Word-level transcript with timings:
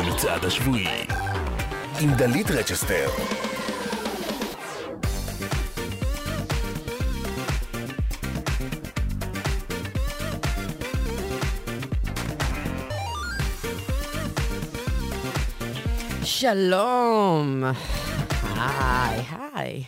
המצעד 0.00 0.44
השבועי 0.44 0.86
עם 2.00 2.14
דלית 2.14 2.50
רצ'סטר 2.50 3.08
שלום. 16.24 17.64
היי, 18.56 19.22
היי. 19.54 19.84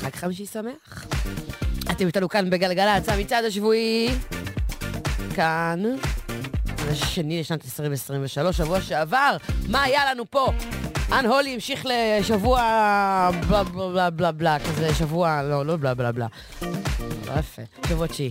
חג 0.00 0.16
חמישי 0.16 0.46
שמח. 0.46 1.06
אתם 1.90 2.06
איתנו 2.06 2.28
כאן 2.28 2.50
בגלגלצ, 2.50 3.08
המצעד 3.08 3.44
השבועי. 3.44 4.08
כאן. 5.34 5.82
זה 6.88 6.96
שני 6.96 7.40
לשנת 7.40 7.64
2023, 7.64 8.56
שבוע 8.56 8.80
שעבר. 8.80 9.36
מה 9.68 9.82
היה 9.82 10.12
לנו 10.12 10.24
פה? 10.30 10.52
אנ 11.12 11.26
הולי 11.26 11.54
המשיך 11.54 11.86
לשבוע 11.86 12.60
בלה 13.48 13.64
בלה 13.64 13.88
בלה 13.88 14.10
בלה 14.10 14.32
בלה, 14.32 14.58
כזה 14.58 14.94
שבוע, 14.94 15.42
לא, 15.42 15.66
לא 15.66 15.76
בלה 15.76 15.94
בלה 15.94 16.12
בלה. 16.12 16.26
לא 17.26 17.32
יפה, 17.38 17.62
שבוע 17.88 18.06
תשיעי. 18.06 18.30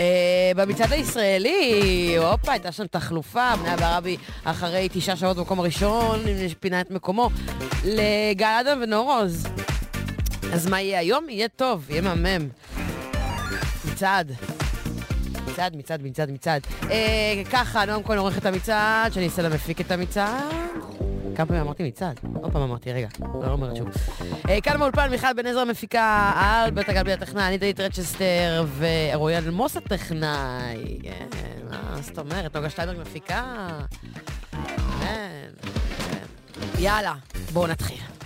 אה, 0.00 0.52
במצעד 0.56 0.92
הישראלי, 0.92 2.14
הופה, 2.18 2.52
הייתה 2.52 2.72
שם 2.72 2.86
תחלופה, 2.86 3.56
בני 3.56 3.76
ברבי 3.76 4.16
אחרי 4.44 4.88
תשעה 4.92 5.16
שעות 5.16 5.36
במקום 5.36 5.60
הראשון, 5.60 6.20
פינה 6.60 6.80
את 6.80 6.90
מקומו, 6.90 7.30
לגל 7.84 8.60
אדם 8.60 8.78
ונור 8.82 9.12
עוז. 9.12 9.46
אז 10.52 10.66
מה 10.66 10.80
יהיה 10.80 10.98
היום? 10.98 11.28
יהיה 11.28 11.48
טוב, 11.48 11.90
יהיה 11.90 12.02
מהמם. 12.02 12.48
מצעד. 13.92 14.32
מצעד, 15.46 15.76
מצעד, 15.76 16.02
מצעד, 16.02 16.30
מצעד. 16.30 16.62
אה, 16.90 17.42
ככה, 17.52 17.84
נועם 17.84 18.02
כהן 18.02 18.18
עורך 18.18 18.38
את 18.38 18.46
המצעד, 18.46 19.12
שאני 19.12 19.24
אעשה 19.24 19.42
למפיק 19.42 19.80
את 19.80 19.90
המצעד. 19.90 20.42
כמה 21.36 21.46
פעמים 21.46 21.62
אמרתי 21.62 21.82
מצעד? 21.82 22.20
עוד 22.34 22.52
פעם 22.52 22.62
אמרתי, 22.62 22.92
רגע, 22.92 23.08
לא 23.20 23.52
אומרת 23.52 23.76
שוב. 23.76 23.88
אה, 24.48 24.60
כאן 24.60 24.78
באולפן 24.78 25.10
מיכל 25.10 25.32
בן 25.36 25.46
עזרא 25.46 25.64
מפיקה 25.64 26.32
על 26.34 26.70
בית 26.70 26.88
הגל 26.88 27.02
בלי 27.02 27.12
הטכנאי, 27.12 27.48
אני 27.48 27.58
דלית 27.58 27.80
רצ'סטר 27.80 28.64
ורועי 28.78 29.38
אלמוס 29.38 29.76
הטכנאי. 29.76 30.98
כן, 31.02 31.26
מה 31.70 32.02
זאת 32.02 32.18
אומרת? 32.18 32.56
נוגה 32.56 32.70
שטיינברג 32.70 33.00
מפיקה. 33.00 33.68
כן, 35.00 35.48
כן. 36.10 36.26
יאללה, 36.78 37.14
בואו 37.52 37.66
נתחיל. 37.66 38.21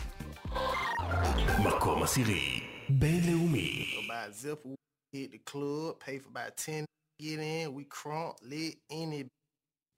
מקום 1.66 2.04
עשירי, 2.04 2.62
בינלאומי. 2.90 3.86
Go 3.96 4.08
buy 4.08 4.26
a 4.26 4.32
zipper, 4.32 4.76
hit 5.14 5.32
the 5.32 5.38
club, 5.40 6.00
pay 6.00 6.18
for 6.20 6.30
about 6.30 6.58
10, 6.58 6.86
get 7.20 7.40
in, 7.40 7.74
we 7.74 7.84
crunk, 7.86 8.34
lit, 8.42 8.76
in 8.90 9.14
it. 9.14 9.28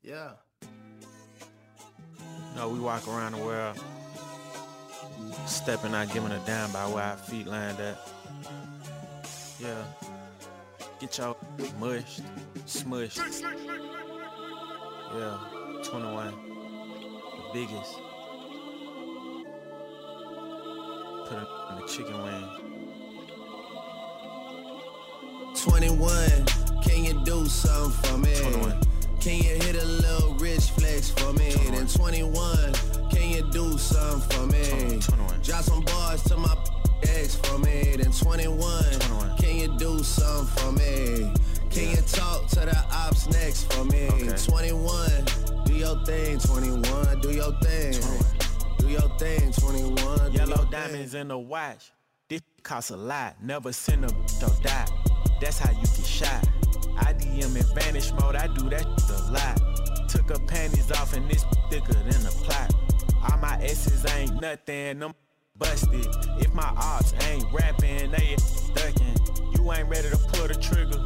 Yeah. 0.01 0.31
No, 2.55 2.69
we 2.69 2.79
walk 2.79 3.07
around 3.07 3.31
the 3.33 3.43
world 3.49 3.79
stepping 5.45 5.93
out, 5.93 6.11
giving 6.13 6.31
a 6.31 6.41
damn 6.45 6.71
by 6.71 6.85
where 6.87 7.03
our 7.03 7.17
feet 7.17 7.47
land 7.47 7.79
at. 7.79 7.97
Yeah. 9.59 9.83
Get 10.99 11.17
your 11.17 11.35
mushed, 11.79 12.21
smushed. 12.65 13.19
Yeah, 15.15 15.37
21. 15.83 16.33
The 17.37 17.43
biggest. 17.53 17.93
Put 21.28 21.36
in 21.36 21.76
the 21.76 21.86
chicken 21.86 22.22
wing. 22.22 22.48
21, 25.62 26.46
can 26.82 27.04
you 27.04 27.22
do 27.22 27.46
something 27.46 28.10
for 28.10 28.16
me? 28.16 28.34
21. 28.34 28.80
Can 29.20 29.34
you 29.36 29.54
hit 29.62 29.76
a 29.76 29.84
little 29.84 30.34
rich 30.36 30.70
flex 30.70 31.10
for 31.10 31.34
me? 31.34 31.52
21. 31.52 31.74
Then 31.74 31.86
21, 31.86 32.72
can 33.10 33.28
you 33.28 33.42
do 33.52 33.76
something 33.76 34.38
for 34.38 34.46
me? 34.46 34.64
21, 34.68 35.00
21. 35.00 35.40
Drop 35.42 35.64
some 35.64 35.84
bars 35.84 36.22
to 36.22 36.36
my 36.38 36.56
ex 37.02 37.34
for 37.34 37.58
me. 37.58 37.96
Then 37.96 38.10
21, 38.10 38.84
21. 38.84 39.36
can 39.36 39.56
you 39.56 39.76
do 39.76 40.02
something 40.02 40.64
for 40.64 40.72
me? 40.72 41.30
Can 41.70 41.90
you 41.90 42.02
talk 42.06 42.46
to 42.48 42.60
the 42.60 42.84
ops 42.90 43.28
next 43.28 43.70
for 43.74 43.84
me? 43.84 44.08
Okay. 44.08 44.34
21, 44.34 45.10
do 45.66 45.74
your 45.74 46.02
thing. 46.06 46.38
21, 46.38 47.20
do 47.20 47.32
your 47.32 47.52
thing. 47.60 47.92
21. 47.92 48.47
Do 48.88 48.94
your 48.94 49.08
thing. 49.18 49.52
21. 49.52 50.32
Yellow 50.32 50.64
diamonds 50.70 51.12
thing. 51.12 51.20
in 51.20 51.28
the 51.28 51.38
watch. 51.38 51.92
This 52.28 52.40
costs 52.62 52.90
a 52.90 52.96
lot. 52.96 53.36
Never 53.42 53.70
send 53.70 54.04
a 54.04 54.08
or 54.08 54.62
die. 54.62 54.86
That's 55.42 55.58
how 55.58 55.70
you 55.72 55.86
get 55.86 56.06
shot. 56.06 56.48
I 56.96 57.12
DM 57.12 57.54
in 57.54 57.74
vanish 57.74 58.12
mode. 58.12 58.34
I 58.34 58.46
do 58.46 58.68
that 58.70 58.86
a 58.86 59.30
lot. 59.30 60.08
Took 60.08 60.30
her 60.30 60.38
panties 60.46 60.90
off 60.92 61.14
and 61.14 61.28
this 61.30 61.44
thicker 61.70 61.92
than 61.92 62.26
a 62.26 62.30
plot. 62.30 62.74
All 63.30 63.38
my 63.38 63.58
S's 63.62 64.06
ain't 64.14 64.40
nothing. 64.40 65.00
Them 65.00 65.14
busted. 65.58 66.06
If 66.40 66.54
my 66.54 66.72
ops 66.78 67.12
ain't 67.28 67.44
rapping, 67.52 68.10
they 68.10 68.36
ducking. 68.74 69.16
You 69.54 69.70
ain't 69.70 69.88
ready 69.88 70.08
to 70.08 70.16
pull 70.16 70.48
the 70.48 70.54
trigger. 70.54 70.98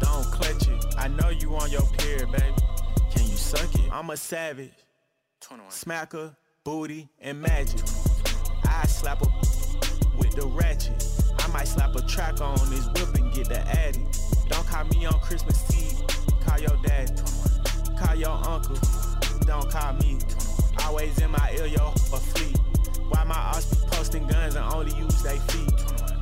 Don't 0.00 0.24
clutch 0.24 0.68
it. 0.68 0.94
I 0.98 1.08
know 1.08 1.30
you 1.30 1.56
on 1.56 1.70
your 1.70 1.86
period, 1.96 2.30
baby. 2.32 2.54
Can 3.14 3.22
you 3.22 3.36
suck 3.36 3.74
it? 3.76 3.90
I'm 3.90 4.10
a 4.10 4.16
savage. 4.18 4.72
21. 5.40 5.70
Smacker, 5.70 6.36
booty, 6.64 7.08
and 7.20 7.40
magic. 7.40 7.80
I 8.66 8.86
slap 8.86 9.22
a 9.22 9.26
with 10.18 10.32
the 10.32 10.46
ratchet. 10.46 11.02
I 11.38 11.46
might 11.48 11.66
slap 11.66 11.94
a 11.94 12.02
track 12.02 12.40
on 12.42 12.58
his 12.70 12.86
whip 12.88 13.14
and 13.14 13.32
get 13.32 13.48
the 13.48 13.60
addy. 13.60 14.04
Don't 14.48 14.66
call 14.66 14.84
me 14.84 15.06
on 15.06 15.18
Christmas 15.20 15.58
Eve. 15.74 16.02
Call 16.44 16.58
your 16.58 16.76
dad. 16.84 17.18
Call 17.98 18.14
your 18.14 18.36
uncle. 18.46 18.76
Don't 19.46 19.70
call 19.70 19.94
me. 19.94 20.18
Always 20.84 21.18
in 21.18 21.30
my 21.30 21.50
ear, 21.56 21.66
yo, 21.66 21.88
a 21.88 22.18
fleet. 22.18 22.58
Why 23.08 23.24
my 23.24 23.34
ass 23.34 23.64
be 23.64 23.86
posting 23.86 24.26
guns 24.26 24.54
and 24.54 24.64
only 24.74 24.94
use 24.98 25.22
they 25.22 25.38
feet? 25.38 25.72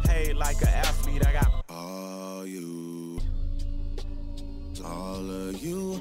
Paid 0.05 0.37
like 0.37 0.63
an 0.63 0.69
athlete. 0.69 1.27
I 1.27 1.33
got 1.33 1.65
All 1.69 2.47
you, 2.47 3.19
all 4.85 5.31
of 5.31 5.61
you, 5.61 6.01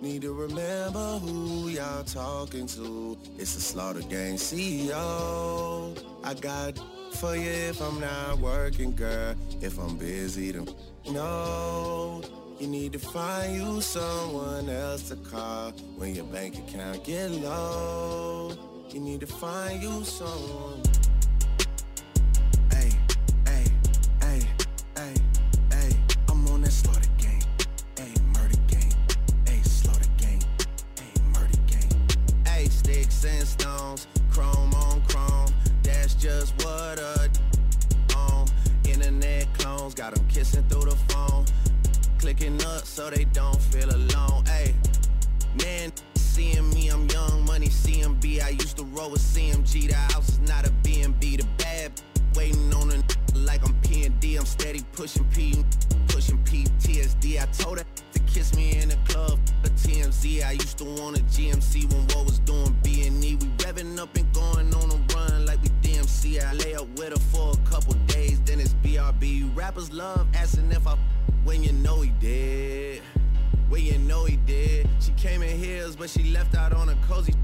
need 0.00 0.22
to 0.22 0.32
remember 0.32 1.18
who 1.18 1.68
y'all 1.68 2.04
talking 2.04 2.66
to. 2.66 3.18
It's 3.38 3.54
the 3.54 3.60
Slaughter 3.60 4.02
Gang 4.02 4.36
CEO. 4.36 5.98
I 6.24 6.34
got 6.34 6.78
for 7.14 7.34
you 7.34 7.50
if 7.50 7.80
I'm 7.80 8.00
not 8.00 8.38
working, 8.38 8.94
girl. 8.94 9.34
If 9.60 9.78
I'm 9.78 9.96
busy, 9.96 10.52
then 10.52 10.68
no. 11.10 12.22
You 12.60 12.66
need 12.66 12.92
to 12.94 12.98
find 12.98 13.56
you 13.56 13.80
someone 13.80 14.68
else 14.68 15.08
to 15.08 15.16
call 15.16 15.70
when 15.96 16.14
your 16.14 16.24
bank 16.24 16.58
account 16.58 17.04
get 17.04 17.30
low. 17.30 18.52
You 18.90 19.00
need 19.00 19.20
to 19.20 19.26
find 19.26 19.82
you 19.82 20.04
someone. 20.04 20.82
So 42.98 43.08
they 43.10 43.26
don't 43.26 43.62
feel 43.70 43.88
alone. 43.94 44.44
Hey, 44.46 44.74
man, 45.62 45.92
seeing 46.16 46.68
me, 46.70 46.88
I'm 46.88 47.06
young 47.10 47.44
money 47.46 47.68
CMB. 47.68 48.42
I 48.42 48.48
used 48.48 48.76
to 48.78 48.84
roll 48.86 49.10
with 49.10 49.20
CMG. 49.20 49.86
The 49.86 49.94
house 49.94 50.30
is 50.30 50.40
not 50.40 50.66
a 50.66 50.72
B&B. 50.82 51.36
The 51.36 51.46
bad 51.58 51.92
waiting 52.34 52.74
on 52.74 52.90
a 52.90 52.98
like 53.38 53.64
I'm 53.64 53.74
P&D. 53.82 54.34
I'm 54.34 54.44
steady 54.44 54.82
pushing 54.90 55.24
P, 55.26 55.64
pushing 56.08 56.38
PTSD. 56.38 57.40
I 57.40 57.46
told 57.52 57.78
her 57.78 57.84
to 58.14 58.20
kiss 58.26 58.56
me 58.56 58.76
in 58.78 58.88
the 58.88 58.98
club. 59.06 59.38
The 59.62 59.70
TMZ. 59.70 60.44
I 60.44 60.52
used 60.52 60.78
to 60.78 60.84
want 60.84 61.20
a 61.20 61.22
GMC 61.22 61.92
when 61.92 62.02
what 62.08 62.24
was 62.26 62.40
doing 62.40 62.76
B&E. 62.82 63.36
We 63.36 63.46
revving 63.62 63.96
up 64.00 64.16
and 64.16 64.26
going 64.32 64.74
on 64.74 64.90
a 64.90 65.14
run 65.14 65.46
like 65.46 65.62
we 65.62 65.68
DMC. 65.86 66.44
I 66.44 66.52
lay 66.54 66.74
up 66.74 66.88
with 66.98 67.10
her 67.10 67.24
for 67.30 67.52
a 67.52 67.70
couple 67.70 67.94
days, 68.08 68.40
then 68.40 68.58
it's 68.58 68.74
BRB. 68.82 69.56
Rappers 69.56 69.92
love 69.92 70.26
asking 70.34 70.72
if 70.72 70.84
I 70.84 70.98
when 71.48 71.62
you 71.62 71.72
know 71.72 72.00
he 72.02 72.10
did. 72.20 72.47
Know 74.18 74.24
he 74.24 74.36
did. 74.36 74.88
She 74.98 75.12
came 75.12 75.42
in 75.42 75.56
heels, 75.56 75.94
but 75.94 76.10
she 76.10 76.24
left 76.24 76.56
out 76.56 76.72
on 76.72 76.88
a 76.88 76.96
cozy. 77.06 77.34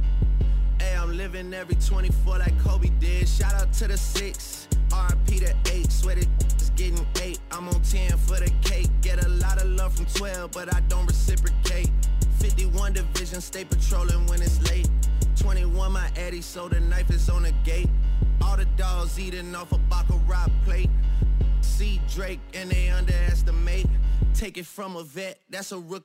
Hey, 0.80 0.96
I'm 0.96 1.16
living 1.16 1.54
every 1.54 1.76
24 1.76 2.38
like 2.38 2.58
Kobe 2.58 2.88
did. 2.98 3.28
Shout 3.28 3.54
out 3.54 3.72
to 3.74 3.86
the 3.86 3.96
six, 3.96 4.66
RP 4.88 5.38
to 5.38 5.54
eight. 5.72 5.92
Sweat 5.92 6.18
it 6.18 6.26
is 6.60 6.70
getting 6.70 7.06
eight. 7.22 7.38
I'm 7.52 7.68
on 7.68 7.80
10 7.82 8.18
for 8.18 8.40
the 8.40 8.50
cake. 8.62 8.88
Get 9.02 9.24
a 9.24 9.28
lot 9.28 9.62
of 9.62 9.68
love 9.68 9.94
from 9.94 10.06
12, 10.06 10.50
but 10.50 10.74
I 10.74 10.80
don't 10.88 11.06
reciprocate. 11.06 11.90
51 12.40 12.94
division, 12.94 13.40
stay 13.40 13.64
patrolling 13.64 14.26
when 14.26 14.42
it's 14.42 14.60
late. 14.68 14.90
21 15.36 15.92
my 15.92 16.10
Eddie, 16.16 16.42
so 16.42 16.68
the 16.68 16.80
knife 16.80 17.10
is 17.10 17.30
on 17.30 17.44
the 17.44 17.52
gate. 17.62 17.88
All 18.42 18.56
the 18.56 18.66
dogs 18.76 19.20
eating 19.20 19.54
off 19.54 19.70
a 19.70 19.78
Baccarat 19.78 20.48
plate. 20.64 20.90
See 21.60 22.00
Drake 22.12 22.40
and 22.52 22.68
they 22.68 22.88
underestimate. 22.88 23.86
Take 24.34 24.58
it 24.58 24.66
from 24.66 24.96
a 24.96 25.04
vet, 25.04 25.38
that's 25.48 25.70
a 25.70 25.78
rook 25.78 26.04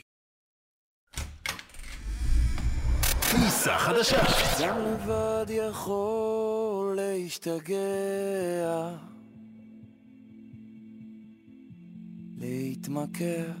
כניסה 3.31 3.77
חדשה. 3.77 4.21
גם 4.61 4.77
לבד 4.79 5.45
יכול 5.49 6.95
להשתגע, 6.95 7.77
להתמכר, 12.37 13.51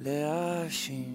להאשים. 0.00 1.14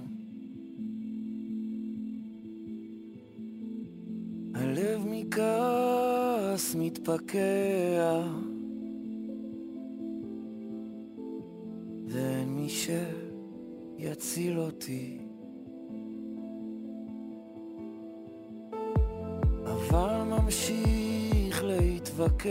הלב 4.56 5.02
מכעס 5.06 6.76
מתפקע, 6.76 8.22
ואין 12.08 12.50
מי 12.50 12.70
שיציל 14.00 14.60
אותי. 14.60 15.29
אבל 19.80 20.22
ממשיך 20.24 21.64
להתווכח, 21.64 22.50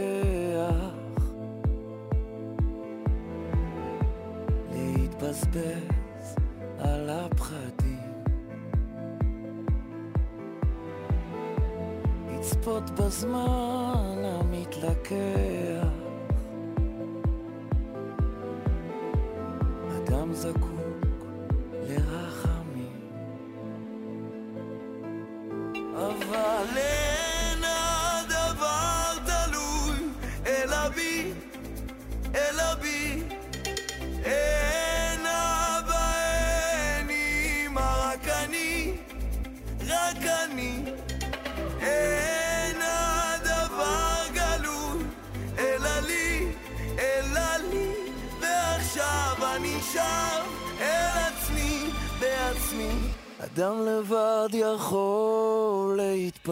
להתבזבז 4.73 6.37
על 6.79 7.11
הפחדים, 7.11 8.13
לצפות 12.31 12.91
בזמן 12.91 14.23
המתלקח. 14.25 15.89
אדם 19.97 20.33
זקוק 20.33 20.78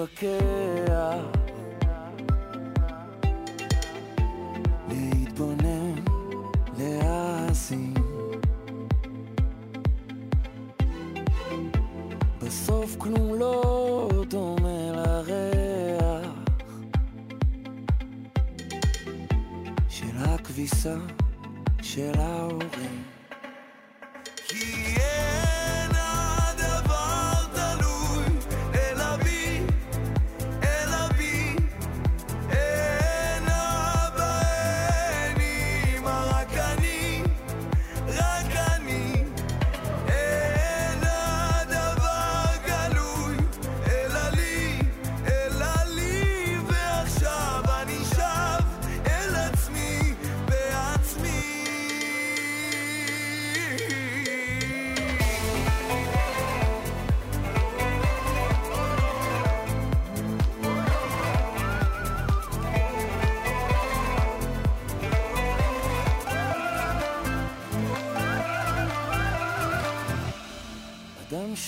okay. 0.07 0.96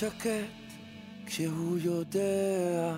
שקט 0.08 0.72
כשהוא 1.26 1.78
יודע. 1.78 2.94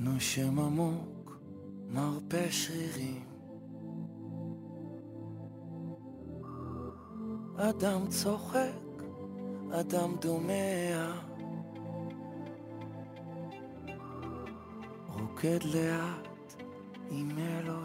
נושם 0.00 0.58
עמוק, 0.58 1.40
מרפא 1.88 2.50
שרירים. 2.50 3.24
אדם 7.56 8.08
צוחק, 8.08 9.02
אדם 9.72 10.16
דומע. 10.20 11.12
רוקד 15.08 15.62
לאט 15.64 16.62
עם 17.10 17.38
אלוהים 17.38 17.81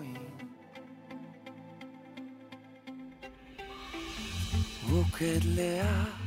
רוקד 5.20 5.46
לאט, 5.46 5.86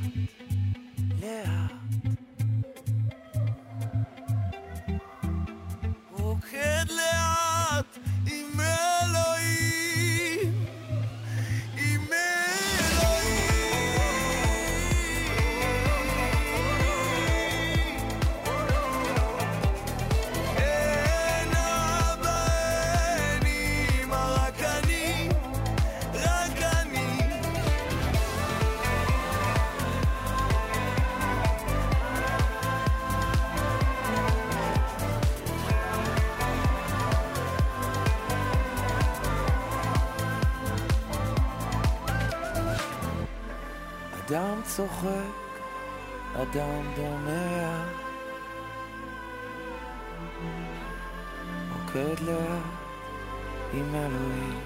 לאט. 0.09 0.50
צוחק, 44.81 45.61
אדם 46.33 46.93
דומע. 46.95 47.85
עוקד 51.71 52.19
לאט 52.25 52.63
עם 53.73 53.95
אלוהים. 53.95 54.59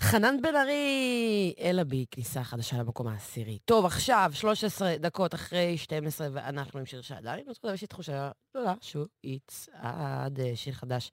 חנן 0.00 0.36
בן 0.42 0.56
ארי, 0.56 1.54
אלה 1.60 1.84
בי, 1.84 2.06
כניסה 2.10 2.44
חדשה 2.44 2.78
למקום 2.78 3.08
העשירי. 3.08 3.58
טוב, 3.64 3.86
עכשיו, 3.86 4.30
13 4.34 4.96
דקות 4.96 5.34
אחרי 5.34 5.78
12, 5.78 6.28
ואנחנו 6.32 6.78
עם 6.78 6.86
שיר 6.86 7.02
שעדיין, 7.02 7.44
לא 7.64 7.72
יש 7.72 7.80
לי 7.80 7.86
תחושה 7.86 8.30
גדולה 8.50 8.74
שהוא 8.80 9.06
יצעד 9.24 10.40
אה, 10.40 10.52
שיר 10.54 10.74
חדש 10.74 11.10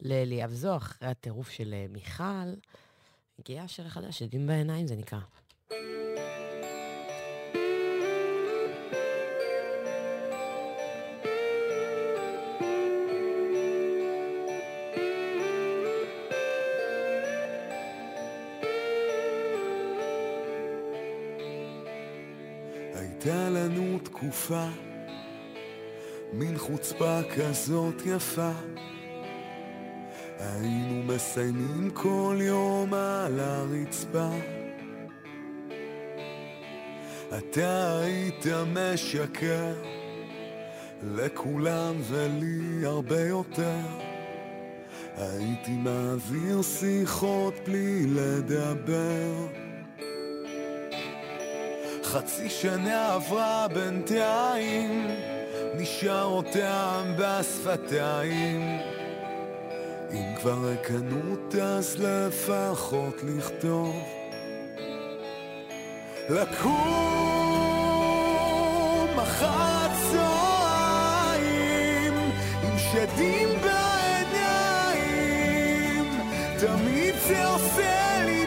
לאליאב 0.00 0.50
זו, 0.50 0.76
אחרי 0.76 1.08
הטירוף 1.08 1.50
של 1.50 1.74
אה, 1.74 1.86
מיכל. 1.88 2.54
הגיע 3.38 3.62
השיר 3.62 3.86
החדש, 3.86 4.22
עדים 4.22 4.46
בעיניים 4.46 4.86
זה 4.86 4.96
נקרא. 4.96 5.18
הייתה 22.94 23.48
לנו 23.50 23.98
תקופה, 23.98 24.68
מין 26.32 26.58
חוצפה 26.58 27.20
כזאת 27.36 27.94
יפה. 28.06 28.52
היינו 30.38 31.02
מסיימים 31.14 31.90
כל 31.94 32.36
יום 32.40 32.94
על 32.94 33.40
הרצפה. 33.40 34.30
אתה 37.38 38.00
היית 38.00 38.46
משקר 38.66 39.74
לכולם 41.02 41.94
ולי 42.08 42.86
הרבה 42.86 43.20
יותר. 43.20 43.76
הייתי 45.16 45.70
מעביר 45.70 46.62
שיחות 46.62 47.54
בלי 47.66 48.06
לדבר. 48.06 49.46
חצי 52.04 52.50
שנה 52.50 53.14
עברה 53.14 53.66
בינתיים, 53.74 55.06
נשאר 55.74 56.24
אותם 56.24 57.12
בשפתיים. 57.18 58.97
אם 60.12 60.36
כבר 60.40 60.56
רקנות 60.72 61.54
אז 61.54 61.96
לפחות 61.98 63.22
לכתוב. 63.22 63.96
לקום 66.30 66.78
אחר 69.22 69.86
הצהריים 69.90 70.94
עם 72.62 72.78
שדים 72.78 73.48
בעיניים 73.62 74.78
תמיד 76.60 77.14
זה 77.28 77.46
עושה 77.46 78.24
לי 78.24 78.46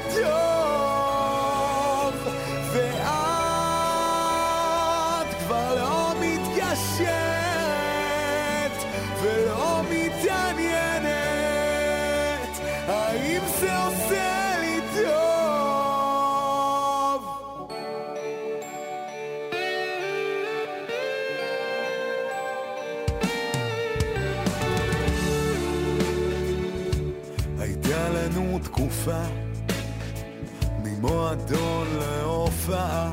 תקווה. 32.72 33.12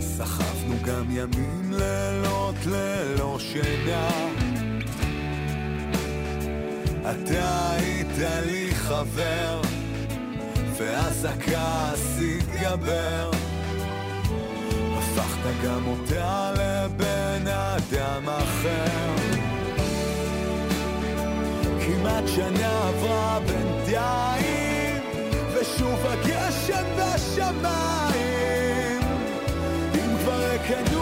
סחבנו 0.00 0.74
גם 0.84 1.04
ימים, 1.10 1.72
לילות, 1.72 2.54
ללא 2.66 3.38
שינה. 3.38 4.08
אתה 7.00 7.70
היית 7.72 8.18
לי 8.46 8.70
חבר, 8.74 9.60
ואז 10.78 11.24
הכעס 11.24 12.18
התגבר. 12.18 13.30
הפכת 14.98 15.64
גם 15.64 15.86
אותה 15.86 16.52
לבן 16.52 17.46
אדם 17.46 18.28
אחר. 18.28 19.14
כמעט 21.86 22.24
שנה 22.26 22.88
עברה 22.88 23.38
בינתיים, 23.46 25.02
ושוב 25.54 26.06
הגשם 26.06 26.84
והשם. 26.96 27.17
your 27.38 27.52
mind. 27.62 29.04
אם 29.94 30.18
כבר 30.18 30.54
אקנו 30.54 30.97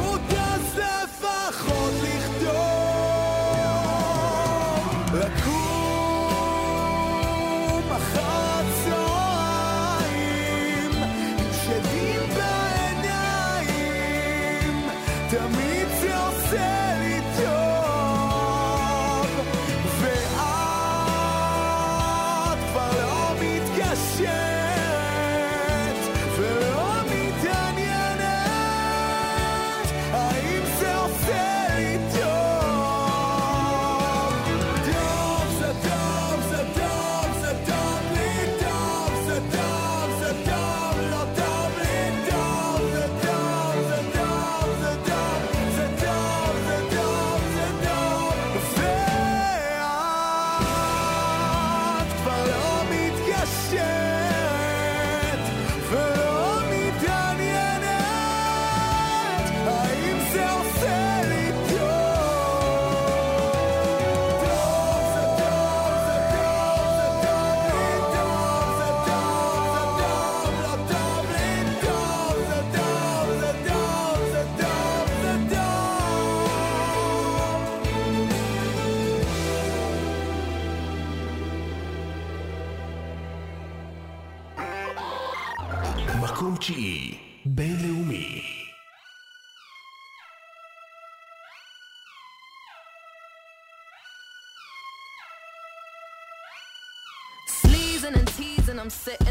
I'm 98.87 98.90
sick. 98.90 99.25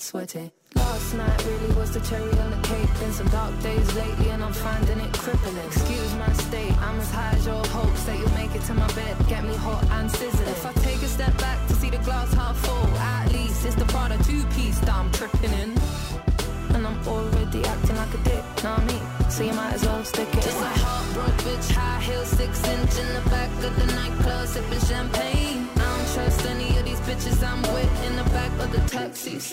Sweaty. 0.00 0.50
Last 0.74 1.14
night 1.14 1.44
really 1.46 1.74
was 1.74 1.92
the 1.92 2.00
cherry 2.00 2.30
on 2.38 2.50
the 2.50 2.68
cake. 2.68 2.88
Been 3.00 3.12
some 3.12 3.28
dark 3.28 3.58
days 3.62 3.94
lately, 3.94 4.28
and 4.30 4.42
I'm 4.44 4.52
finding 4.52 4.97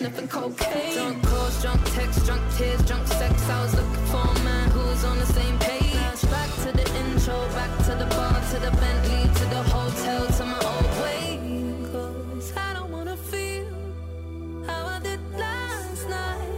sniffing 0.05 0.27
cocaine. 0.27 0.93
Drunk 0.93 1.23
calls, 1.23 1.61
drunk 1.61 1.81
texts, 1.93 2.25
drunk 2.25 2.41
tears, 2.57 2.81
drunk 2.85 3.07
sex. 3.07 3.49
I 3.49 3.61
was 3.63 3.73
looking 3.75 4.05
for 4.11 4.21
a 4.21 4.43
man 4.43 4.69
who 4.71 4.79
was 4.87 5.03
on 5.03 5.17
the 5.17 5.25
same 5.25 5.57
page. 5.59 6.21
Back 6.29 6.49
to 6.63 6.71
the 6.79 6.85
intro, 7.01 7.37
back 7.49 7.71
to 7.85 7.95
the 7.95 8.05
bar, 8.15 8.39
to 8.51 8.59
the 8.65 8.71
Bentley, 8.81 9.23
to 9.39 9.45
the 9.55 9.63
hotel, 9.73 10.27
to 10.37 10.45
my 10.45 10.59
old 10.73 10.91
way. 11.01 11.39
'Cause 11.91 12.53
I 12.55 12.73
don't 12.73 12.91
wanna 12.91 13.17
feel 13.31 13.67
how 14.67 14.83
I 14.95 14.99
did 14.99 15.21
last 15.37 16.03
night. 16.09 16.53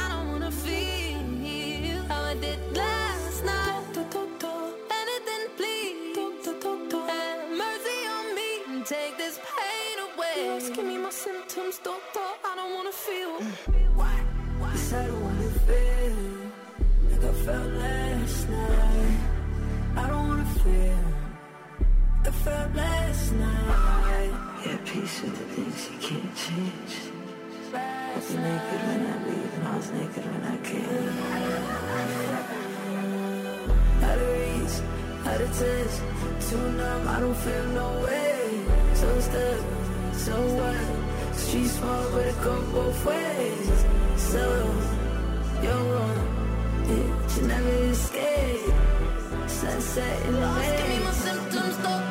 I 0.00 0.08
don't 0.12 0.28
wanna 0.32 0.52
feel 0.64 2.00
how 2.08 2.22
I 2.32 2.34
did 2.34 2.60
last 2.74 3.44
night. 3.44 3.84
Anything, 5.00 5.44
please. 5.58 6.16
Mercy 7.62 7.98
on 8.16 8.26
me 8.36 8.48
take 8.84 9.14
this 9.18 9.36
pain. 9.38 9.67
Just 10.38 10.72
give 10.74 10.84
me 10.84 10.96
my 10.98 11.10
symptoms, 11.10 11.78
doctor. 11.78 12.28
I 12.44 12.54
don't 12.54 12.72
wanna 12.76 12.92
feel. 12.92 13.40
Yes, 14.60 14.92
I 14.92 15.06
don't 15.08 15.22
wanna 15.26 15.50
feel 15.66 16.14
like 17.10 17.24
I 17.24 17.32
felt 17.44 17.72
last 17.84 18.48
night. 18.48 19.18
I 19.96 20.06
don't 20.10 20.28
wanna 20.28 20.50
feel 20.62 21.02
like 22.22 22.28
I 22.28 22.30
felt 22.44 22.70
last 22.76 23.32
night. 23.32 24.32
Yeah, 24.64 24.78
peace 24.84 25.16
with 25.22 25.34
the 25.40 25.46
things 25.54 25.80
you 25.90 25.96
can't 26.06 26.34
change. 26.44 26.94
I 27.74 28.14
was 28.14 28.30
naked 28.46 28.80
when 28.88 29.02
I 29.12 29.16
leave, 29.26 29.52
and 29.58 29.64
I 29.66 29.76
was 29.76 29.90
naked 29.90 30.24
when 30.32 30.44
I 30.54 30.56
came. 30.68 31.08
Out 34.08 34.18
of 34.24 34.30
reach, 34.38 34.76
out 35.30 35.40
of 35.40 35.50
touch, 35.58 35.94
too 36.48 36.64
numb, 36.78 37.08
I 37.08 37.16
don't 37.22 37.38
feel 37.44 37.66
no 37.80 37.88
way. 38.06 38.36
So 38.94 39.08
stuck, 39.20 39.60
so 40.18 40.34
what? 40.58 41.36
Street 41.36 41.68
small, 41.68 42.10
but 42.10 42.26
it 42.26 42.42
go 42.42 42.60
both 42.72 43.04
ways. 43.06 43.84
So, 44.16 44.42
you're 45.62 45.98
yeah, 46.88 47.36
you 47.36 47.42
never 47.46 47.74
escape. 47.92 48.74
Sunset 49.46 50.26
in 50.26 50.32
the 50.34 50.40
Just 50.40 50.76
give 50.76 50.88
me 50.88 51.04
my 51.04 51.12
symptoms, 51.12 51.76
doctor. 51.78 52.07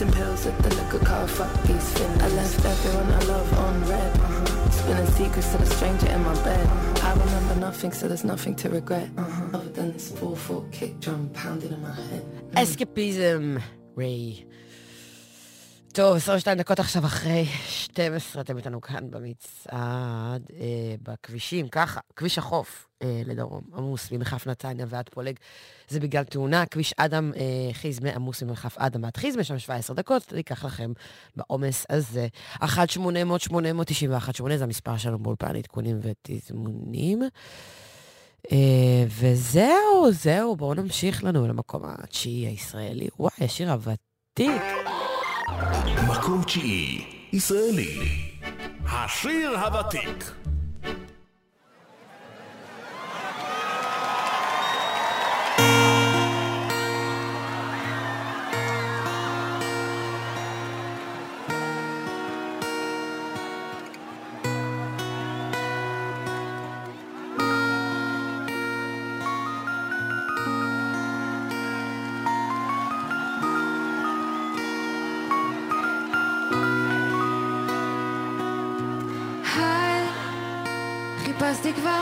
Mixing 0.00 0.18
pills 0.18 0.46
at 0.46 0.56
the 0.62 0.70
liquor 0.78 1.04
car. 1.04 1.28
Fuck 1.28 1.52
these 1.64 1.88
fins. 1.92 2.22
I 2.22 2.28
left 2.28 2.64
everyone 2.64 3.08
I 3.12 3.22
love 3.34 3.48
on 3.64 3.74
red. 3.92 4.12
Uh-huh. 4.16 4.70
Spilling 4.78 5.10
secrets 5.18 5.48
to 5.52 5.58
the 5.58 5.66
stranger 5.76 6.08
in 6.16 6.22
my 6.24 6.34
bed. 6.42 6.66
I 7.08 7.10
remember 7.24 7.56
nothing, 7.68 7.92
so 7.92 8.08
there's 8.08 8.24
nothing 8.24 8.54
to 8.62 8.70
regret. 8.70 9.08
Uh-huh. 9.18 9.56
Other 9.56 9.68
than 9.76 9.92
this 9.92 10.10
4-4 10.12 10.72
kick 10.72 11.00
drum 11.00 11.28
pounding 11.34 11.72
in 11.72 11.82
my 11.82 11.94
head. 11.94 12.24
אסקפיזם, 12.54 13.56
ריי. 13.98 14.44
טוב, 15.92 16.16
22 16.16 16.58
דקות 16.58 16.78
עכשיו 16.78 17.06
אחרי 17.06 17.44
12, 17.66 18.42
אתם 18.42 18.56
איתנו 18.56 18.80
כאן 18.80 19.10
במצעד, 19.10 20.42
אה, 20.60 20.94
בכבישים, 21.02 21.68
ככה, 21.68 22.00
כביש 22.16 22.38
החוף 22.38 22.88
אה, 23.02 23.22
לדרום, 23.26 23.62
עמוס 23.76 24.12
ממחלף 24.12 24.46
נתניה 24.46 24.86
ועד 24.88 25.08
פולג. 25.08 25.36
זה 25.90 26.00
בגלל 26.00 26.24
תאונה, 26.24 26.66
כביש 26.66 26.94
אדם 26.96 27.32
אה, 27.36 27.72
חיזמה 27.72 28.10
עמוס 28.10 28.42
ממחלף 28.42 28.78
אדם 28.78 29.02
ועד 29.04 29.16
חיזמה, 29.16 29.44
שם 29.44 29.58
17 29.58 29.96
דקות, 29.96 30.22
זה 30.30 30.36
ייקח 30.36 30.64
לכם 30.64 30.92
בעומס 31.36 31.86
הזה. 31.90 32.28
1-800-891-8 32.56 32.62
זה 34.56 34.64
המספר 34.64 34.96
שלנו 34.96 35.18
באולפן 35.18 35.56
עדכונים 35.56 36.00
ותזמונים. 36.02 37.22
אה, 38.52 39.04
וזהו, 39.08 40.12
זהו, 40.12 40.56
בואו 40.56 40.74
נמשיך 40.74 41.24
לנו 41.24 41.48
למקום 41.48 41.82
התשיעי 41.84 42.46
הישראלי. 42.46 43.08
וואי, 43.18 43.30
השיר 43.40 43.72
הוותיק. 43.72 44.62
מקום 46.08 46.42
תשיעי, 46.44 47.04
ישראלי. 47.32 47.98
השיר 48.84 49.58
הוותיק. 49.58 50.32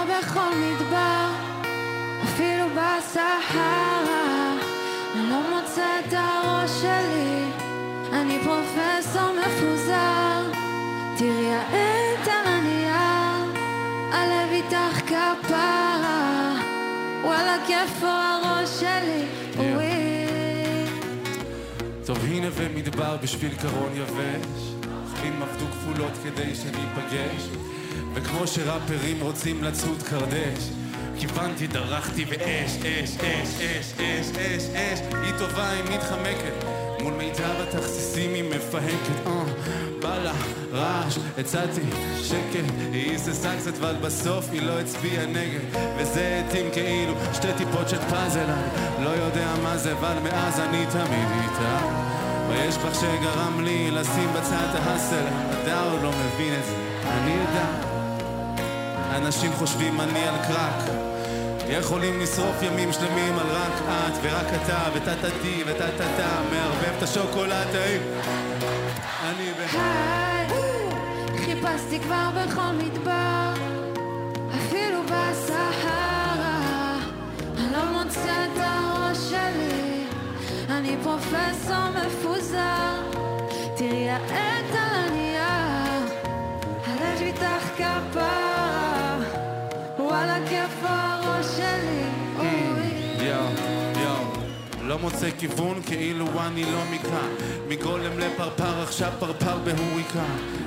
בכל 0.09 0.51
מדבר, 0.57 1.29
אפילו 2.25 2.67
בסהרה. 2.71 4.55
אני 5.15 5.31
לא 5.31 5.41
מוצא 5.51 5.87
את 5.99 6.13
הראש 6.13 6.71
שלי, 6.71 7.45
אני 8.13 8.39
פרופסור 8.45 9.31
מפוזר. 9.41 10.43
תראי 11.19 11.51
העט 11.51 12.29
על 12.29 12.53
הנייר, 12.53 13.61
הלב 14.13 14.49
איתך 14.53 15.01
כפרה. 15.07 16.55
וואלה, 17.25 17.57
איפה 17.69 18.09
הראש 18.09 18.69
שלי? 18.69 19.25
וואי. 19.57 20.09
טוב 22.07 22.19
הנה 22.25 22.49
ומדבר 22.55 23.17
בשביל 23.23 23.55
קרון 23.55 23.93
יבש 23.95 24.69
אם 25.25 25.43
עבדו 25.43 25.67
כפולות 25.67 26.13
כדי 26.25 26.55
שניפגש 26.55 27.49
וכמו 28.19 28.47
שראפרים 28.47 29.21
רוצים 29.21 29.65
לצוד 29.65 30.03
קרדש 30.03 30.71
כיוונתי, 31.19 31.67
דרכתי 31.67 32.25
ואש, 32.29 32.77
אש, 32.77 33.17
אש, 33.17 33.61
אש, 33.61 33.93
אש, 34.01 34.27
אש, 34.37 34.63
אש. 34.75 35.01
היא 35.23 35.33
טובה, 35.39 35.71
היא 35.71 35.83
מתחמקת. 35.83 36.65
מול 37.03 37.15
מיטב 37.15 37.55
התכסיסים 37.61 38.35
היא 38.35 38.45
מפהקת, 38.45 39.27
אה, 39.27 39.45
בא 40.03 40.19
לה 40.19 40.33
רעש, 40.73 41.19
הצעתי 41.39 41.81
שקט, 42.23 42.65
היא 42.93 43.11
היססה 43.11 43.57
קצת 43.59 43.77
אבל 43.79 43.97
בסוף 44.01 44.49
היא 44.53 44.63
לא 44.63 44.81
הצביעה 44.81 45.27
נגד. 45.27 45.61
וזה 45.99 46.43
התאים 46.47 46.71
כאילו 46.73 47.15
שתי 47.35 47.49
טיפות 47.57 47.89
של 47.89 48.01
פאזל, 48.11 48.47
אני 48.97 49.05
לא 49.05 49.11
יודע 49.11 49.55
מה 49.63 49.77
זה 49.77 49.93
אבל 49.93 50.19
מאז 50.23 50.61
אני 50.61 50.87
תמיד 50.91 51.29
איתה. 51.43 51.79
ויש 52.49 52.77
בך 52.77 52.95
שגרם 52.95 53.61
לי 53.65 53.91
לשים 53.91 54.29
בצד 54.33 54.75
ההסל, 54.75 55.25
אתה 55.63 55.83
עוד 55.83 56.03
לא 56.03 56.11
מבין 56.11 56.55
את 56.61 56.65
זה, 56.65 56.75
אני 57.09 57.31
יודע 57.31 57.98
אנשים 59.17 59.53
חושבים 59.53 60.01
אני 60.01 60.29
על 60.29 60.35
קרק 60.49 60.99
יכולים 61.69 62.21
לשרוף 62.21 62.63
ימים 62.63 62.93
שלמים 62.93 63.39
על 63.39 63.47
רק 63.47 63.73
את 64.09 64.13
ורק 64.23 64.47
אתה 64.63 64.89
וטה-טה-טי 64.95 65.63
וטה-טה-טה 65.67 66.41
מערבב 66.51 66.93
את 66.99 67.03
השוקולד 67.03 67.67
טעים 67.73 68.01
אני 69.25 69.53
ב... 69.53 69.77
היי, 69.77 70.47
חיפשתי 71.37 72.01
כבר 72.01 72.29
בכל 72.37 72.73
מדבר, 72.79 73.53
אפילו 74.57 75.03
בסהרה. 75.03 76.59
אני 77.57 77.73
לא 77.73 77.85
מוצא 77.93 78.45
את 78.45 78.57
הראש 78.57 79.19
שלי, 79.31 80.05
אני 80.71 80.97
פרופסור 81.03 81.91
מפוזר. 81.95 82.95
תראי 83.77 84.11
העט 84.11 84.58
מוצא 95.01 95.31
כיוון 95.39 95.81
כאילו 95.87 96.27
אני 96.47 96.65
לא 96.65 96.83
מכאן 96.91 97.29
מגולם 97.69 98.19
לפרפר 98.19 98.83
עכשיו 98.83 99.13
פרפר 99.19 99.59
בהוריקה. 99.59 100.25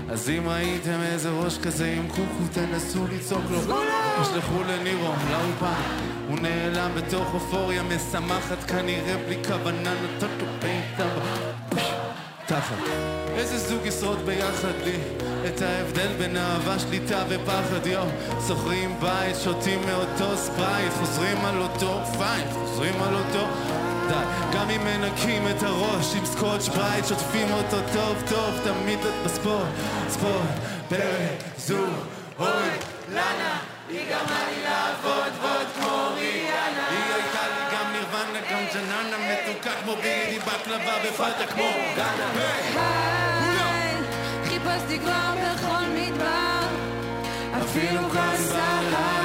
אז 0.09 0.29
אם 0.29 0.49
ראיתם 0.49 0.99
איזה 1.01 1.29
ראש 1.29 1.57
כזה 1.57 1.95
עם 1.97 2.07
קוקו 2.07 2.43
תנסו 2.53 3.07
לצעוק 3.07 3.43
לו. 3.51 3.59
תשלחו 4.21 4.63
לנירו 4.63 5.13
לאולפן. 5.31 5.81
הוא 6.29 6.39
נעלם 6.39 6.91
בתוך 6.95 7.33
אופוריה 7.33 7.83
משמחת 7.83 8.63
כנראה 8.67 9.15
בלי 9.25 9.37
כוונה 9.47 9.93
נתת 9.93 10.29
לו 10.39 10.47
בעיטה 10.61 11.07
בתחת. 12.45 12.75
איזה 13.35 13.57
זוג 13.57 13.85
ישרוד 13.85 14.19
ביחד 14.25 14.73
לי. 14.83 14.97
את 15.47 15.61
ההבדל 15.61 16.07
בין 16.17 16.37
אהבה, 16.37 16.79
שליטה 16.79 17.23
ופחד 17.29 17.85
יו 17.87 18.03
שוכרים 18.47 18.95
בית, 18.99 19.35
שותים 19.43 19.79
מאותו 19.85 20.37
Sprite 20.37 20.93
חוזרים 20.99 21.45
על 21.45 21.61
אותו 21.61 21.99
fight, 22.17 22.47
חוזרים 22.53 22.93
על 23.01 23.15
אותו 23.15 23.47
די. 24.11 24.57
גם 24.57 24.69
אם 24.69 24.83
מנקים 24.83 25.47
את 25.47 25.63
הראש 25.63 26.15
עם 26.15 26.25
Scotch-Brite 26.25 27.05
שוטפים 27.05 27.47
אותו 27.51 27.77
טוב 27.93 28.23
טוב 28.29 28.59
תמיד 28.63 28.99
בספורט. 29.25 29.67
ספורט. 30.09 30.55
פרק 30.89 31.39
זו 31.57 31.85
אוי 32.39 32.69
לנה 33.09 33.57
היא 33.89 33.99
גרמה 34.09 34.39
לי 34.49 34.63
לעבוד 34.63 35.33
ועוד 35.41 35.67
כמו 35.75 36.07
ריאנה. 36.15 36.87
היא 36.89 37.13
הייתה 37.13 37.47
לי 37.47 37.77
גם 37.77 37.91
נירוונה 37.91 38.39
גם 38.51 38.63
ג'ננה 38.73 39.17
מתוקה 39.17 39.71
כמו 39.83 39.95
בידי 39.95 40.39
בקלבה 40.39 40.93
בפאטה 41.05 41.47
כמו 41.47 41.69
גאנה. 41.95 42.51
חיפשתי 44.45 44.99
כבר 44.99 45.33
בכל 45.37 45.85
מדבר, 45.95 46.67
אפילו 47.61 48.01
בסהרה. 48.09 49.17
אני 49.17 49.20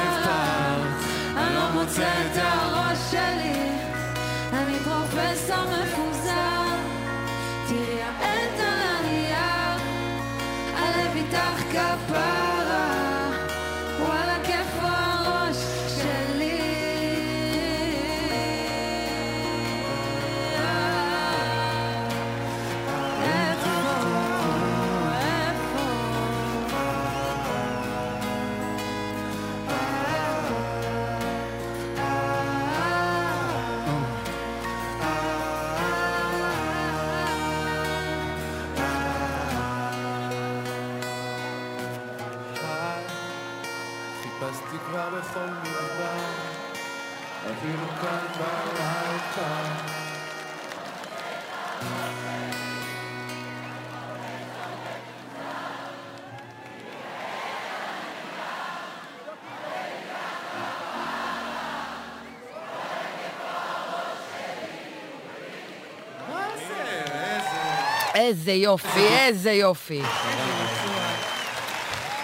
איזה... 68.17 68.51
יופי, 68.51 69.07
איזה 69.07 69.51
יופי. 69.51 70.01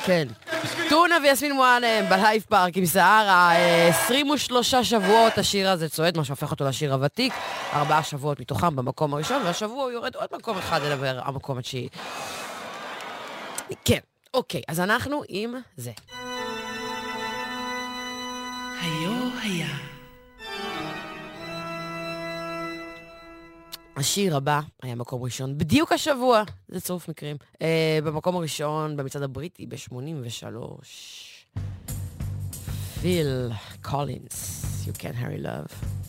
כן. 0.06 0.28
טונה 0.90 1.16
ויסמין 1.24 1.54
מועלם 1.54 2.10
ב 2.10 2.17
Live 2.17 2.46
Park 2.50 2.78
עם 2.78 2.86
סהרה, 2.86 3.56
אה, 3.56 3.88
23 3.88 4.76
שבועות 4.76 5.38
השיר 5.38 5.70
הזה 5.70 5.90
צועד, 5.90 6.18
מה 6.18 6.24
שהופך 6.24 6.52
אותו 6.52 6.66
לשיר 6.66 6.94
הוותיק. 6.94 7.34
ארבעה 7.74 8.04
שבועות 8.04 8.40
מתוכם 8.40 8.76
במקום 8.76 9.14
הראשון, 9.14 9.42
והשבוע 9.46 9.84
הוא 9.84 9.92
יורד 9.92 10.16
עוד 10.16 10.28
מקום 10.38 10.58
אחד 10.58 10.82
אל 10.84 11.20
המקום 11.20 11.58
התשיעי. 11.58 11.90
כן, 13.86 14.00
אוקיי, 14.34 14.62
אז 14.68 14.80
אנחנו 14.80 15.22
עם 15.30 15.54
זה. 15.78 15.92
היו 18.82 19.12
היה. 19.42 19.93
השיר 23.96 24.38
הבא 24.38 24.60
היה 24.82 24.96
מקום 24.96 25.24
ראשון 25.24 25.58
בדיוק 25.58 25.92
השבוע, 25.92 26.44
זה 26.68 26.82
צירוף 26.82 27.10
מקרים. 27.10 27.38
אה, 27.62 28.00
במקום 28.04 28.36
הראשון 28.36 28.98
במצעד 28.98 29.22
הבריטי 29.24 29.66
ב-83. 29.66 30.58
פיל 33.02 33.50
קולינס, 33.82 34.64
You 34.86 34.98
Can 34.98 35.16
Harry 35.16 35.46
Love. 35.46 36.03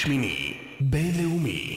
השמיני, 0.00 0.52
בינלאומי. 0.80 1.69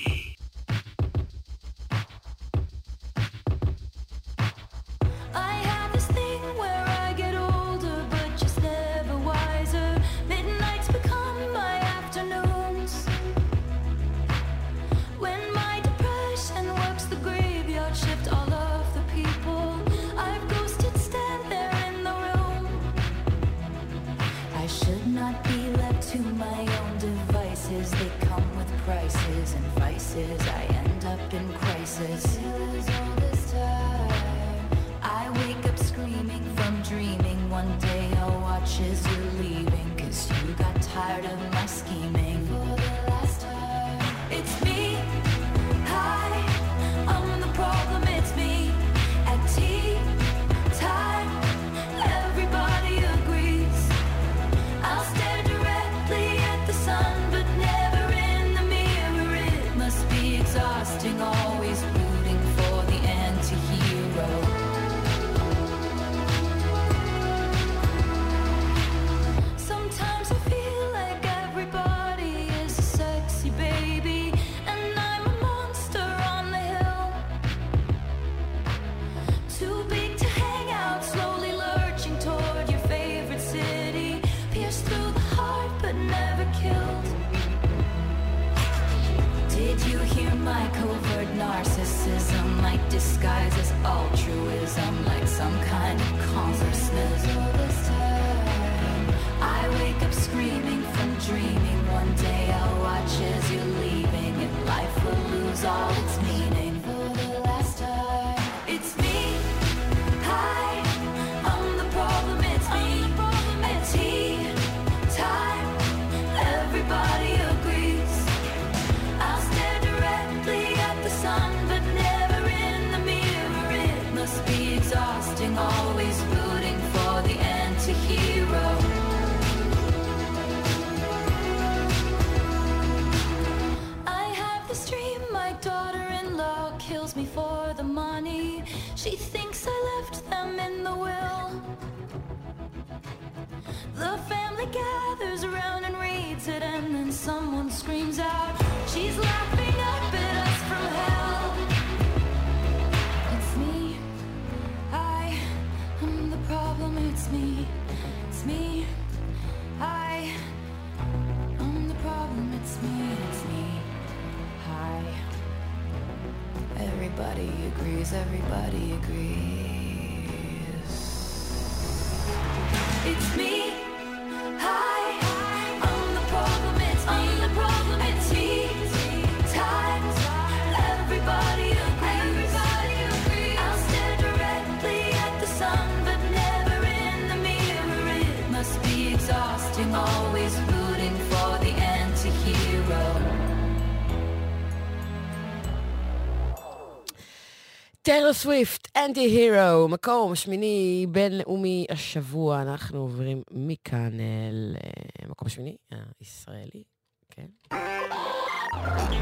טיילור 198.04 198.34
סוויפט, 198.34 198.98
אנטי 198.98 199.20
הירו, 199.20 199.88
מקום 199.88 200.36
שמיני 200.36 201.06
בינלאומי 201.12 201.86
השבוע. 201.90 202.62
אנחנו 202.62 203.00
עוברים 203.00 203.44
מכאן 203.52 204.20
אל 204.20 204.76
אה, 204.84 205.28
מקום 205.30 205.50
שמיני, 205.50 205.76
הישראלי, 206.20 206.84
כן. 207.30 207.76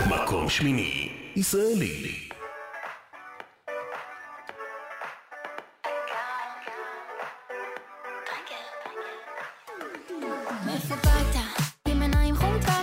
מקום 0.09 0.49
שמיני, 0.49 1.09
ישראלי. 1.35 2.29
מאיפה 10.65 10.95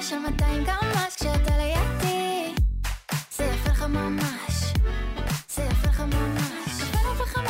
של 0.02 0.18
200 0.18 0.64
גרמ"ש 0.64 1.16
כשאתה 1.16 1.56
לידי 1.56 2.54
זה 3.30 3.44
יפה 3.44 3.70
לך 3.70 3.82
ממש 3.82 4.47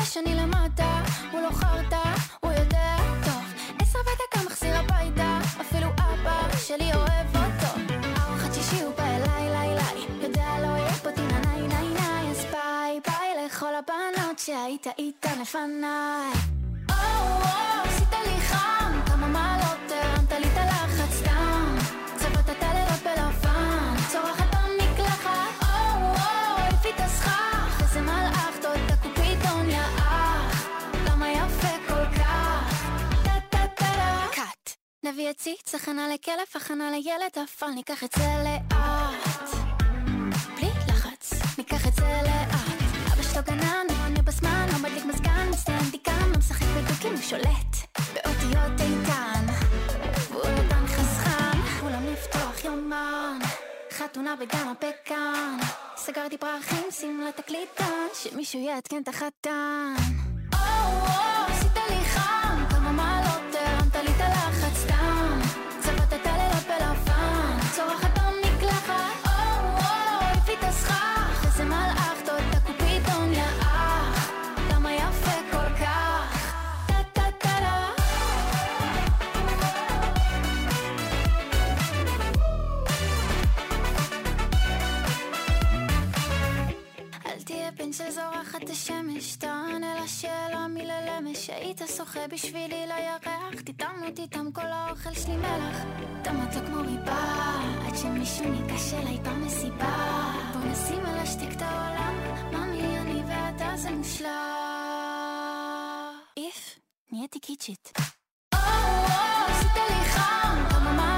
השני 0.09 0.35
למטה, 0.35 1.01
הוא 1.33 1.41
לא 1.41 1.49
חרטא, 1.53 2.03
הוא 2.41 2.53
יודע 2.53 2.97
טוב. 3.25 3.43
עשר 3.79 3.99
בדקה 3.99 4.47
מחזיר 4.47 4.77
הביתה, 4.77 5.39
אפילו 5.61 5.87
אבא 5.89 6.57
שלי 6.57 6.95
אוהב 6.95 7.37
אותו. 7.37 7.81
ארוחת 8.21 8.55
שישי 8.55 8.83
הוא 8.83 8.95
בא 8.97 9.05
אליי, 9.05 9.51
ליי, 9.51 9.75
ליי, 9.75 10.07
יודע 10.23 10.47
לא 10.63 10.67
יהיה 10.67 10.93
פה 10.93 11.13
טינה, 11.13 11.39
ניי, 11.41 11.61
ניי, 11.69 11.89
ניי, 11.89 12.31
אז 12.31 12.45
ביי, 12.53 13.01
ביי 13.07 13.47
לכל 13.47 13.75
הבנות 13.75 14.39
שהיית 14.39 14.87
איתן 14.99 15.41
לפניי. 15.41 16.33
או, 16.91 16.95
או, 16.95 17.83
עשית 17.85 18.13
לי 18.27 18.41
חם, 18.41 19.01
כמה 19.07 19.27
מעלות 19.27 19.91
הרמת 19.91 20.33
לי 20.33 20.47
את 20.53 20.57
הלחץ 20.57 21.13
סתם. 21.15 21.77
צבעת 22.17 22.51
את 22.51 22.63
הלילות 22.63 23.03
בלבן, 23.05 23.95
צורחת 24.13 24.47
במקלחת, 24.55 25.63
או, 25.63 26.05
או, 26.05 26.65
הביא 26.69 26.91
את 26.95 27.01
הסכך, 27.01 27.81
איזה 27.83 28.01
מלאך 28.01 28.59
תהיה 35.01 35.35
ציץ, 35.35 35.75
הכנה 35.75 36.09
לכלב, 36.09 36.47
הכנה 36.55 36.91
לילד, 36.91 37.47
אבל 37.61 37.71
ניקח 37.71 38.05
את 38.05 38.13
זה 38.17 38.25
לאט. 38.45 39.51
בלי 40.57 40.69
לחץ, 40.89 41.33
ניקח 41.59 41.89
את 41.89 41.95
זה 41.95 42.03
לאט. 42.03 42.55
אבא 43.13 43.23
שלו 43.23 43.43
גנן, 43.47 43.87
הוא 43.89 44.05
עונה 44.05 44.23
בזמן, 44.23 44.67
לא 44.73 44.79
מדליק 44.79 45.05
מזגן, 45.05 45.49
מצטיין 45.51 45.91
דיקן, 45.91 46.31
לא 46.33 46.39
משחק 46.39 46.67
בדוקים, 46.77 47.13
הוא 47.13 47.23
שולט 47.23 47.77
באותיות 48.15 48.81
איתן. 48.81 49.47
והוא 50.31 50.49
נתן 50.49 50.87
חסכן, 50.87 51.63
כולם 51.81 52.07
לפתוח 52.07 52.65
יומן. 52.65 53.39
חתונה 53.91 54.37
בגן 54.37 54.69
הפקן. 54.69 55.57
סגרתי 55.97 56.39
פרחים, 56.39 56.91
שים 56.91 57.21
לתקליטה, 57.21 57.87
שמישהו 58.15 58.61
יעדכן 58.61 59.03
את 59.03 59.09
החתן. 59.09 59.95
או, 60.53 60.59
או, 60.59 61.58
הסכך, 71.61 71.65
איזה 71.65 71.75
מלאך, 71.75 72.18
אל 87.89 87.93
בן 87.93 88.11
שזורחת 88.11 88.71
השמש, 88.71 89.37
תענה 89.37 90.05
לשאלה 90.05 90.69
מי 90.69 90.87
ללמש. 90.87 91.51
היית 91.51 91.81
שוחה 91.97 92.29
בשבילי 92.29 92.87
לירח, 92.87 93.61
תטעם 93.65 94.05
אותי 94.05 94.29
תם 94.29 94.53
כל 94.53 94.67
האוכל 94.67 95.15
שלי 95.15 95.37
מלח. 95.37 95.77
אתה 96.23 96.33
מתוק 96.33 96.65
כמו 96.67 96.81
ריבה, 96.81 97.61
עד 97.87 97.97
שמישהו 97.97 98.45
ניגש 98.53 98.95
אליי 98.95 99.19
במסיבה. 99.19 100.33
בוא 100.53 100.61
נשים 100.71 101.07
על 101.07 101.19
השתיק 101.19 101.53
את 101.57 101.63
העולם, 101.63 102.15
ממי 102.53 102.99
אני 102.99 103.23
ואתה 103.27 103.77
זה 103.77 103.91
מושלם. 103.91 104.29
איף, 106.37 106.79
נהייתי 107.13 107.41
קיצ'ית. 107.41 107.93
או, 108.55 108.59
או, 108.59 108.65
עשית 109.49 109.77
לי 109.77 110.05
חם, 110.05 110.69
כמה 110.71 111.18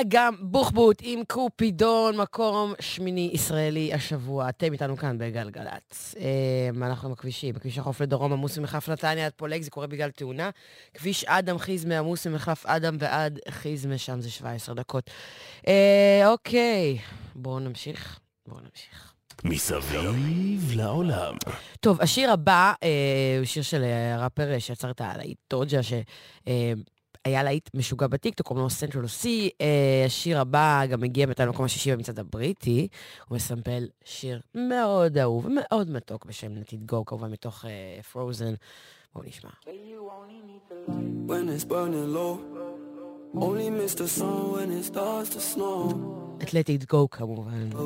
אגם 0.00 0.34
בוחבוט 0.40 0.98
עם 1.02 1.22
קופידון, 1.28 2.16
מקום 2.16 2.72
שמיני 2.80 3.30
ישראלי 3.32 3.94
השבוע. 3.94 4.48
אתם 4.48 4.72
איתנו 4.72 4.96
כאן 4.96 5.18
בגלגלצ. 5.18 6.14
אה, 6.18 6.86
אנחנו 6.86 7.08
עם 7.08 7.12
הכבישים. 7.12 7.54
בכביש 7.54 7.78
החוף 7.78 8.00
לדרום 8.00 8.32
עמוס 8.32 8.58
ממחלף 8.58 8.88
נתניה 8.88 9.26
עד 9.26 9.32
פולג, 9.36 9.62
זה 9.62 9.70
קורה 9.70 9.86
בגלל 9.86 10.10
תאונה. 10.10 10.50
כביש 10.94 11.24
אדם 11.24 11.58
חיזמה 11.58 11.98
עמוס 11.98 12.26
ממחלף 12.26 12.66
אדם 12.66 12.96
ועד 13.00 13.38
חיזמה, 13.48 13.98
שם 13.98 14.20
זה 14.20 14.30
17 14.30 14.74
דקות. 14.74 15.10
אה, 15.68 16.22
אוקיי, 16.26 16.98
בואו 17.34 17.58
נמשיך. 17.58 18.18
בואו 18.46 18.60
נמשיך. 18.60 19.12
מסביב 19.44 20.72
לעולם. 20.74 21.34
טוב, 21.80 22.00
השיר 22.00 22.30
הבא 22.32 22.72
אה, 22.82 23.36
הוא 23.38 23.44
שיר 23.44 23.62
של 23.62 23.82
אה, 23.82 24.22
ראפר 24.22 24.52
אה, 24.52 24.60
שיצר 24.60 24.90
את 24.90 25.00
הלהיט 25.00 25.38
טוג'ה, 25.48 25.82
שהיה 27.26 27.42
להיט 27.42 27.70
משוגע 27.74 28.06
בטיקטוק, 28.06 28.46
קוראים 28.46 28.64
לו 28.64 28.70
Central 28.70 29.06
Cee. 29.06 29.50
השיר 30.06 30.40
הבא 30.40 30.82
גם 30.90 31.02
הגיע 31.04 31.26
מתי 31.26 31.42
למקום 31.42 31.64
השישי 31.64 31.92
במצעד 31.92 32.18
הבריטי. 32.18 32.88
הוא 33.28 33.36
מסמפל 33.36 33.88
שיר 34.04 34.40
מאוד 34.54 35.18
אהוב 35.18 35.46
ומאוד 35.46 35.90
מתוק 35.90 36.26
בשם 36.26 36.54
Let 36.54 36.73
It 36.73 36.86
Go, 36.86 37.04
כמובן 37.04 37.30
מתוך 37.30 37.64
Frozen. 38.12 38.54
בואו 39.14 39.24
נשמע. 39.26 39.50
When 41.28 41.48
it's 41.48 41.64
burning 41.64 42.12
low, 42.14 42.32
only 43.46 43.70
miss 43.70 43.94
the 43.94 44.08
sun 44.18 44.52
when 44.54 44.70
it 44.78 44.84
starts 44.92 45.28
to 45.34 45.40
snow. 45.54 45.94
את 46.42 46.54
let 46.54 46.68
it 46.68 46.86
go 46.86 47.08
כמובן. 47.10 47.70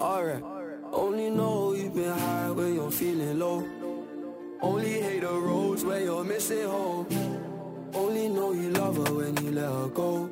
Alright. 0.00 0.44
Only 0.92 1.28
know 1.30 1.72
you've 1.78 1.94
been 1.94 2.18
high 2.24 2.50
when 2.50 2.74
you're 2.76 2.90
feeling 3.00 3.38
low. 3.38 3.83
Only 4.64 5.02
hate 5.02 5.20
the 5.20 5.30
roads 5.30 5.84
where 5.84 6.00
you're 6.00 6.24
missing 6.24 6.66
home. 6.66 7.06
Only 7.92 8.28
know 8.28 8.52
you 8.52 8.70
love 8.70 8.96
her 8.96 9.14
when 9.14 9.36
you 9.44 9.52
let 9.52 9.70
her 9.70 9.88
go. 9.88 10.30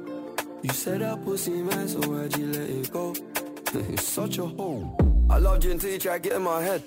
You 0.63 0.71
said 0.73 1.03
that 1.03 1.23
pussy 1.23 1.61
man, 1.61 1.87
so 1.87 2.01
why'd 2.01 2.35
you 2.39 2.47
let 2.47 2.71
it 2.71 2.91
go? 2.91 3.15
it's 3.75 4.09
such 4.09 4.39
a 4.39 4.47
hole. 4.47 4.97
I 5.29 5.37
loved 5.37 5.65
you 5.65 5.73
until 5.73 5.91
you 5.91 5.99
tried 5.99 6.23
getting 6.23 6.45
my 6.45 6.63
head, 6.63 6.83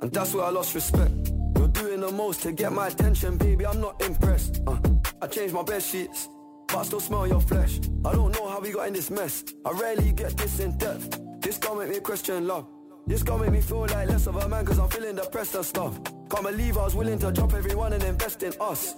and 0.00 0.12
that's 0.12 0.34
where 0.34 0.44
I 0.44 0.50
lost 0.50 0.74
respect. 0.74 1.12
You're 1.56 1.68
doing 1.68 2.00
the 2.00 2.10
most 2.10 2.42
to 2.42 2.50
get 2.50 2.72
my 2.72 2.88
attention, 2.88 3.36
baby. 3.36 3.64
I'm 3.64 3.80
not 3.80 4.02
impressed. 4.02 4.60
Uh, 4.66 4.78
I 5.22 5.28
changed 5.28 5.54
my 5.54 5.62
bed 5.62 5.84
sheets, 5.84 6.28
but 6.66 6.78
I 6.78 6.82
still 6.82 6.98
smell 6.98 7.28
your 7.28 7.40
flesh. 7.40 7.78
I 8.04 8.10
don't 8.10 8.34
know 8.34 8.48
how 8.48 8.58
we 8.58 8.72
got 8.72 8.88
in 8.88 8.94
this 8.94 9.08
mess. 9.08 9.44
I 9.64 9.70
rarely 9.70 10.10
get 10.10 10.36
this 10.36 10.58
in 10.58 10.76
depth. 10.78 11.20
This 11.42 11.58
gon' 11.58 11.78
make 11.78 11.90
me 11.90 12.00
question 12.00 12.48
love. 12.48 12.66
This 13.08 13.22
gon' 13.22 13.40
make 13.40 13.52
me 13.52 13.62
feel 13.62 13.86
like 13.86 14.06
less 14.06 14.26
of 14.26 14.36
a 14.36 14.46
man 14.46 14.66
cause 14.66 14.78
I'm 14.78 14.90
feeling 14.90 15.16
depressed 15.16 15.54
and 15.54 15.64
stuff. 15.64 15.98
Can't 16.28 16.44
believe 16.44 16.76
I 16.76 16.84
was 16.84 16.94
willing 16.94 17.18
to 17.20 17.32
drop 17.32 17.54
everyone 17.54 17.94
and 17.94 18.04
invest 18.04 18.42
in 18.42 18.52
us. 18.60 18.94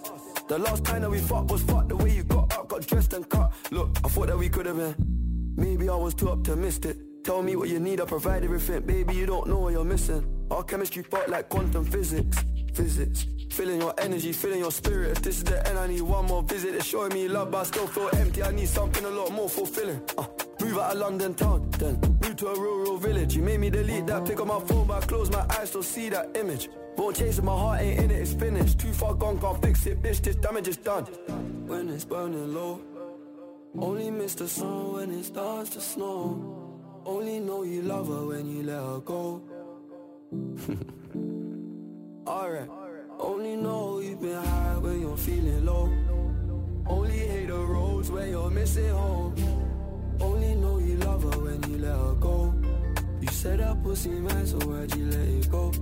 The 0.49 0.59
last 0.59 0.85
time 0.85 1.03
that 1.03 1.11
we 1.11 1.21
fucked 1.21 1.49
was 1.49 1.63
fucked 1.63 1.91
the 1.91 1.97
way 1.97 2.11
you 2.11 2.25
got 2.25 2.53
up, 2.59 2.67
got 2.67 2.85
dressed 2.85 3.13
and 3.13 3.29
cut. 3.29 3.53
Look, 3.71 3.97
I 4.05 4.09
thought 4.09 4.27
that 4.27 4.37
we 4.37 4.49
could 4.49 4.67
have 4.67 4.77
been. 4.77 4.97
Maybe 5.57 5.89
I 5.89 5.95
was 5.95 6.15
too 6.15 6.29
optimistic. 6.29 6.97
Tell 7.23 7.41
me 7.41 7.55
what 7.55 7.69
you 7.69 7.79
need, 7.79 8.01
I 8.01 8.05
provide 8.05 8.43
everything. 8.43 8.83
Baby, 8.83 9.15
you 9.15 9.27
don't 9.27 9.47
know 9.47 9.61
what 9.61 9.75
you're 9.75 9.85
missing. 9.85 10.27
Our 10.51 10.65
chemistry 10.65 11.05
fought 11.05 11.29
like 11.29 11.49
quantum 11.49 11.85
physics. 11.85 12.37
Physics. 12.75 13.27
Feeling 13.51 13.81
your 13.81 13.95
energy, 13.99 14.33
feeling 14.33 14.61
your 14.61 14.71
spirit. 14.71 15.11
If 15.11 15.23
this 15.23 15.39
is 15.39 15.45
the 15.45 15.67
end, 15.69 15.79
I 15.79 15.89
need 15.89 16.03
one 16.03 16.27
more 16.27 16.43
visit. 16.43 16.75
It's 16.75 16.87
showing 16.87 17.13
me 17.13 17.27
love, 17.29 17.51
but 17.51 17.59
I 17.59 17.65
still 17.65 17.87
feel 17.89 18.09
empty. 18.15 18.43
I 18.43 18.53
need 18.53 18.69
something 18.69 19.05
a 19.05 19.11
lot 19.11 19.33
more 19.33 19.49
fulfilling. 19.49 20.01
Uh, 20.17 20.27
move 20.61 20.79
out 20.79 20.93
of 20.93 20.99
London 20.99 21.35
town, 21.35 21.69
then 21.79 22.01
move 22.23 22.37
to 22.37 22.49
a 22.49 22.59
rural 22.59 22.97
village. 22.97 23.35
You 23.35 23.43
made 23.43 23.59
me 23.59 23.71
delete 23.71 24.07
that 24.07 24.25
pick 24.25 24.41
on 24.41 24.49
my 24.49 24.61
phone, 24.61 24.87
but 24.87 25.03
I 25.03 25.07
close 25.07 25.31
my 25.31 25.45
eyes, 25.59 25.71
still 25.71 25.83
see 25.83 26.09
that 26.11 26.37
image. 26.37 26.69
Won't 26.97 27.17
chase 27.17 27.39
it, 27.39 27.45
my 27.45 27.53
heart 27.53 27.81
ain't 27.81 28.01
in 28.05 28.11
it, 28.11 28.21
it's 28.21 28.35
finished. 28.35 28.79
Too 28.79 28.93
far 28.93 29.15
gone, 29.15 29.41
can't 29.41 29.61
fix 29.63 29.87
it, 29.87 30.01
bitch. 30.01 30.21
This 30.23 30.37
damage 30.37 30.69
is 30.69 30.77
done. 30.77 31.05
When 31.67 31.89
it's 31.89 32.05
burning 32.05 32.55
low, 32.55 32.81
only 33.79 34.11
miss 34.11 34.35
the 34.35 34.49
sun 34.49 34.93
when 34.93 35.11
it 35.11 35.25
starts 35.25 35.71
to 35.71 35.81
snow. 35.81 37.03
Only 37.05 37.41
know 37.41 37.63
you 37.63 37.83
love 37.83 38.09
her 38.09 38.27
when 38.27 38.49
you 38.49 38.63
let 38.63 38.81
her 38.81 39.01
go. 39.01 39.43
Alright. 42.31 42.69
Only 43.19 43.57
know 43.57 43.99
you've 43.99 44.21
been 44.21 44.37
high 44.37 44.79
when 44.79 45.01
you're 45.01 45.17
feeling 45.17 45.67
low. 45.67 45.93
Only 46.87 47.19
hate 47.19 47.49
the 47.49 47.59
roads 47.59 48.09
where 48.09 48.29
you're 48.29 48.51
missing 48.51 48.89
home. 48.89 49.35
Only 50.21 50.55
know 50.55 50.79
you 50.79 50.97
love 50.99 51.25
her 51.25 51.41
when 51.41 51.61
you 51.69 51.79
let 51.79 51.99
her 51.99 52.15
go. 52.15 52.55
You 53.21 53.27
said 53.33 53.59
that 53.59 53.83
pussy 53.83 54.11
man, 54.11 54.47
so 54.47 54.59
why'd 54.59 54.95
you 54.95 55.07
let 55.07 55.29
it 55.29 55.51
go? 55.51 55.73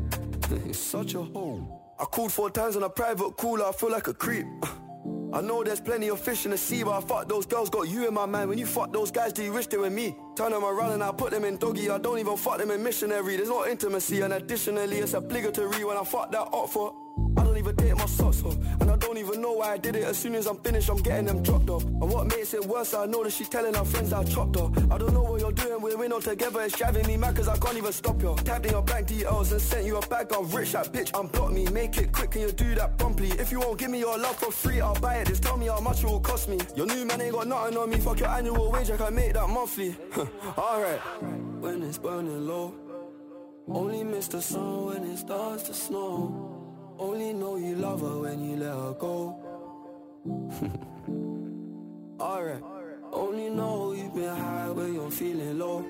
it's 0.66 0.78
such 0.78 1.12
a 1.12 1.22
hole. 1.22 1.94
I 2.01 2.05
called 2.07 2.32
four 2.32 2.49
times 2.51 2.76
on 2.76 2.82
a 2.82 2.88
private 2.88 3.36
call, 3.36 3.62
I 3.62 3.70
feel 3.72 3.90
like 3.90 4.09
a 4.09 4.14
creep. 4.14 4.46
I 5.34 5.42
know 5.42 5.62
there's 5.62 5.82
plenty 5.82 6.09
of 6.09 6.18
fish 6.18 6.46
in 6.46 6.53
the 6.53 6.57
sea, 6.57 6.82
but 6.82 6.92
I 6.92 7.01
fuck 7.03 7.28
those 7.28 7.44
girls, 7.44 7.68
got 7.68 7.88
you 7.88 8.09
in 8.09 8.14
my 8.14 8.24
mind. 8.24 8.49
When 8.49 8.57
you 8.57 8.64
fuck 8.64 8.90
those 8.90 9.11
guys, 9.11 9.34
do 9.34 9.42
you 9.42 9.53
wish 9.53 9.66
they 9.66 9.76
were 9.76 9.90
me? 9.90 10.16
Turn 10.39 10.53
them 10.53 10.64
around 10.64 10.93
and 10.93 11.03
I 11.03 11.11
put 11.11 11.32
them 11.32 11.43
in 11.45 11.57
doggy. 11.57 11.91
I 11.91 11.99
don't 11.99 12.16
even 12.16 12.36
fuck 12.36 12.59
them 12.59 12.70
in 12.70 12.80
missionary. 12.80 13.34
There's 13.34 13.49
no 13.49 13.66
intimacy, 13.66 14.20
and 14.20 14.32
additionally, 14.32 14.99
it's 14.99 15.14
obligatory 15.14 15.84
when 15.84 15.97
I 15.97 16.05
fuck 16.05 16.30
that 16.30 16.43
up 16.43 16.68
for. 16.68 16.95
I 17.36 17.43
don't 17.43 17.57
even 17.57 17.74
take 17.74 17.97
my 17.97 18.07
socks 18.07 18.45
off, 18.45 18.57
and 18.80 18.89
I 18.89 18.97
don't 18.97 19.18
even 19.18 19.41
know 19.41 19.55
why 19.55 19.72
I 19.72 19.78
did 19.78 19.97
it. 19.97 20.05
As 20.05 20.16
soon 20.16 20.36
as 20.36 20.47
I'm 20.47 20.59
finished, 20.59 20.89
I'm 20.91 20.99
getting 20.99 21.26
them 21.26 21.43
dropped 21.43 21.68
off. 21.68 21.84
And 21.84 22.09
what 22.12 22.28
makes 22.28 22.55
it 22.55 22.64
worse, 22.64 22.95
I 22.95 23.07
know 23.07 23.24
that 23.24 23.32
she's 23.32 23.49
telling 23.49 23.74
her 23.74 23.84
friends 23.84 24.12
I 24.12 24.22
chopped 24.22 24.57
her. 24.61 24.70
I 24.93 24.99
don't 24.99 25.12
know 25.12 25.24
what 25.24 25.41
you're 25.41 25.51
doing, 25.51 25.82
we're 25.82 26.05
in 26.05 26.12
all 26.12 26.20
together. 26.20 26.61
It's 26.61 26.76
driving 26.76 27.09
me 27.09 27.16
mad 27.16 27.34
cause 27.34 27.49
I 27.49 27.57
can't 27.57 27.76
even 27.76 27.93
stop 27.93 28.22
you. 28.22 28.36
Tapped 28.45 28.66
in 28.66 28.70
your 28.70 28.82
bank 28.82 29.09
details 29.09 29.51
and 29.51 29.61
sent 29.61 29.86
you 29.86 29.97
a 29.97 30.07
bag 30.07 30.32
of 30.32 30.55
rich. 30.55 30.70
That 30.70 30.93
bitch 30.93 31.11
unblock 31.11 31.53
me, 31.53 31.66
make 31.66 31.99
it 31.99 32.12
quick, 32.12 32.30
can 32.30 32.43
you 32.43 32.53
do 32.53 32.76
that 32.76 32.97
promptly? 32.97 33.30
If 33.30 33.51
you 33.51 33.59
won't 33.59 33.78
give 33.78 33.91
me 33.91 33.99
your 33.99 34.16
love 34.16 34.36
for 34.36 34.53
free, 34.53 34.80
I'll 34.80 34.95
buy 35.01 35.16
it. 35.16 35.26
Just 35.26 35.43
tell 35.43 35.57
me 35.57 35.66
how 35.66 35.80
much 35.80 36.05
it 36.05 36.07
will 36.07 36.20
cost 36.20 36.49
me. 36.49 36.59
Your 36.76 36.86
new 36.86 37.05
man 37.05 37.20
ain't 37.20 37.32
got 37.32 37.49
nothing 37.49 37.76
on 37.76 37.91
me. 37.91 37.97
Fuck 37.99 38.20
your 38.20 38.28
annual 38.28 38.70
wage, 38.70 38.89
I 38.91 38.97
can 38.97 39.12
make 39.16 39.32
that 39.32 39.49
monthly. 39.49 39.97
alright. 40.57 41.01
When 41.61 41.83
it's 41.83 41.99
burning 41.99 42.47
low, 42.47 42.74
only 43.68 44.05
miss 44.05 44.29
the 44.29 44.41
sun 44.41 44.87
when 44.87 45.05
it 45.05 45.18
starts 45.18 45.64
to 45.64 45.74
snow. 45.74 46.95
Only 46.99 47.33
know 47.33 47.57
you 47.57 47.76
love 47.76 48.01
her 48.01 48.18
when 48.20 48.43
you 48.43 48.57
let 48.57 48.74
her 48.74 48.95
go. 48.95 49.37
alright. 52.20 52.62
Only 53.12 53.51
know 53.51 53.93
you've 53.93 54.14
been 54.14 54.37
high 54.37 54.70
when 54.70 54.95
you're 54.95 55.11
feeling 55.11 55.59
low. 55.59 55.85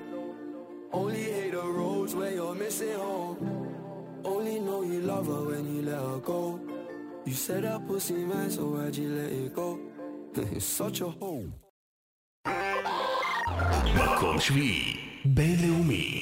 Only 0.91 1.23
hate 1.23 1.51
the 1.51 1.61
roads 1.61 2.15
where 2.15 2.31
you're 2.31 2.55
missing 2.55 2.97
home. 2.97 4.19
Only 4.23 4.59
know 4.59 4.81
you 4.83 5.01
love 5.01 5.27
her 5.27 5.43
when 5.43 5.75
you 5.75 5.81
let 5.83 5.99
her 5.99 6.19
go. 6.19 6.59
You 7.25 7.33
said 7.33 7.63
that 7.63 7.85
pussy 7.87 8.13
man, 8.13 8.49
so 8.49 8.65
why'd 8.65 8.95
you 8.95 9.09
let 9.09 9.31
it 9.31 9.53
go? 9.53 9.79
it's 10.35 10.65
such 10.65 11.01
a 11.01 11.09
home. 11.09 11.53
מקום 13.95 14.39
שביעי, 14.39 14.97
בינלאומי. 15.25 16.21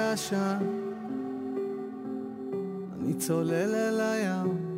בעשן, 0.00 0.58
אני 2.94 3.14
צולל 3.14 3.74
אל 3.74 4.00
הים. 4.00 4.70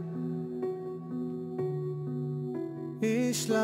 השלכתי 3.31 3.61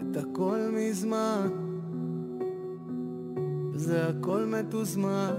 את 0.00 0.16
הכל 0.16 0.58
מזמן, 0.72 1.48
זה 3.74 4.08
הכל 4.08 4.44
מתוזמן, 4.44 5.34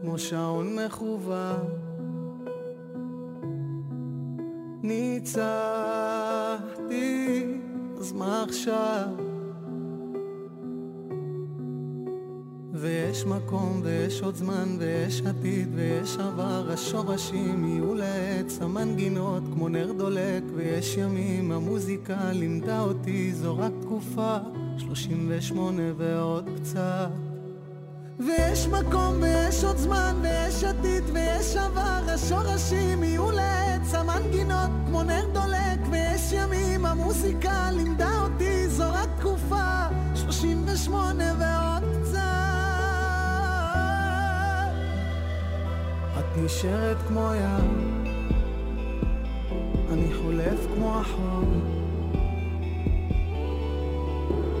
כמו 0.00 0.18
שעון 0.18 0.76
מכוון. 0.76 1.66
ניצחתי, 4.82 5.40
אז 7.98 8.12
מה 8.12 8.42
עכשיו? 8.42 9.29
ויש 12.80 13.24
מקום, 13.24 13.80
ויש 13.84 14.22
עוד 14.22 14.36
זמן, 14.36 14.76
ויש 14.78 15.22
עתיד, 15.26 15.68
ויש 15.74 16.16
עבר, 16.16 16.70
השורשים 16.72 17.64
יהיו 17.64 17.94
לעץ, 17.94 18.58
המנגינות 18.60 19.42
כמו 19.54 19.68
נר 19.68 19.92
דולק, 19.92 20.42
ויש 20.54 20.96
ימים, 20.96 21.52
המוזיקה 21.52 22.32
לימדה 22.32 22.80
אותי, 22.80 23.32
זו 23.34 23.58
רק 23.58 23.72
תקופה, 23.80 24.36
38 24.78 25.82
ועוד 25.96 26.48
קצת. 26.56 27.10
ויש 28.26 28.66
מקום, 28.66 29.22
ויש 29.22 29.64
עוד 29.64 29.76
זמן, 29.76 30.16
ויש 30.22 30.64
עתיד, 30.64 31.04
ויש 31.12 31.56
עבר, 31.56 32.00
השורשים 32.14 33.02
יהיו 33.04 33.30
לעץ, 33.30 33.94
המנגינות 33.94 34.70
כמו 34.86 35.02
נר 35.02 35.26
דולק, 35.32 35.80
ויש 35.90 36.32
ימים, 36.32 36.86
המוזיקה 36.86 37.70
לימדה 37.72 38.20
אותי, 38.22 38.68
זו 38.68 38.84
רק 38.92 39.08
תקופה, 39.18 39.86
38 40.14 41.24
ועוד 41.38 41.49
נשארת 46.44 46.96
כמו 47.08 47.32
ים, 47.34 48.04
אני 49.92 50.14
חולף 50.14 50.66
כמו 50.74 51.00
החול. 51.00 51.44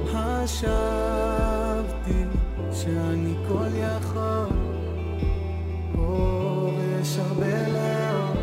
חשבתי 0.06 0.64
שאני 2.72 3.34
כל 3.48 3.68
יכול, 3.74 4.48
או 5.98 6.70
ויש 6.76 7.18
הרבה 7.18 7.68
לאור, 7.68 8.34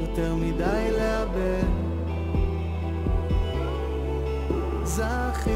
יותר 0.00 0.34
מדי 0.34 0.90
לאבד. 0.98 1.68
זכיתי 4.84 5.50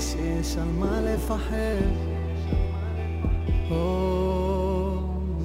שיש 0.00 0.56
על 0.56 0.68
מה 0.78 1.00
לפחד. 1.00 2.13
או, 3.70 4.98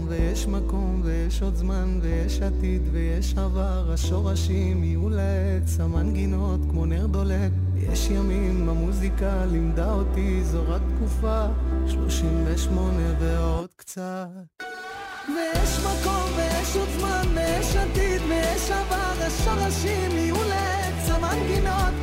ויש 0.08 0.48
מקום, 0.48 1.02
ויש 1.04 1.42
עוד 1.42 1.56
זמן, 1.56 2.00
ויש 2.02 2.42
עתיד, 2.42 2.82
ויש 2.92 3.34
עבר, 3.38 3.92
השורשים 3.94 4.84
יהיו 4.84 5.10
לעץ, 5.10 5.80
המנגינות 5.80 6.60
כמו 6.70 6.86
נר 6.86 7.08
דולק, 7.08 7.52
יש 7.76 8.10
ימים, 8.10 8.70
המוזיקה 8.70 9.46
לימדה 9.46 9.94
אותי, 9.94 10.44
זו 10.44 10.62
רק 10.68 10.82
תקופה, 10.96 11.46
38 11.88 12.94
ועוד 13.20 13.70
קצת. 13.76 14.28
ויש 15.28 15.80
מקום, 15.80 16.30
ויש 16.38 16.76
עוד 16.76 16.90
זמן, 17.00 17.28
ויש 17.36 17.76
עתיד, 17.76 18.22
ויש 18.30 18.72
עבר, 18.72 19.24
השורשים 19.28 20.12
יהיו 20.12 20.36
לעץ, 20.36 21.10
המנגינות 21.10 21.99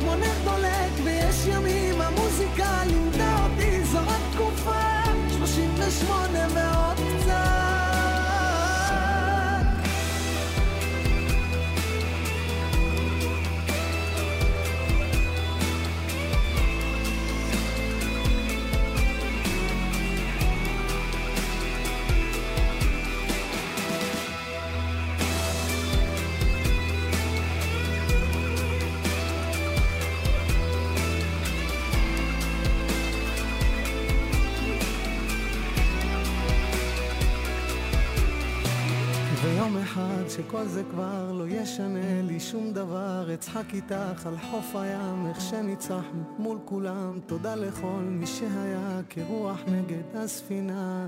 שכל 40.37 40.65
זה 40.65 40.83
כבר 40.91 41.31
לא 41.31 41.47
ישנה 41.47 42.21
לי 42.21 42.39
שום 42.39 42.73
דבר. 42.73 43.29
אצחק 43.33 43.73
איתך 43.73 44.25
על 44.25 44.37
חוף 44.37 44.75
הים 44.75 45.25
איך 45.25 45.41
שניצחנו 45.41 46.23
מול 46.39 46.57
כולם. 46.65 47.19
תודה 47.25 47.55
לכל 47.55 48.01
מי 48.01 48.27
שהיה 48.27 49.01
כרוח 49.09 49.59
נגד 49.67 50.15
הספינה. 50.15 51.07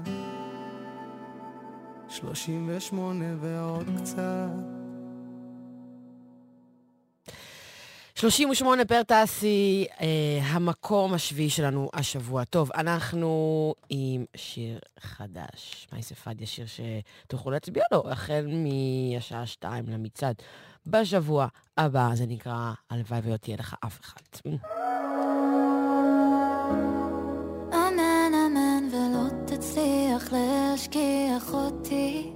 38 2.07 3.25
ועוד 3.39 3.85
קצת 4.01 4.68
38 8.19 8.85
פר 8.85 9.01
טסי, 9.03 9.85
אה, 10.01 10.39
המקום 10.43 11.13
השביעי 11.13 11.49
שלנו 11.49 11.89
השבוע. 11.93 12.43
טוב, 12.43 12.71
אנחנו 12.75 13.73
עם 13.89 14.25
שיר 14.35 14.79
חדש. 14.99 15.87
מייסה 15.93 16.15
פדיה, 16.15 16.47
שיר 16.47 16.65
שתוכלו 16.67 17.51
להצביע 17.51 17.83
לו 17.91 18.11
החל 18.11 18.47
מהשעה 18.51 19.45
שתיים 19.45 19.85
למצעד. 19.87 20.35
בשבוע 20.87 21.47
הבא 21.77 22.09
זה 22.13 22.25
נקרא 22.25 22.71
הלוואי 22.89 23.19
ולא 23.23 23.37
תהיה 23.37 23.57
לך 23.59 23.75
אף 23.85 23.99
אחד. 24.01 24.21
אמן 27.73 28.33
אמן 28.33 28.83
ולא 28.91 29.45
תצליח 29.45 30.33
להשכיח 30.33 31.53
אותי 31.53 32.31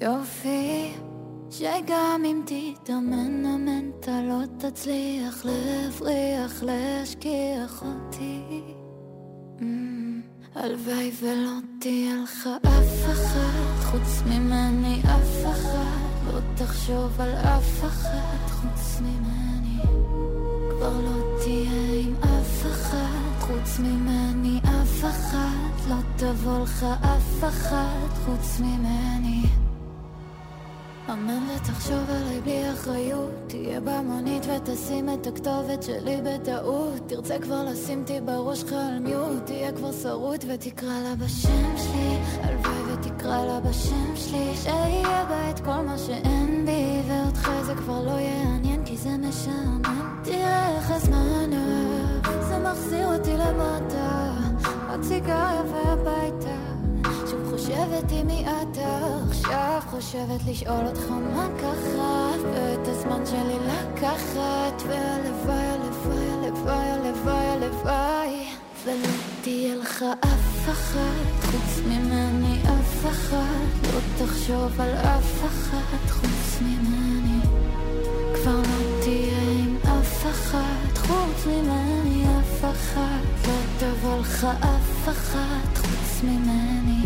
יופי 0.00 0.92
שגם 1.52 2.22
אם 2.24 2.42
תתאמן 2.46 3.46
אמן 3.46 3.90
אתה 4.00 4.22
לא 4.22 4.40
תצליח 4.58 5.44
להבריח 5.44 6.62
להשכיח 6.62 7.82
אותי. 7.82 8.62
Mm, 9.58 9.62
הלוואי 10.54 11.10
ולא 11.20 11.58
תהיה 11.80 12.14
לך 12.22 12.48
אף 12.62 13.10
אחד 13.12 13.82
חוץ 13.82 14.22
ממני 14.26 15.00
אף 15.04 15.46
אחד. 15.50 16.32
לא 16.34 16.40
תחשוב 16.54 17.20
על 17.20 17.32
אף 17.32 17.84
אחד 17.84 18.48
חוץ 18.48 19.00
ממני. 19.00 19.82
כבר 20.70 21.00
לא 21.00 21.38
תהיה 21.42 22.02
עם 22.04 22.14
אף 22.14 22.66
אחד 22.66 23.40
חוץ 23.40 23.78
ממני 23.78 24.60
אף 24.64 25.04
אחד. 25.04 25.88
לא 25.88 25.96
תבוא 26.16 26.58
לך 26.58 26.86
אף 27.02 27.44
אחד 27.44 28.08
חוץ 28.24 28.60
ממני 28.60 29.42
אמן 31.10 31.42
ותחשוב 31.56 32.10
עליי 32.10 32.40
בלי 32.40 32.72
אחריות. 32.72 33.30
תהיה 33.46 33.80
במונית 33.80 34.46
ותשים 34.46 35.08
את 35.08 35.26
הכתובת 35.26 35.82
שלי 35.82 36.16
בטעות. 36.24 37.08
תרצה 37.08 37.38
כבר 37.38 37.64
לשים 37.64 38.00
אותי 38.00 38.20
בראש 38.20 38.60
שלך 38.60 38.72
על 38.72 38.98
מיוט 38.98 39.46
תהיה 39.46 39.72
כבר 39.72 39.92
שרוט 39.92 40.44
ותקרא 40.48 41.00
לה 41.02 41.14
בשם 41.14 41.76
שלי. 41.76 42.18
הלוואי 42.42 42.92
ותקרא 42.92 43.44
לה 43.44 43.60
בשם 43.60 44.16
שלי. 44.16 44.54
שיהיה 44.54 45.24
בה 45.28 45.50
את 45.50 45.60
כל 45.60 45.80
מה 45.86 45.98
שאין 45.98 46.66
בי 46.66 47.12
ואותך 47.12 47.50
זה 47.62 47.74
כבר 47.74 48.04
לא 48.04 48.20
יעניין 48.20 48.84
כי 48.84 48.96
זה 48.96 49.10
משעמם. 49.10 50.20
תראה 50.24 50.76
איך 50.76 50.90
הזמן 50.90 51.50
זה 52.48 52.58
מחזיר 52.58 53.06
אותי 53.06 53.36
למטה. 53.36 54.32
עוד 54.90 55.02
סיגריה 55.02 55.62
והביתה 55.72 56.81
שוב 57.72 57.82
חושבת 57.82 58.12
אם 58.12 58.26
מי 58.26 58.44
אתה 58.44 58.98
עכשיו 59.28 59.80
חושבת 59.90 60.40
לשאול 60.48 60.86
אותך 60.86 61.10
מה 61.10 61.48
ככה 61.58 62.30
ואת 62.42 62.88
הזמן 62.88 63.26
שלי 63.26 63.56
לקחת 63.66 64.82
והלוואי 64.88 65.66
הלוואי 65.66 66.30
הלוואי 66.30 66.90
הלוואי 66.90 67.46
הלוואי. 67.46 68.46
ולא 68.84 69.08
תהיה 69.42 69.76
לך 69.76 70.04
אף 70.20 70.68
אחד 70.70 71.42
חוץ 71.42 71.80
ממני 71.86 72.58
אף 72.62 73.06
אחד 73.06 73.94
לא 73.94 74.26
תחשוב 74.26 74.80
על 74.80 74.94
אף 74.94 75.44
אחד 75.44 76.10
חוץ 76.10 76.60
ממני. 76.62 77.40
כבר 78.34 78.56
לא 78.56 79.02
תהיה 79.02 79.42
עם 79.64 79.76
אף 79.82 80.26
אחד 80.30 80.98
חוץ 80.98 81.46
ממני 81.46 82.24
אף 82.40 82.64
אחד 82.64 83.48
לא 83.48 83.54
תבוא 83.78 84.18
לך 84.18 84.44
אף 84.44 85.08
אחד 85.08 85.76
חוץ 85.76 86.22
ממני 86.22 87.01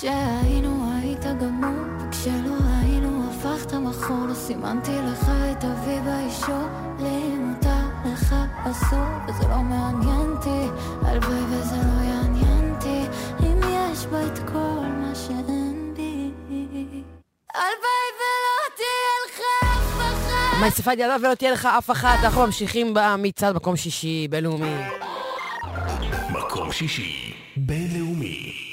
כשהיינו 0.00 0.92
היית 0.94 1.24
גמור, 1.24 1.84
וכשלא 2.00 2.56
היינו 2.80 3.30
הפכת 3.30 3.74
מכור, 3.74 4.26
לא 4.28 4.34
סימנתי 4.34 4.90
לך 4.90 5.30
את 5.52 5.64
אבי 5.64 6.00
באישור, 6.04 6.68
לי 6.98 7.38
מותר 7.38 8.12
לך 8.12 8.34
אסור, 8.70 9.08
וזה 9.28 9.48
לא 9.48 9.56
מעניין 9.56 10.30
אותי, 10.30 10.66
הלוואי 11.02 11.42
וזה 11.44 11.76
לא 11.76 12.04
יעניין 12.04 12.74
אותי, 12.74 13.02
אם 13.40 13.60
יש 13.62 14.06
בה 14.06 14.26
את 14.26 14.38
כל 14.38 14.86
מה 15.00 15.12
שאין 15.14 15.94
בי. 15.96 16.30
הלוואי 17.54 18.08
ולא 18.16 18.76
תהיה 18.76 19.12
לך 19.26 19.40
אף 19.64 20.00
אחת. 20.00 20.60
מה, 20.60 20.70
שפת 20.70 20.92
ידה 20.92 21.16
ולא 21.20 21.34
תהיה 21.34 21.52
לך 21.52 21.68
אף 21.78 21.90
אחת, 21.90 22.18
אנחנו 22.24 22.46
ממשיכים 22.46 22.94
במצעד 22.94 23.56
מקום 23.56 23.76
שישי 23.76 24.28
בינלאומי. 24.30 24.76
מקום 26.30 26.72
שישי 26.72 27.34
בינלאומי. 27.56 28.69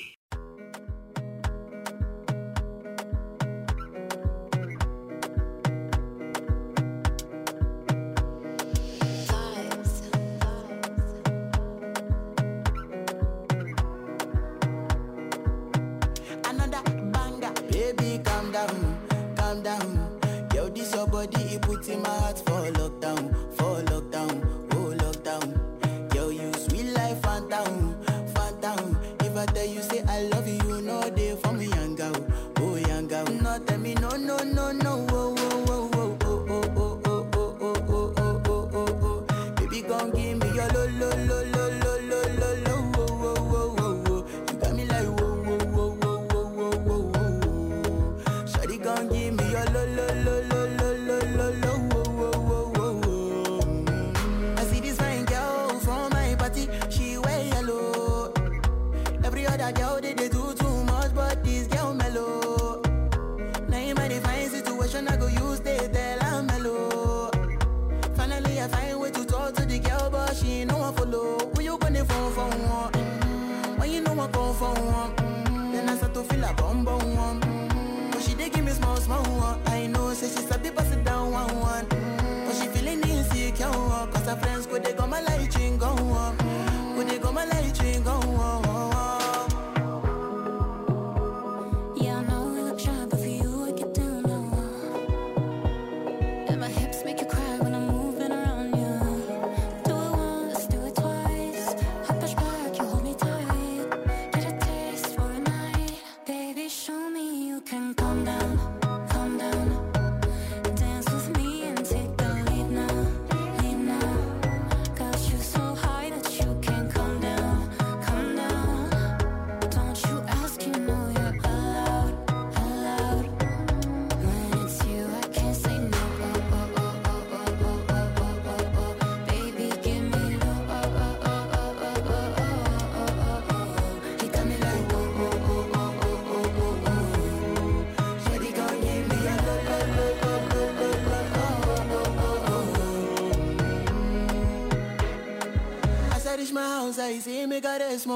eres 147.82 148.07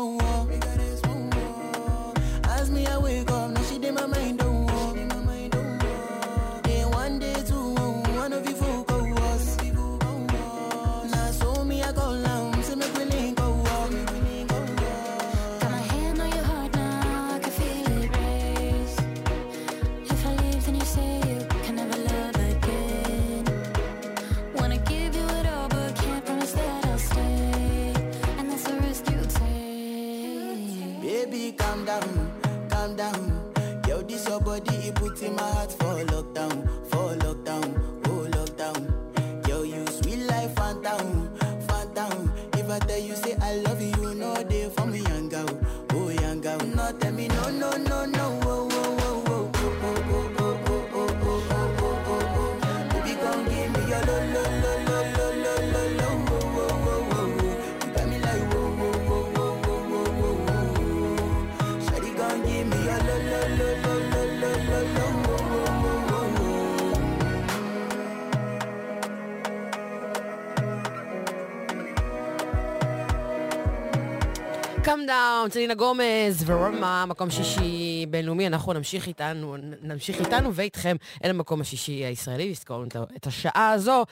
סלינה 75.71 75.79
גומז 75.79 76.43
ורומא, 76.45 77.05
מקום 77.05 77.29
שישי 77.29 78.05
בינלאומי, 78.09 78.47
אנחנו 78.47 78.73
נמשיך 78.73 79.07
איתנו, 79.07 79.55
נמשיך 79.81 80.19
איתנו 80.19 80.53
ואיתכם 80.53 80.95
אל 81.23 81.29
המקום 81.29 81.61
השישי 81.61 82.05
הישראלי, 82.05 82.43
ויזכור 82.43 82.83
את 83.15 83.27
השעה 83.27 83.71
הזו, 83.71 84.05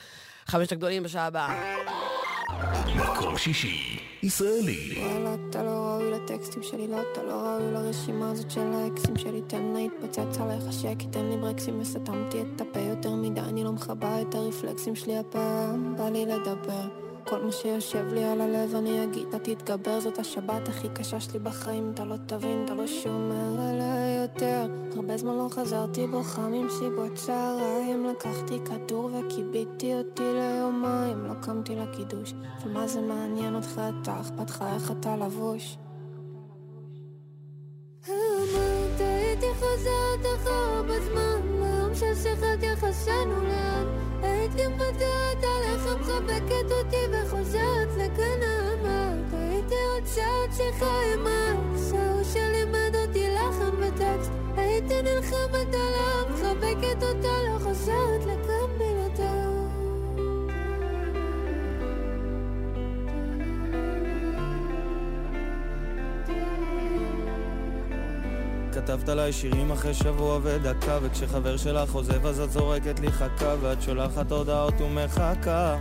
חמשת 0.46 0.72
הגדולים 0.72 1.02
בשעה 1.02 1.26
הבאה. 1.26 1.76
מקום 2.96 3.38
שישי, 3.38 4.00
ישראלי. 4.22 4.94
וואלה, 4.96 5.34
אתה 5.50 5.62
לא 5.62 5.70
ראוי 5.70 6.10
לטקסטים 6.10 6.62
שלי, 6.62 6.88
לא, 6.88 6.96
אתה 7.12 7.22
לא 7.22 7.32
ראוי 7.32 7.72
לרשימה 7.72 8.30
הזאת 8.30 8.50
של 8.50 8.72
האקסים 8.74 9.18
שלי. 9.18 9.42
תן 9.46 9.62
לה 9.62 9.78
התפוצץ 9.78 10.40
עליך 10.40 10.72
שקט, 10.72 11.12
תן 11.12 11.24
לי 11.30 11.36
ברקסים 11.36 11.80
וסתמתי 11.80 12.40
את 12.40 12.60
הפה 12.60 12.80
יותר 12.80 13.10
מדי, 13.10 13.40
אני 13.40 13.64
לא 13.64 13.72
מכבה 13.72 14.22
את 14.22 14.34
הרפלקסים 14.34 14.96
שלי 14.96 15.18
הפעם, 15.18 15.96
בא 15.96 16.08
לי 16.08 16.26
לדבר. 16.26 17.09
כל 17.30 17.44
מה 17.44 17.52
שיושב 17.52 18.06
לי 18.12 18.24
על 18.24 18.40
הלב 18.40 18.74
אני 18.74 19.04
אגיד, 19.04 19.26
אתה 19.28 19.38
תתגבר, 19.38 20.00
זאת 20.00 20.18
השבת 20.18 20.68
הכי 20.68 20.88
קשה 20.88 21.20
שלי 21.20 21.38
בחיים, 21.38 21.90
אתה 21.94 22.04
לא 22.04 22.16
תבין, 22.26 22.62
אתה 22.64 22.74
לא 22.74 22.86
שומר 22.86 23.60
עליה 23.60 24.22
יותר. 24.22 24.66
הרבה 24.96 25.16
זמן 25.16 25.36
לא 25.36 25.48
חזרתי 25.50 26.06
בו 26.06 26.22
חם 26.22 26.52
עם 26.52 26.68
סיבות 26.70 27.14
צהריים, 27.14 28.06
לקחתי 28.06 28.58
כדור 28.64 29.10
וכיביתי 29.12 29.94
אותי 29.94 30.22
ליומיים, 30.22 31.24
לא 31.24 31.34
קמתי 31.42 31.76
לקידוש, 31.76 32.34
ומה 32.64 32.86
זה 32.86 33.00
מעניין 33.00 33.54
אותך, 33.54 33.80
אתה 34.02 34.20
אכפת 34.20 34.50
לך? 34.50 34.64
איך 34.74 34.90
אתה 34.90 35.16
לבוש. 35.16 35.78
אמרת 38.08 39.00
הייתי 39.00 39.46
חוזרת 39.54 40.34
אחר 40.36 40.82
בזמן, 40.82 41.62
היום 41.62 41.94
ששיחת 41.94 42.62
יחסנו 42.62 43.44
לאן? 43.44 44.09
הייתי 44.22 44.66
מוותרת 44.66 45.44
עליך, 45.44 45.86
מחבקת 46.00 46.72
אותי 46.72 46.96
וחוזרת 47.12 47.88
לכאן 47.96 48.40
אמרת. 48.42 49.32
הייתי 49.32 49.74
רוצה 49.94 50.22
עוד 50.40 50.50
אקס, 51.26 51.92
ההוא 51.92 52.22
שלימד 52.24 52.96
אותי 52.96 53.28
לחן 53.28 53.82
וטקסט. 53.82 54.30
הייתי 54.56 55.02
נלחמת 55.02 55.74
עליו, 55.74 56.26
מחבקת 56.30 57.02
אותה, 57.02 57.28
לא 57.28 57.58
חוזרת 57.58 58.24
לכאן 58.24 58.49
כתבת 68.80 69.08
עליי 69.08 69.32
שירים 69.32 69.70
אחרי 69.70 69.94
שבוע 69.94 70.38
ודקה 70.42 70.98
וכשחבר 71.02 71.56
שלך 71.56 71.92
עוזב 71.92 72.26
אז 72.26 72.40
את 72.40 72.52
זורקת 72.52 73.00
לי 73.00 73.12
חכה 73.12 73.54
ואת 73.60 73.82
שולחת 73.82 74.32
הודעות 74.32 74.80
ומחכה. 74.80 75.76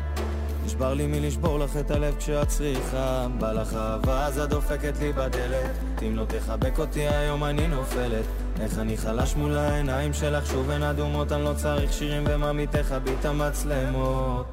נשבר 0.66 0.94
לי 0.94 1.08
מלשבור 1.08 1.60
לך 1.60 1.78
את 1.78 1.92
הלב 1.92 2.16
כשאת 2.18 2.48
צריכה. 2.48 3.28
בא 3.38 3.52
לך 3.52 3.74
אהבה 3.74 4.26
אז 4.26 4.40
את 4.40 4.50
דופקת 4.50 5.00
לי 5.00 5.14
בדלת. 5.14 5.72
אם 6.02 6.16
לא 6.16 6.26
תחבק 6.26 6.80
אותי 6.80 7.08
היום 7.08 7.44
אני 7.44 7.68
נופלת. 7.68 8.26
איך 8.60 8.80
אני 8.80 8.98
חלש 8.98 9.36
מול 9.36 9.58
העיניים 9.58 10.14
שלך? 10.14 10.46
שוב 10.46 10.70
הן 10.70 10.84
אדומות 10.84 11.32
אני 11.32 11.44
לא 11.44 11.54
צריך 11.58 11.94
שירים 11.94 12.24
וממי 12.28 12.68
תכבי 12.68 13.12
את 13.20 13.26
המצלמות? 13.26 14.46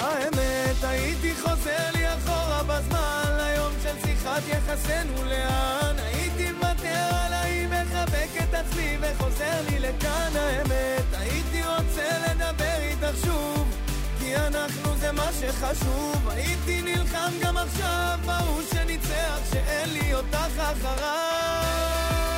האמת, 0.00 0.82
הייתי 0.82 1.34
חוזר 1.34 1.90
לי 1.94 2.14
אחורה 2.14 2.62
בזמן 2.62 3.36
ליום 3.36 3.72
של 3.82 4.06
שיחת 4.06 4.42
יחסינו 4.48 5.24
לאן 5.24 6.07
לכאן 9.88 10.36
האמת 10.36 11.04
הייתי 11.12 11.62
רוצה 11.64 12.08
לדבר 12.28 12.78
איתך 12.80 13.24
שוב 13.24 13.76
כי 14.18 14.36
אנחנו 14.36 14.96
זה 14.96 15.12
מה 15.12 15.28
שחשוב. 15.40 16.28
הייתי 16.28 16.82
נלחם 16.82 17.32
גם 17.42 17.56
עכשיו 17.56 18.18
בהוא 18.26 18.62
שניצח 18.72 19.38
שאין 19.52 19.92
לי 19.92 20.14
אותך 20.14 20.58
אחריו 20.58 22.37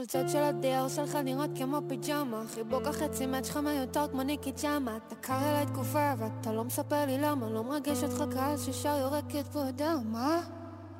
החולצות 0.00 0.28
של 0.28 0.42
הדיור 0.42 0.88
שלך 0.88 1.14
נראות 1.24 1.50
כמו 1.58 1.78
פיג'מה. 1.88 2.42
חיבוק 2.54 2.86
החצי 2.86 3.26
מת 3.26 3.44
שלך 3.44 3.56
מיותר 3.56 4.06
כמו 4.10 4.22
ניקי 4.22 4.52
ג'אמה. 4.62 4.96
אתה 4.96 5.14
קר 5.14 5.38
אליי 5.50 5.66
תקופה 5.66 6.12
ואתה 6.18 6.52
לא 6.52 6.64
מספר 6.64 7.06
לי 7.06 7.18
למה. 7.18 7.50
לא 7.50 7.64
מרגש 7.64 8.02
אותך 8.02 8.24
קהל 8.34 8.56
ששר 8.56 8.96
יורקת 9.00 9.46
פה 9.52 9.70
דם, 9.70 10.02
מה? 10.04 10.40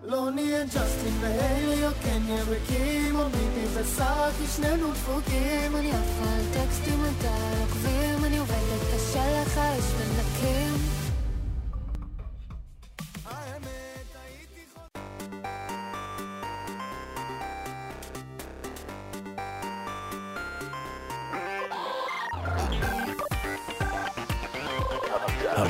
לא 0.03 0.31
נהיה 0.31 0.65
ג'סטין 0.65 1.15
והיילי 1.21 1.87
או 1.87 1.91
קניה 2.03 2.43
וקים 2.49 3.17
או 3.17 3.25
ביבי 3.25 3.83
כי 4.39 4.47
שנינו 4.47 4.91
דפוקים. 4.91 5.77
אני 5.77 5.91
עפה 5.91 6.31
על 6.31 6.45
טקסטים 6.55 7.01
אתה 7.05 7.29
על 7.29 7.61
עוקבים 7.61 8.10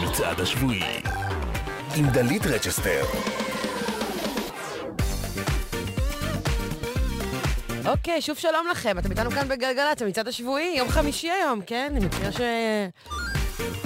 המצעד 0.02 0.40
השבועי 0.40 0.82
עם 1.96 2.06
דלית 2.06 2.46
רצ'סטר. 2.46 3.04
אוקיי, 7.86 8.22
שוב 8.22 8.38
שלום 8.38 8.66
לכם, 8.70 8.98
אתם 8.98 9.10
איתנו 9.10 9.30
כאן 9.30 9.48
בגלגלצ, 9.48 10.02
המצעד 10.02 10.28
השבועי, 10.28 10.74
יום 10.78 10.88
חמישי 10.88 11.30
היום, 11.30 11.60
כן? 11.66 11.92
אני 11.96 12.06
מכירה 12.06 12.32
ש... 12.32 12.40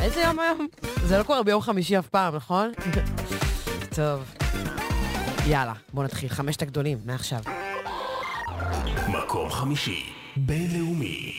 איזה 0.03 0.21
יום 0.21 0.39
היום? 0.39 0.67
זה 1.05 1.19
לא 1.19 1.23
קורה 1.23 1.43
ביום 1.43 1.62
חמישי 1.62 1.99
אף 1.99 2.09
פעם, 2.09 2.37
נכון? 2.37 2.73
טוב. 3.97 4.35
יאללה, 5.47 5.73
בואו 5.93 6.07
נתחיל, 6.07 6.29
חמשת 6.29 6.62
הגדולים, 6.62 6.99
מעכשיו. 7.05 7.41
מקום 9.09 9.51
חמישי, 9.51 10.03
בינלאומי. 10.37 11.37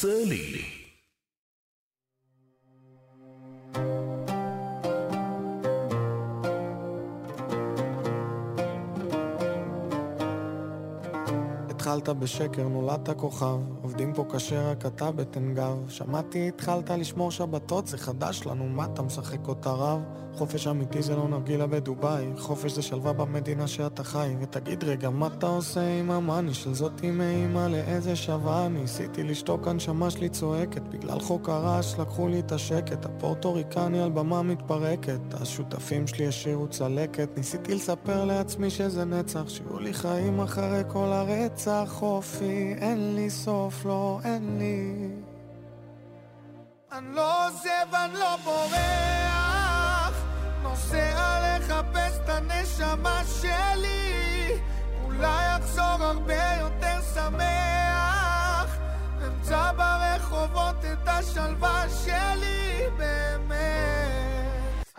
חמישי. 0.00 0.77
התחלת 11.98 12.16
בשקר, 12.16 12.68
נולדת 12.68 13.10
כוכב 13.10 13.58
עובדים 13.82 14.12
פה 14.14 14.24
קשה, 14.30 14.70
רק 14.70 14.86
אתה 14.86 15.10
בטן 15.10 15.54
גב. 15.54 15.88
שמעתי, 15.88 16.48
התחלת 16.48 16.90
לשמור 16.90 17.30
שבתות, 17.30 17.86
זה 17.86 17.98
חדש 17.98 18.46
לנו, 18.46 18.68
מה 18.68 18.84
אתה 18.84 19.02
משחק 19.02 19.48
אותה 19.48 19.70
רב? 19.70 20.00
חופש 20.38 20.66
אמיתי 20.66 21.02
זה 21.02 21.16
לא 21.16 21.28
נרגילה 21.28 21.66
בדובאי 21.66 22.26
חופש 22.36 22.72
זה 22.72 22.82
שלווה 22.82 23.12
במדינה 23.12 23.66
שאתה 23.66 24.04
חי. 24.04 24.34
ותגיד 24.40 24.84
רגע, 24.84 25.10
מה 25.10 25.26
אתה 25.26 25.46
עושה 25.46 25.98
עם 25.98 26.10
המאני? 26.10 26.54
של 26.54 26.74
זאתי 26.74 27.10
מאימא 27.10 27.66
לאיזה 27.66 28.16
שווה 28.16 28.68
ניסיתי 28.68 29.22
לשתוק, 29.22 29.68
הנשמה 29.68 30.10
שלי 30.10 30.28
צועקת 30.28 30.82
בגלל 30.82 31.20
חוק 31.20 31.48
הרעש 31.48 31.98
לקחו 31.98 32.28
לי 32.28 32.40
את 32.40 32.52
השקט. 32.52 33.04
הפורטוריקני 33.06 34.00
על 34.00 34.10
במה 34.10 34.42
מתפרקת 34.42 35.20
השותפים 35.34 36.06
שלי 36.06 36.26
השאירו 36.26 36.68
צלקת. 36.68 37.28
ניסיתי 37.36 37.74
לספר 37.74 38.24
לעצמי 38.24 38.70
שזה 38.70 39.04
נצח 39.04 39.48
שיהיו 39.48 39.78
לי 39.78 39.94
חיים 39.94 40.40
אחרי 40.40 40.82
כל 40.88 41.12
הרצח 41.12 41.87
אופי 42.02 42.74
אין 42.80 43.14
לי 43.16 43.30
סוף, 43.30 43.84
לא 43.84 44.20
אין 44.24 44.58
לי. 44.58 45.08
אני 46.92 47.14
לא 47.14 47.46
עוזב, 47.46 47.94
אני 47.94 48.14
לא 48.14 48.36
בורח. 48.44 50.24
נוסע 50.62 51.58
לחפש 51.58 52.18
את 52.24 52.28
הנשמה 52.28 53.22
שלי. 53.40 54.52
אולי 55.04 55.56
אחזור 55.56 55.84
הרבה 55.84 56.54
יותר 56.60 57.00
שמח. 57.14 58.76
אמצא 59.26 59.72
ברחובות 59.72 60.84
את 60.92 61.08
השלווה 61.08 61.84
שלי 62.04 62.82
באמת 62.96 64.27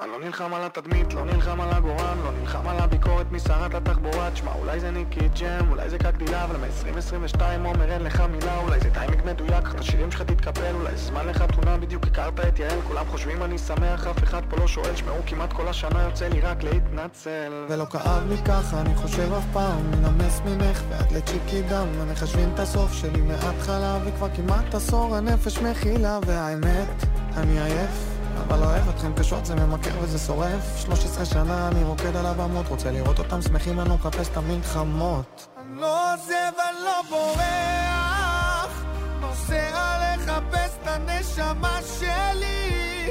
אני 0.02 0.12
לא 0.12 0.20
נלחם 0.20 0.54
על 0.54 0.64
התדמית, 0.64 1.14
לא 1.14 1.26
נלחם 1.26 1.62
על 1.62 1.70
הגורל, 1.74 2.18
לא 2.24 2.32
נלחם 2.40 2.68
על 2.68 2.80
הביקורת 2.80 3.32
משרת 3.32 3.74
התחבורה. 3.76 4.32
תשמע, 4.32 4.52
אולי 4.60 4.80
זה 4.80 4.92
ניקי 4.92 5.28
ג'ם, 5.40 5.72
אולי 5.72 5.90
זה 5.90 5.98
קקדילה, 5.98 6.44
אבל 6.44 6.58
מ-2022 6.58 7.42
עומר 7.66 7.92
אין 7.92 8.02
לך 8.02 8.24
מילה 8.32 8.58
אולי 8.58 8.80
זה 8.80 8.90
טיימינג 8.90 9.22
מדויק, 9.26 9.68
את 9.76 9.80
השירים 9.80 10.12
שלך 10.12 10.22
תתקפל 10.22 10.76
אולי 10.76 10.92
זה 10.96 11.04
זמן 11.04 11.28
לחתונה, 11.28 11.78
בדיוק 11.78 12.08
הכרת 12.08 12.40
את 12.40 12.60
יעל. 12.60 12.82
כולם 12.88 13.06
חושבים 13.10 13.44
אני 13.44 13.58
שמח, 13.58 14.08
אף 14.08 14.24
אחד 14.24 14.42
פה 14.50 14.58
לא 14.58 14.68
שואל 14.68 14.96
שמעו, 14.96 15.18
כמעט 15.26 15.54
כל 15.54 15.68
השנה 15.68 16.04
יוצא 16.04 16.28
לי 16.28 16.42
רק 16.42 16.64
להתנצל. 16.64 17.66
ולא 17.70 17.86
כאב 17.86 18.30
לי 18.30 18.38
ככה, 18.46 18.82
אני 18.82 18.96
חושב 18.96 19.34
אף 19.34 19.46
פעם 19.54 19.92
מנמס 19.92 20.42
ממך 20.46 20.82
ועד 20.90 21.12
לצ'יקי 21.12 21.62
דם 21.62 21.88
ומחשבים 21.94 22.50
את 22.54 22.60
הסוף 22.60 22.94
שלי 22.94 23.22
מההתחלה 23.22 24.00
וכבר 24.06 24.28
כמעט 24.36 24.76
עשור 24.76 25.16
הנפש 25.16 25.58
מכילה 25.58 26.20
והאמת, 26.26 27.06
אני 27.38 27.62
עייף 27.62 28.19
אבל 28.48 28.64
אוהב 28.64 28.90
אתכם 28.90 29.14
קשות, 29.14 29.46
זה 29.46 29.56
ממכר 29.56 30.00
וזה 30.02 30.20
שורף. 30.20 30.78
13 30.78 31.26
שנה 31.26 31.68
אני 31.68 31.84
רוקד 31.84 32.16
על 32.16 32.26
הבמות 32.26 32.68
רוצה 32.68 32.92
לראות 32.92 33.20
אותם 33.20 33.42
שמחים, 33.42 33.80
אני 33.80 33.90
לא 33.90 33.96
מחפש 33.96 34.28
את 34.30 34.38
המלחמות. 34.38 35.48
אני 35.58 35.82
לא 35.82 36.14
עוזב, 36.14 36.54
אני 36.70 36.84
לא 36.84 37.02
בורח. 37.10 38.84
נוסע 39.22 39.98
לחפש 40.16 40.78
את 40.84 40.88
הנשמה 40.88 41.80
שלי. 42.00 43.10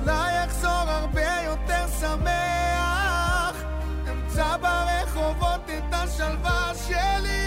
אולי 0.00 0.44
אחזור 0.44 0.70
הרבה 0.70 1.42
יותר 1.44 1.84
שמח. 2.00 3.64
אמצא 4.10 4.56
ברחובות 4.56 5.60
את 5.78 5.94
השלווה 5.94 6.72
שלי 6.88 7.37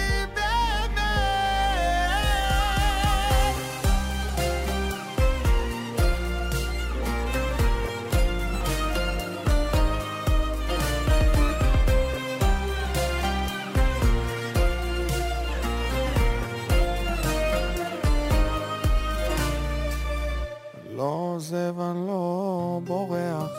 עוזב, 21.52 21.80
אני 21.80 22.08
לא 22.08 22.80
בורח 22.84 23.52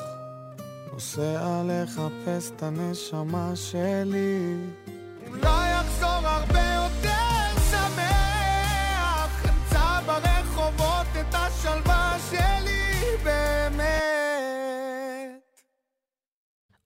נוסע 0.93 1.63
לחפש 1.65 2.51
את 2.51 2.63
הנשמה 2.63 3.53
שלי 3.57 4.57
אולי 5.29 5.81
אחזור 5.81 6.09
הרבה 6.09 6.61
יותר 6.61 7.61
שמח 7.71 9.45
אמצא 9.45 10.01
ברחובות 10.07 11.07
את 11.21 11.35
השלווה 11.35 12.17
שלי 12.31 13.25
באמת 13.25 13.73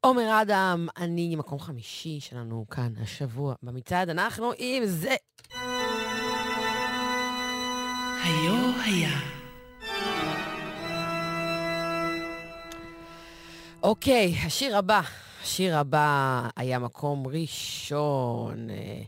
עומר 0.00 0.42
אדם, 0.42 0.86
אני 0.96 1.36
מקום 1.36 1.58
חמישי 1.58 2.20
שלנו 2.20 2.66
כאן 2.70 2.92
השבוע 3.02 3.54
במצעד. 3.62 4.10
אנחנו 4.10 4.52
עם 4.58 4.86
זה. 4.86 5.14
היו 8.24 8.70
היה. 8.84 9.35
אוקיי, 13.86 14.34
השיר 14.46 14.76
הבא. 14.76 15.00
השיר 15.42 15.78
הבא 15.78 16.48
היה 16.56 16.78
מקום 16.78 17.26
ראשון 17.26 18.70
אה, 18.70 19.02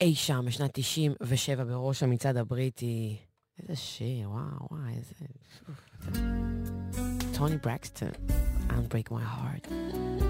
אי 0.00 0.14
שם 0.14 0.44
בשנת 0.46 0.70
97 0.74 1.64
בראש 1.64 2.02
המצעד 2.02 2.36
הבריטי. 2.36 3.16
איזה 3.62 3.76
שיר, 3.76 4.30
וואו, 4.30 4.42
וואו, 4.70 4.82
איזה... 4.96 5.24
טוני 7.38 7.56
ברקסטון, 7.56 8.08
Unbreak 8.68 9.12
My 9.12 9.12
Heart. 9.12 10.25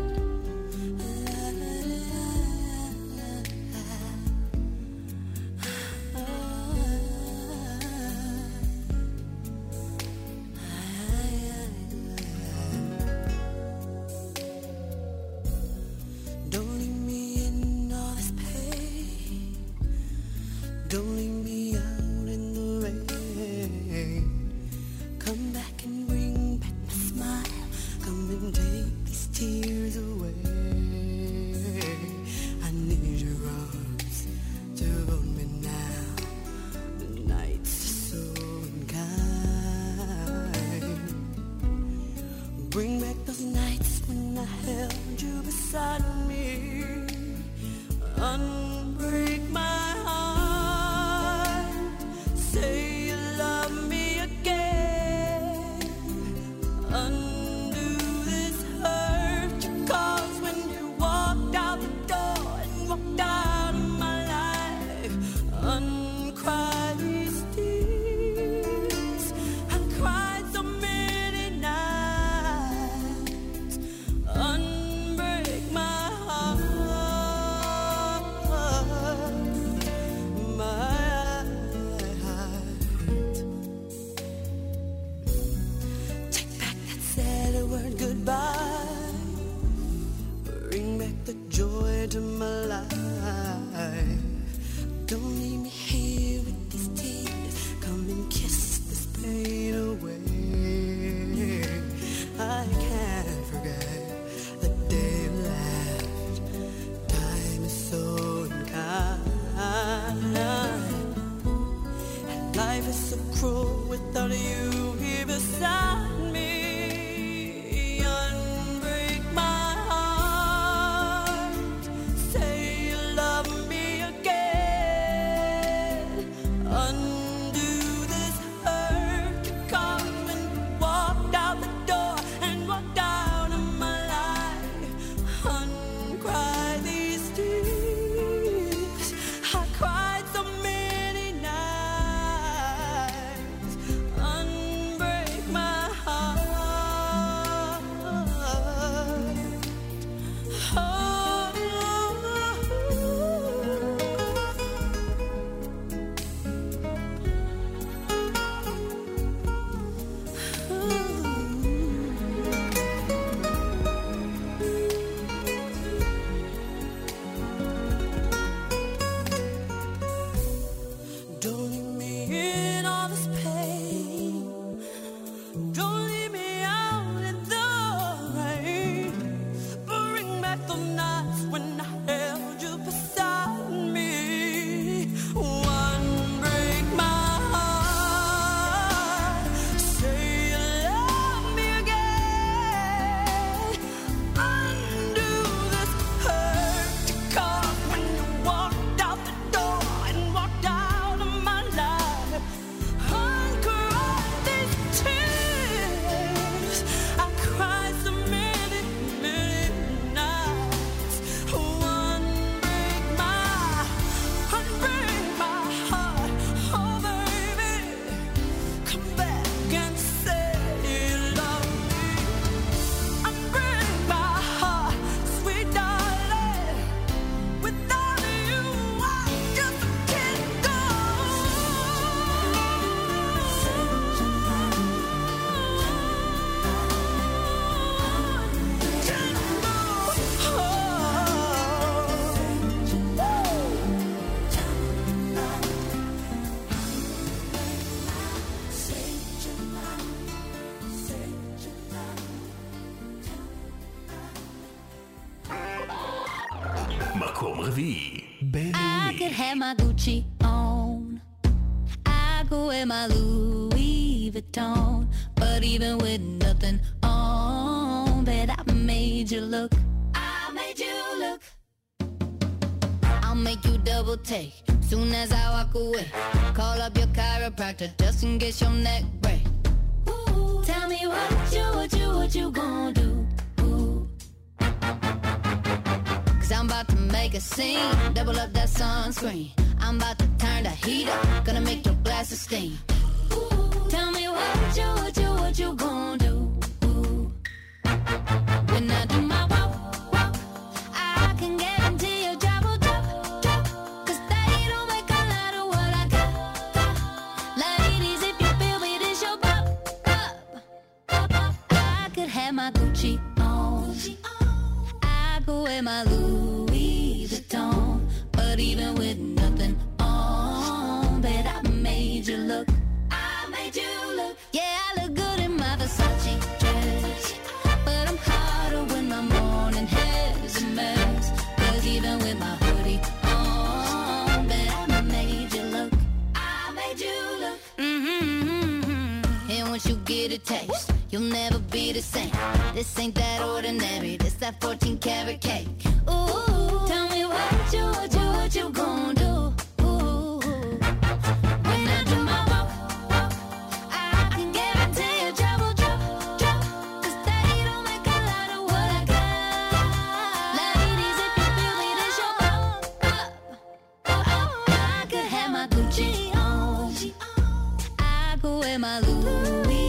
I 367.99 368.37
go 368.43 368.61
in 368.63 368.83
my 368.83 369.01
Louis. 369.01 369.86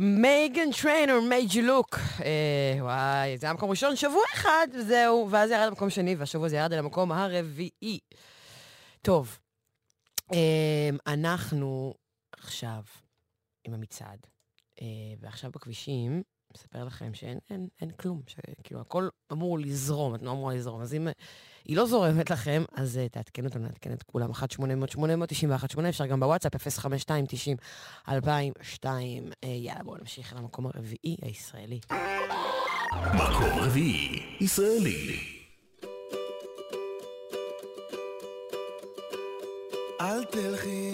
מייגן 0.00 0.72
טריינר 0.82 1.20
מייג' 1.20 1.58
לוק. 1.58 1.96
אה, 2.24 2.76
וואי, 2.80 3.38
זה 3.38 3.46
היה 3.46 3.52
מקום 3.52 3.70
ראשון 3.70 3.96
שבוע 3.96 4.22
אחד, 4.34 4.66
זהו, 4.86 5.28
ואז 5.30 5.48
זה 5.48 5.54
ירד 5.54 5.66
למקום 5.66 5.90
שני, 5.90 6.14
והשבוע 6.14 6.48
זה 6.48 6.56
ירד 6.56 6.72
למקום 6.72 7.12
הרביעי. 7.12 7.98
טוב, 9.02 9.38
אה, 10.32 10.90
אנחנו 11.06 11.94
עכשיו 12.32 12.82
עם 13.64 13.74
המצעד, 13.74 14.26
אה, 14.80 14.86
ועכשיו 15.20 15.50
בכבישים, 15.50 16.22
מספר 16.54 16.84
לכם 16.84 17.14
שאין 17.14 17.38
אין, 17.50 17.68
אין 17.80 17.90
כלום, 17.90 18.22
שכאילו 18.26 18.80
הכל 18.80 19.08
אמור 19.32 19.58
לזרום, 19.58 20.14
התנועה 20.14 20.34
לא 20.34 20.38
אמורה 20.38 20.54
לזרום. 20.54 20.80
אז 20.80 20.94
אם 20.94 21.08
היא 21.64 21.76
לא 21.76 21.86
זורמת 21.86 22.30
לכם, 22.30 22.64
אז 22.74 23.00
uh, 23.06 23.12
תעדכנו 23.12 23.48
אותנו, 23.48 23.62
נעדכן 23.62 23.92
את 23.92 24.02
כולם. 24.02 24.30
1-800-891-8, 24.30 24.38
אפשר 25.88 26.06
גם 26.06 26.20
בוואטסאפ, 26.20 26.54
052-90-2002. 28.08 28.10
Uh, 28.10 28.86
יאללה, 29.46 29.82
בואו 29.84 29.96
נמשיך 29.96 30.34
למקום 30.36 30.66
הרביעי 30.66 31.16
הישראלי. 31.22 31.80
מקום 33.14 33.58
רביעי, 33.58 34.36
ישראלי. 34.40 35.38
אל 40.00 40.24
תלכי, 40.24 40.92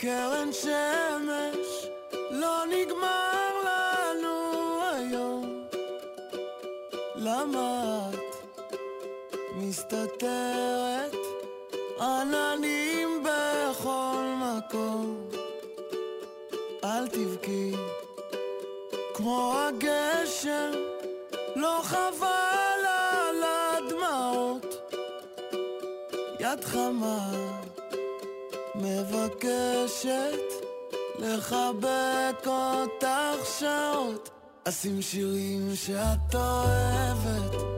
קרן 0.00 0.48
שמש, 0.52 1.86
לא 2.30 2.64
נגמר 2.66 3.52
לנו 3.64 4.80
היום. 4.94 5.64
למה 7.16 8.10
את 8.14 8.17
מסתתרת? 9.68 11.16
עננים 12.00 13.22
בכל 13.24 14.34
מקום. 14.36 15.28
אל 16.84 17.08
תבכי, 17.08 17.72
כמו 19.14 19.54
הגשם, 19.58 20.70
לא 21.56 21.80
חבל 21.82 22.80
על 22.86 23.42
הדמעות. 23.42 24.94
יד 26.40 26.64
חמה 26.64 27.30
מבקשת 28.74 30.40
לחבק 31.18 32.46
אותך 32.46 33.58
שעות 33.58 34.30
אשים 34.64 35.02
שירים 35.02 35.70
שאת 35.74 36.34
אוהבת 36.34 37.77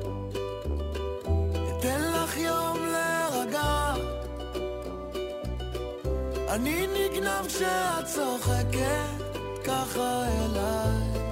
אני 6.51 6.87
נגנב 6.87 7.47
כשאת 7.47 8.05
צוחקת 8.05 9.39
ככה 9.65 10.25
אליי. 10.27 11.23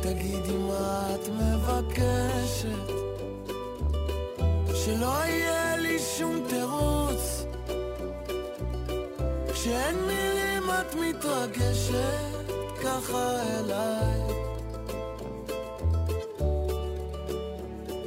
תגידי 0.00 0.56
מה 0.56 1.14
את 1.14 1.28
מבקשת 1.28 2.92
שלא 4.74 5.24
יהיה 5.26 5.76
לי 5.76 5.98
שום 5.98 6.46
תירוץ. 6.48 7.44
כשאין 9.52 9.96
מילים 10.06 10.70
את 10.70 10.94
מתרגשת 10.94 12.50
ככה 12.82 13.42
אליי. 13.42 14.20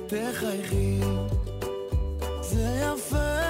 תחייכי 0.08 1.00
זה 2.42 2.82
יפה 2.82 3.47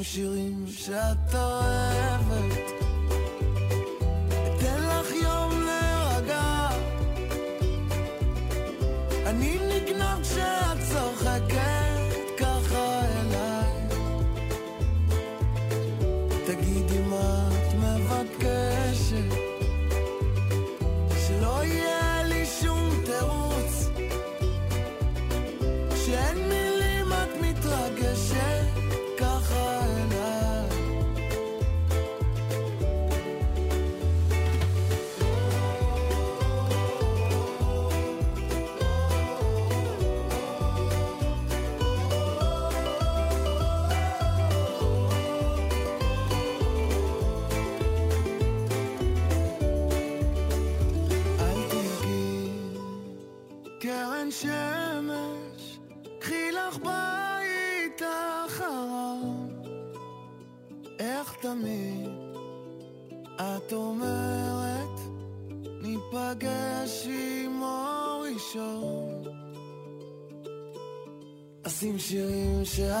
אשים 0.00 0.04
שירים 0.04 0.66
שאת 0.68 1.34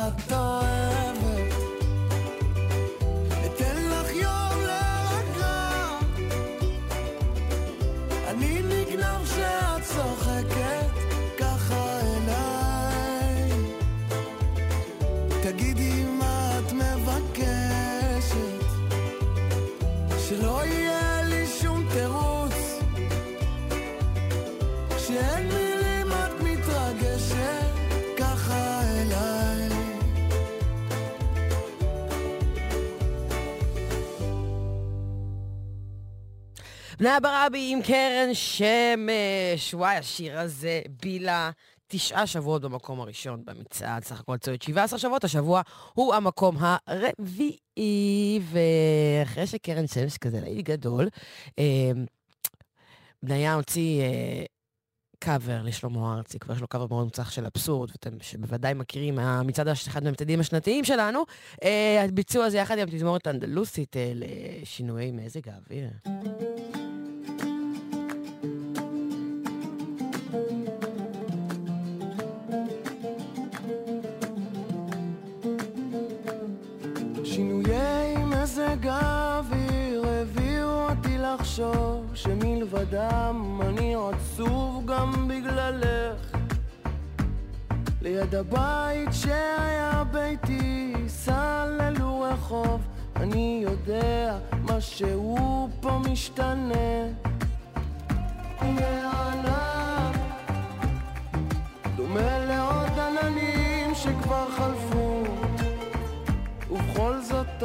שירים 0.06 0.18
שאת 0.28 0.45
בני 37.06 37.16
אברבי 37.16 37.68
עם 37.72 37.82
קרן 37.82 38.34
שמש. 38.34 39.74
וואי, 39.74 39.96
השיר 39.96 40.38
הזה 40.38 40.80
בילה 41.02 41.50
תשעה 41.86 42.26
שבועות 42.26 42.62
במקום 42.62 43.00
הראשון 43.00 43.44
במצעד, 43.44 44.04
סך 44.04 44.20
הכל 44.20 44.36
צועד 44.36 44.62
17 44.62 44.98
שבועות, 44.98 45.24
השבוע 45.24 45.62
הוא 45.94 46.14
המקום 46.14 46.56
הרביעי. 46.86 48.40
ואחרי 48.40 49.46
שקרן 49.46 49.86
שמש 49.86 50.18
כזה 50.18 50.40
להיט 50.40 50.66
גדול, 50.66 51.08
אה, 51.58 51.90
בניה 53.22 53.54
הוציא 53.54 54.00
אה, 54.00 54.44
קאבר 55.18 55.62
לשלמה 55.62 56.16
ארצי, 56.16 56.38
כבר 56.38 56.54
יש 56.54 56.60
לו 56.60 56.66
קאבר 56.66 56.86
מאוד 56.86 57.04
מוצלח 57.04 57.30
של 57.30 57.46
אבסורד, 57.46 57.90
ואתם 57.90 58.10
שבוודאי 58.20 58.74
מכירים 58.74 59.14
מהמצעד, 59.14 59.68
אחד 59.68 60.04
מהמצעדים 60.04 60.40
השנתיים 60.40 60.84
שלנו. 60.84 61.24
אה, 61.62 62.04
הביצוע 62.04 62.44
הזה 62.44 62.58
יחד 62.58 62.78
עם 62.78 62.88
תזמורת 62.90 63.26
אנדלוסית 63.26 63.96
אה, 63.96 64.12
לשינויי 64.14 65.12
מזג 65.12 65.48
האוויר. 65.48 65.88
מזג 78.56 78.86
האוויר 78.86 80.04
הביאו 80.08 80.88
אותי 80.90 81.18
לחשוב 81.18 82.10
שמלבדם 82.14 83.60
אני 83.68 83.94
עצוב 83.94 84.86
גם 84.86 85.28
בגללך 85.28 86.36
ליד 88.02 88.34
הבית 88.34 89.08
שהיה 89.12 90.04
ביתי 90.12 90.92
סללו 91.08 92.20
רחוב 92.20 92.80
אני 93.16 93.64
יודע, 93.64 94.38
משהו 94.62 95.68
פה 95.80 95.98
משתנה. 96.10 97.04
הענן, 98.60 100.12
דומה 101.96 102.38
לעוד 102.38 102.98
עננים 102.98 103.94
שכבר 103.94 104.46
חלפו, 104.50 105.22
ובכל 106.70 107.20
זאת 107.20 107.62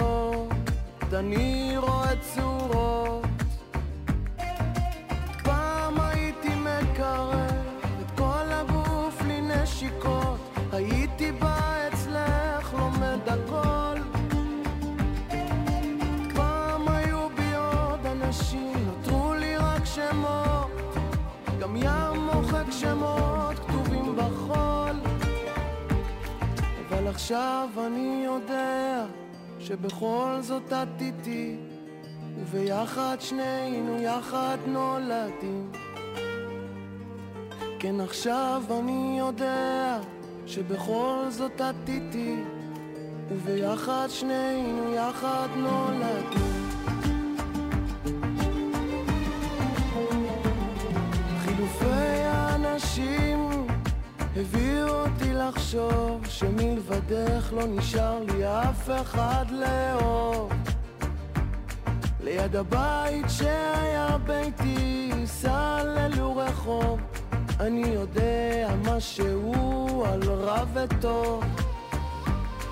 עוד 1.11 1.19
אני 1.19 1.73
רואה 1.77 2.11
צורות. 2.21 3.25
פעם 5.43 5.99
הייתי 5.99 6.49
מקרב 6.55 7.51
את 8.01 8.11
כל 8.17 8.45
הגוף 8.51 9.21
לי 9.27 9.41
נשיקות, 9.41 10.39
הייתי 10.71 11.31
בא 11.31 11.87
אצלך 11.87 12.73
לומד 12.73 13.19
הכל. 13.27 13.99
פעם 16.35 16.87
היו 16.87 17.29
בי 17.35 17.55
עוד 17.55 18.05
אנשים, 18.05 18.73
נותרו 18.85 19.33
לי 19.33 19.57
רק 19.57 19.85
שמות, 19.85 20.71
גם 21.59 21.75
ים 21.75 22.19
מוחק 22.33 22.71
שמות 22.71 23.59
כתובים 23.59 24.15
בחול. 24.15 24.95
אבל 26.89 27.07
עכשיו 27.07 27.69
אני 27.77 28.23
יודע 28.25 29.05
שבכל 29.63 30.37
זאת 30.41 30.73
את 30.73 31.01
איתי, 31.01 31.55
וביחד 32.39 33.17
שנינו 33.19 34.01
יחד 34.01 34.57
נולדים. 34.67 35.71
כן 37.79 37.99
עכשיו 37.99 38.63
אני 38.79 39.19
יודע 39.19 39.99
שבכל 40.45 41.25
זאת 41.29 41.61
את 41.61 41.89
איתי, 41.89 42.35
וביחד 43.29 44.07
שנינו 44.09 44.93
יחד 44.93 45.47
נולדים. 45.55 46.50
הביאו 54.41 54.89
אותי 54.89 55.33
לחשוב 55.33 56.25
שמלבדך 56.25 57.53
לא 57.53 57.63
נשאר 57.67 58.23
לי 58.23 58.45
אף 58.45 58.89
אחד 59.01 59.45
לאהוב. 59.51 60.53
ליד 62.23 62.55
הבית 62.55 63.25
שהיה 63.29 64.17
ביתי 64.25 65.11
סללו 65.25 66.35
רחוב. 66.37 66.99
אני 67.59 67.87
יודע 67.87 68.69
משהו 68.85 70.05
על 70.07 70.23
רע 70.23 70.63
וטוב 70.73 71.43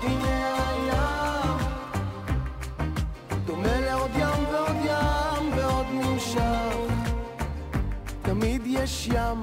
הנה 0.02 0.56
הים 0.68 1.58
דומה 3.44 3.80
לעוד 3.80 4.10
ים 4.14 4.44
ועוד 4.52 4.76
ים 4.84 5.52
ועוד 5.56 5.86
נמשך. 5.92 6.76
תמיד 8.22 8.62
יש 8.66 9.08
ים, 9.12 9.42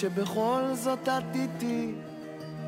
שבכל 0.00 0.62
זאת 0.74 1.08
את 1.08 1.34
איתי 1.34 1.92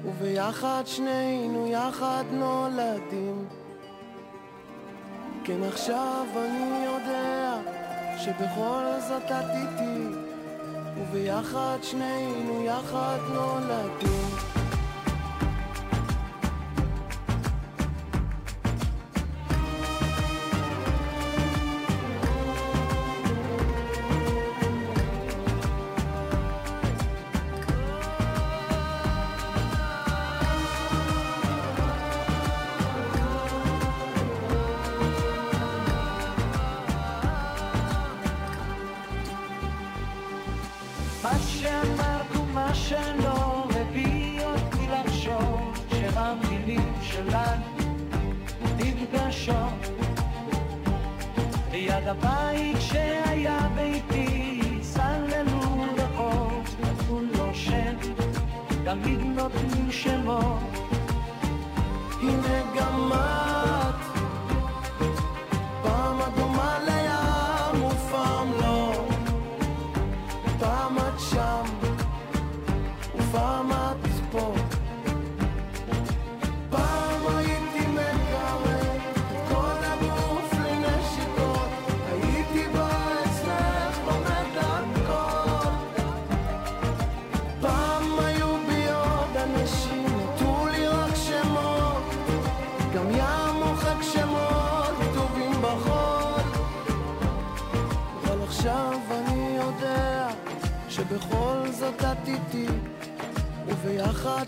וביחד 0.05 0.82
שנינו 0.86 1.66
יחד 1.66 2.24
נולדים. 2.32 3.44
כן 5.44 5.62
עכשיו 5.68 6.26
אני 6.36 6.84
יודע 6.84 7.55
שבכל 8.18 8.84
זאת 9.09 9.24
את 9.24 9.50
איתי 9.50 10.18
וביחד 10.98 11.78
שנינו 11.82 12.64
יחד 12.64 13.18
נולדים 13.32 14.57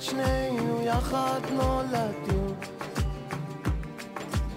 וביחד 0.00 0.06
שנינו 0.06 0.82
יחד 0.84 1.40
נולדים 1.52 2.54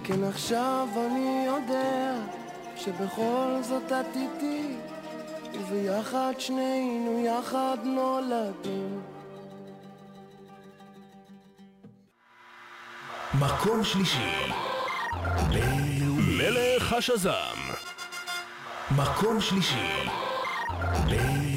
כן 0.04 0.24
עכשיו 0.24 0.88
אני 0.96 1.44
יודע 1.46 2.14
שבכל 2.76 3.58
זאת 3.62 3.92
את 3.92 4.16
איתי 4.16 4.76
וביחד 5.54 6.32
שנינו 6.38 7.24
יחד 7.24 7.76
נולדים 7.84 9.02
מקום 13.40 13.84
שלישי. 13.84 14.52
מלך 16.38 16.92
השזם. 16.92 17.58
מקום 18.96 19.40
שלישי. 19.40 20.08
בינלאומי. 21.08 21.53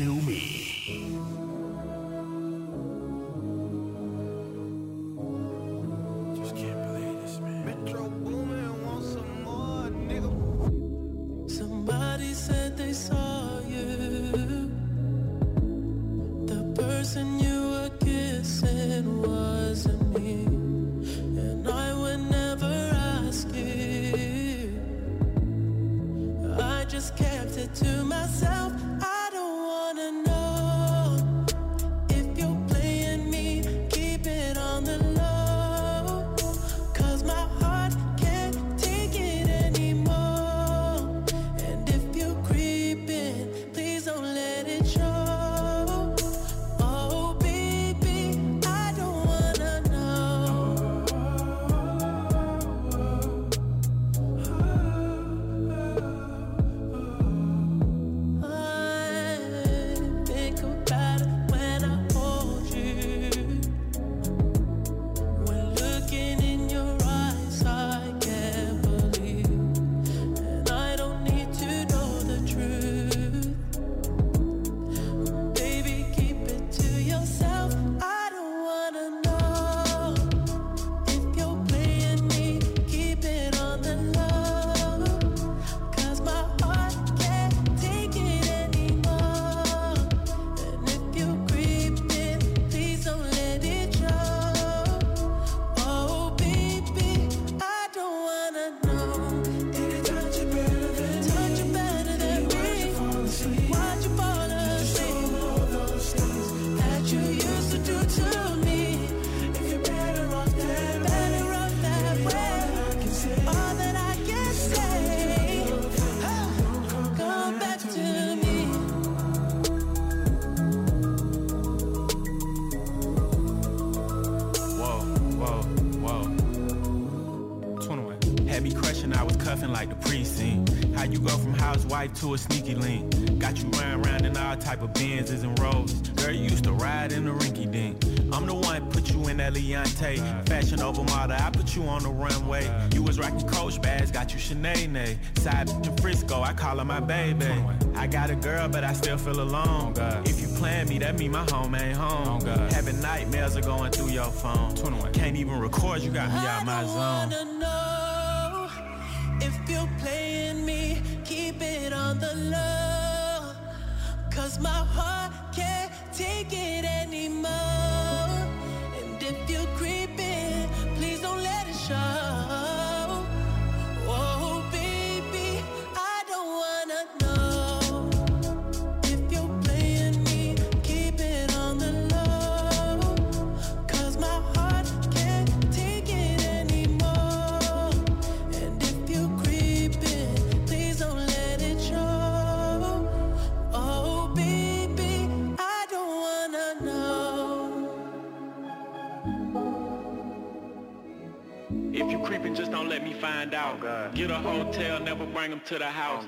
Find 203.50 203.82
out. 203.82 204.16
Get 204.16 204.32
a 204.32 204.36
hotel, 204.36 205.00
never 205.00 205.26
bring 205.26 205.52
them 205.52 205.62
to 205.66 205.78
the 205.78 205.86
house. 205.86 206.26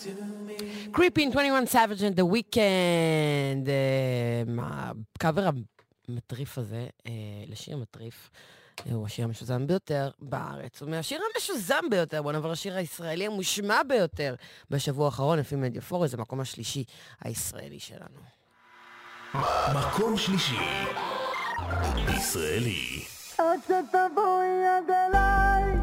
To 0.00 0.14
me. 0.46 0.56
Creeping 0.92 1.30
21 1.30 1.66
Savage 1.66 2.02
and 2.02 2.16
the 2.16 2.24
Weekend, 2.24 3.68
אה, 3.68 4.92
הקאבר 5.14 5.50
המטריף 6.08 6.58
הזה 6.58 6.86
אה, 7.06 7.12
לשיר 7.46 7.76
מטריף. 7.76 8.30
הוא 8.92 9.06
השיר 9.06 9.24
המשוזם 9.24 9.66
ביותר 9.66 10.10
בארץ. 10.18 10.82
הוא 10.82 10.90
מהשיר 10.90 11.20
המשוזם 11.34 11.84
ביותר, 11.90 12.22
בוא 12.22 12.32
נעבור 12.32 12.50
לשיר 12.50 12.76
הישראלי 12.76 13.26
המושמע 13.26 13.82
ביותר 13.88 14.34
בשבוע 14.70 15.06
האחרון, 15.06 15.38
לפי 15.38 15.56
מדיופוריה, 15.56 16.08
זה 16.08 16.16
המקום 16.16 16.40
השלישי 16.40 16.84
הישראלי 17.20 17.80
שלנו. 17.80 18.20
מקום 19.74 20.16
שלישי. 20.16 20.56
ישראלי. 22.16 23.04
עד 23.38 23.60
שתבואי 23.64 24.66
עד 24.66 24.90
אליי 24.90 25.79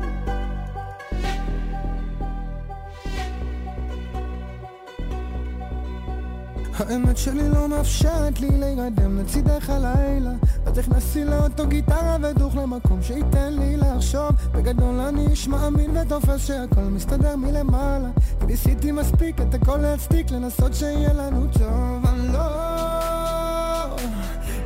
האמת 6.80 7.18
שלי 7.18 7.50
לא 7.50 7.68
מאפשרת 7.68 8.40
לי 8.40 8.58
להירדם 8.58 9.20
לצידך 9.20 9.70
הלילה. 9.70 10.32
אז 10.66 10.78
הכנסתי 10.78 11.26
לאוטו 11.26 11.68
גיטרה 11.68 12.18
ודוך 12.22 12.56
למקום 12.56 13.02
שייתן 13.02 13.54
לי 13.54 13.78
לחשוב? 13.78 14.32
בגדול 14.52 15.00
אני 15.00 15.28
איש 15.28 15.48
מאמין 15.48 15.98
ותופס 15.98 16.48
שהכל 16.48 16.82
מסתדר 16.82 17.36
מלמעלה. 17.36 18.10
כי 18.40 18.46
ניסיתי 18.46 18.92
מספיק 18.92 19.42
את 19.42 19.54
הכל 19.54 19.78
להצדיק 19.78 20.32
לנסות 20.32 20.74
שיהיה 20.74 21.14
לנו 21.14 21.48
טוב. 21.54 22.06
אני 22.06 22.34
לא 22.34 22.48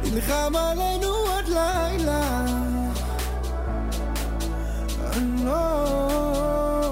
נלחם 0.04 0.56
עלינו 0.56 1.08
עוד 1.08 1.46
לילה. 1.48 2.46
אני 5.18 5.46
לא 5.46 6.92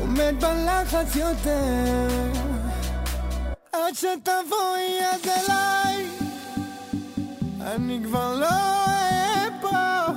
עומד 0.00 0.34
בלחץ 0.40 1.16
יותר 1.16 2.53
עד 3.74 3.94
שתבואי 3.94 4.98
עד 5.00 5.28
אליי. 5.28 6.06
אני 7.60 8.00
כבר 8.04 8.34
לא 8.34 8.46
אהיה 8.46 9.48
פה. 9.60 10.12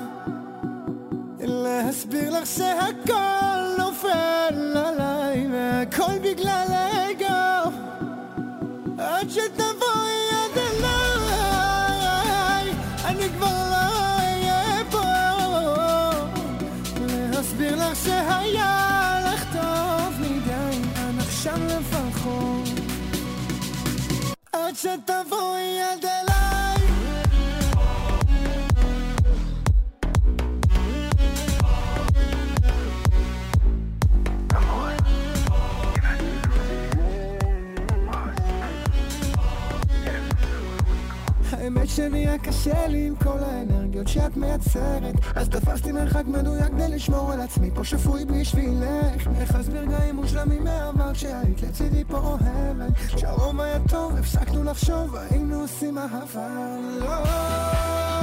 להסביר 1.40 2.40
לך 2.40 2.48
שהכל 2.48 3.76
נופל 3.78 4.78
עליי 4.78 5.48
והכל 5.52 6.20
בגלל 6.22 6.68
האגו. 6.70 7.72
עד 8.98 9.30
שתבואי 9.30 10.17
שתבואי 24.78 25.82
עד 25.82 26.06
אליי. 26.06 26.88
האמת 41.52 41.90
שנהיה 41.90 42.38
קשה 42.38 42.88
לי 42.88 43.08
עם 43.08 43.16
כל 43.16 43.40
האנרגיות 43.98 44.08
שאת 44.08 44.38
מייצרת. 44.38 45.16
אז 45.36 45.50
תפסתי 45.50 45.92
מרחק 45.92 46.26
מדויק 46.26 46.68
כדי 46.68 46.88
לשמור 46.88 47.32
על 47.32 47.42
עצמי. 47.42 47.72
פה 47.74 47.84
שפוי 47.84 48.26
בשבילך. 48.26 49.28
איך 49.40 49.56
אסביר 49.56 49.82
רגעים 49.82 50.16
מושלמים 50.16 50.64
מהעבר 50.64 51.14
כשהיית 51.14 51.62
לצידי 51.62 52.04
פה 52.04 52.18
אוהבת. 52.18 52.98
כשהרוב 53.16 53.62
היה 53.62 53.80
טוב 53.90 54.18
הפסקנו 54.18 54.64
לחשוב 54.64 55.16
היינו 55.16 55.62
עושים 55.62 55.98
אהבה. 55.98 56.78
לא 57.00 58.17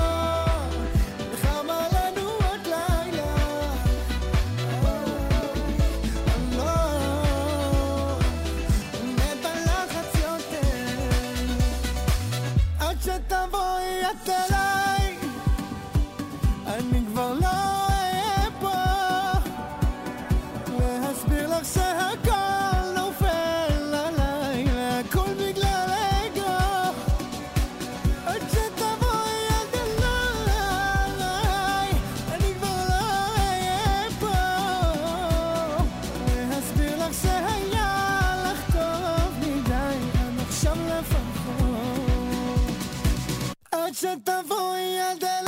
עד 43.95 43.99
שתבואי 43.99 45.01
עד 45.01 45.25
אליי 45.25 45.44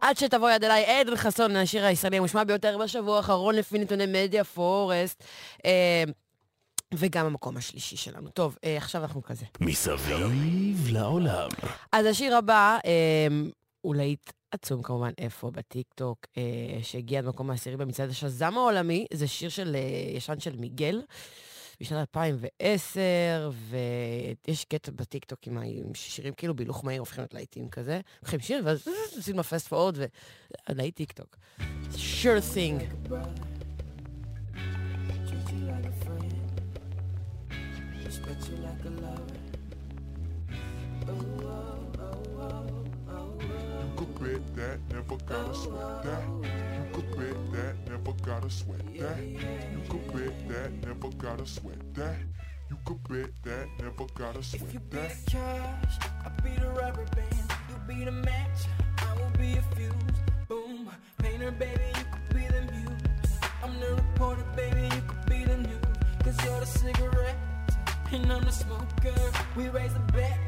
עד 0.00 0.16
שתבוא 0.16 0.50
יד 0.50 0.64
אליי, 0.64 0.84
עדן 0.84 1.16
חסון, 1.16 1.56
השיר 1.56 1.84
הישראלי 1.84 2.16
המושמע 2.16 2.44
ביותר 2.44 2.78
בשבוע 2.78 3.16
האחרון 3.16 3.54
לפי 3.54 3.78
נתוני 3.78 4.06
מדיה 4.06 4.44
פורסט. 4.44 5.24
אה, 5.64 6.04
וגם 6.94 7.26
המקום 7.26 7.56
השלישי 7.56 7.96
שלנו. 7.96 8.30
טוב, 8.30 8.58
אה, 8.64 8.76
עכשיו 8.76 9.02
אנחנו 9.02 9.22
כזה. 9.22 9.44
מסביב 9.60 10.88
לעולם. 10.90 11.48
אז 11.92 12.06
השיר 12.06 12.36
הבא, 12.36 12.78
אה, 12.84 13.26
הוא 13.80 13.94
להיט 13.94 14.32
עצום 14.50 14.82
כמובן, 14.82 15.10
איפה? 15.18 15.50
בטיקטוק, 15.50 16.18
אה, 16.36 16.42
שהגיע 16.82 17.20
למקום 17.20 17.50
העשירי 17.50 17.76
במצעד 17.76 18.10
השזם 18.10 18.54
העולמי. 18.56 19.06
זה 19.12 19.28
שיר 19.28 19.48
של, 19.48 19.76
אה, 19.76 20.16
ישן 20.16 20.40
של 20.40 20.56
מיגל, 20.56 21.02
בשנת 21.80 21.98
2010, 21.98 23.50
ויש 24.48 24.64
קטע 24.64 24.92
בטיקטוק 24.94 25.38
עם 25.46 25.94
שירים 25.94 26.34
כאילו 26.34 26.56
בהילוך 26.56 26.84
מהיר 26.84 27.00
הופכים 27.00 27.20
להיות 27.20 27.34
להיטים 27.34 27.68
כזה. 27.68 28.00
לוקחים 28.22 28.40
שיר 28.40 28.62
ואז 28.64 28.88
עושים 29.16 29.36
לו 29.36 29.44
פסט 29.44 29.68
פורוד, 29.68 29.98
ולהיט 30.68 30.96
טיקטוק. 30.96 31.36
sure 31.94 32.40
thing. 32.54 32.82
Oh, 41.10 41.14
oh, 41.42 41.78
oh, 41.98 42.40
oh, 42.40 42.77
could 44.18 44.56
bet 44.56 44.56
that, 44.56 44.94
never 44.94 45.16
gotta 45.26 45.54
sweat 45.54 46.02
that. 46.04 46.22
You 46.32 46.84
could 46.92 47.16
bet 47.16 47.52
that, 47.52 47.74
never 47.88 48.12
gotta 48.22 48.50
sweat 48.50 48.84
that. 48.98 49.18
You 49.22 49.82
could 49.88 50.12
bet 50.12 50.48
that, 50.48 50.72
never 50.86 51.08
gotta 51.16 51.46
sweat 51.46 51.94
that. 51.94 52.16
You 52.70 52.78
could 52.84 53.08
bet 53.08 53.30
that, 53.44 53.68
never 53.80 54.06
gotta 54.14 54.42
sweat 54.42 54.62
that. 54.62 54.68
If 54.68 54.74
you 54.74 54.80
be 54.80 54.96
the 54.96 55.30
cash, 55.30 55.98
I'll 56.24 56.32
be 56.42 56.50
the 56.60 56.68
rubber 56.70 57.06
band. 57.14 57.52
You 57.68 57.76
be 57.86 58.04
the 58.04 58.12
match, 58.12 58.58
I 58.98 59.14
will 59.14 59.30
be 59.38 59.56
a 59.56 59.62
fuse. 59.76 59.92
Boom, 60.48 60.90
painter, 61.18 61.50
baby, 61.52 61.80
you 61.86 62.04
could 62.10 62.34
be 62.34 62.46
the 62.46 62.62
muse. 62.72 63.38
I'm 63.62 63.78
the 63.80 63.94
reporter, 63.94 64.44
baby, 64.56 64.82
you 64.94 65.02
could 65.06 65.26
be 65.26 65.44
the 65.44 65.56
news. 65.58 65.84
Cause 66.24 66.44
you're 66.44 66.60
the 66.60 66.66
cigarette, 66.66 67.36
and 68.12 68.32
I'm 68.32 68.44
the 68.44 68.50
smoker. 68.52 69.32
We 69.56 69.68
raise 69.68 69.92
the 69.94 70.00
bet, 70.12 70.38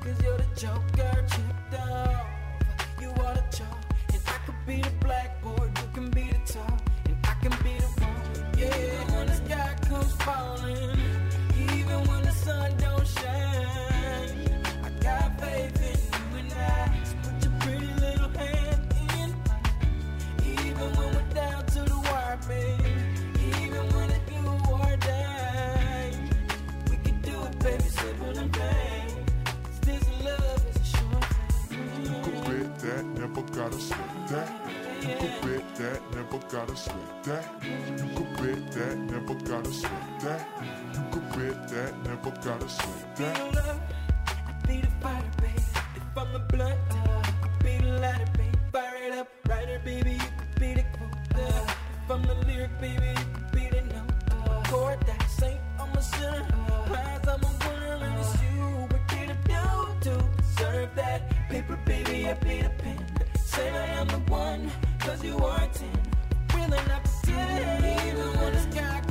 cause 0.00 0.22
you're 0.22 0.38
the 0.38 0.46
joker. 0.56 1.24
Chipped 1.28 1.80
off, 1.80 2.26
chalk. 3.50 3.68
And 4.12 4.22
I 4.26 4.38
could 4.46 4.66
be 4.66 4.80
the 4.80 4.90
blackboard, 5.00 5.70
you 5.78 5.88
can 5.94 6.10
be 6.10 6.30
the 6.30 6.37
gotta 33.52 33.80
sweat 33.80 34.28
that. 34.28 34.50
You 35.00 35.08
could 35.20 35.40
bet 35.42 35.76
that, 35.76 36.00
never 36.14 36.38
gotta 36.48 36.76
sweat 36.76 37.24
that. 37.24 37.44
You 37.62 38.08
could 38.16 38.36
bet 38.36 38.72
that, 38.72 38.98
never 38.98 39.34
gotta 39.34 39.72
sweat 39.72 40.20
that. 40.20 40.46
You 40.94 41.02
could 41.12 41.28
bet 41.30 41.68
that, 41.68 41.92
never 42.04 42.30
gotta 42.30 42.68
sweat 42.68 43.16
that. 43.16 43.80
be 44.66 44.80
the 44.80 44.88
fighter, 45.00 45.30
baby. 45.40 45.62
If 45.96 46.16
I'm 46.16 46.32
the 46.32 46.38
blunt, 46.40 46.78
you 46.90 47.32
could 47.42 47.58
be 47.64 47.78
the 47.78 47.92
lighter, 48.00 48.26
baby. 48.36 48.58
Fire 48.72 48.96
it 49.06 49.12
up, 49.18 49.28
writer, 49.48 49.80
baby. 49.84 50.12
You 50.12 50.18
could 50.38 50.60
be 50.60 50.74
the 50.74 50.84
quote. 50.94 51.08
If 52.04 52.10
I'm 52.10 52.22
the 52.22 52.34
lyric, 52.46 52.80
baby, 52.80 53.06
you 53.06 53.26
could 53.34 53.52
be 53.52 53.68
the 53.68 53.82
note. 53.82 54.64
Chord 54.68 55.00
that 55.06 55.22
saint, 55.30 55.60
I'm 55.78 55.94
a 55.96 56.02
sinner. 56.02 56.46
Prize, 56.86 57.28
I'm 57.28 57.42
a 57.42 57.52
winner, 57.64 58.04
and 58.04 58.18
it's 58.18 58.42
you. 58.42 58.64
What 58.90 59.08
did 59.08 59.30
I 59.30 59.36
do 60.02 60.10
to 60.10 60.24
deserve 60.38 60.94
that? 60.96 61.48
Paper, 61.48 61.78
baby, 61.84 62.28
I 62.28 62.34
be 62.34 62.62
the 62.62 62.70
pen 62.70 63.07
say 63.58 63.70
I'm 63.98 64.08
the 64.08 64.18
one, 64.30 64.70
cause 65.00 65.24
you 65.24 65.36
are 65.38 65.68
ten. 65.78 65.96
Willing 66.54 66.86
not 66.92 67.04
to 67.24 67.32
even 68.06 68.28
when 68.40 68.52
the 68.52 68.60
sky 68.70 69.07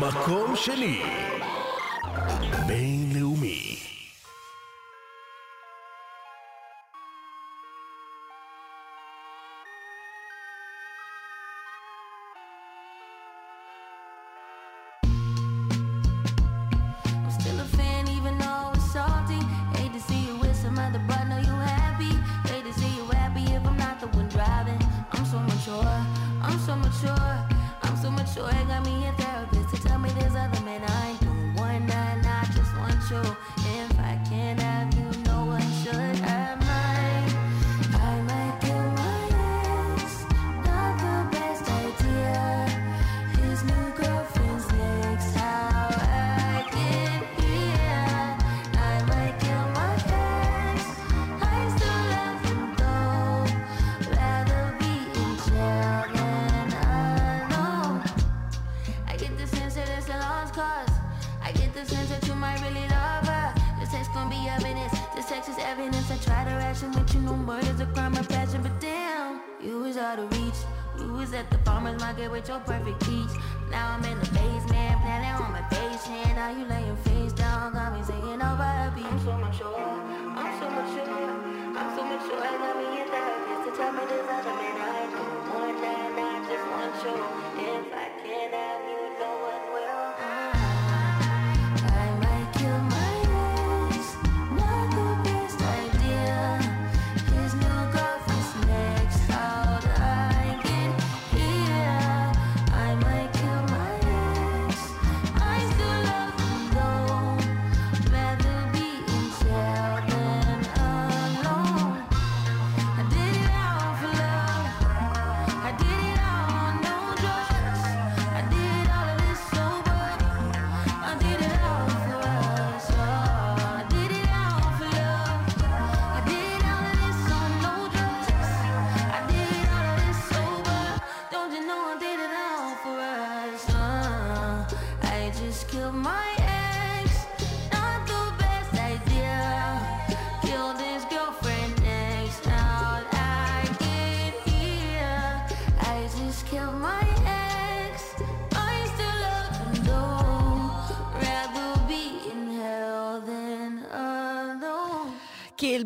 מקום 0.00 0.56
שני. 0.56 1.17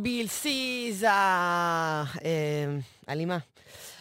מקביל, 0.02 0.26
סיזה, 0.26 1.08
אלימה. 3.08 3.34
אה, 3.34 3.38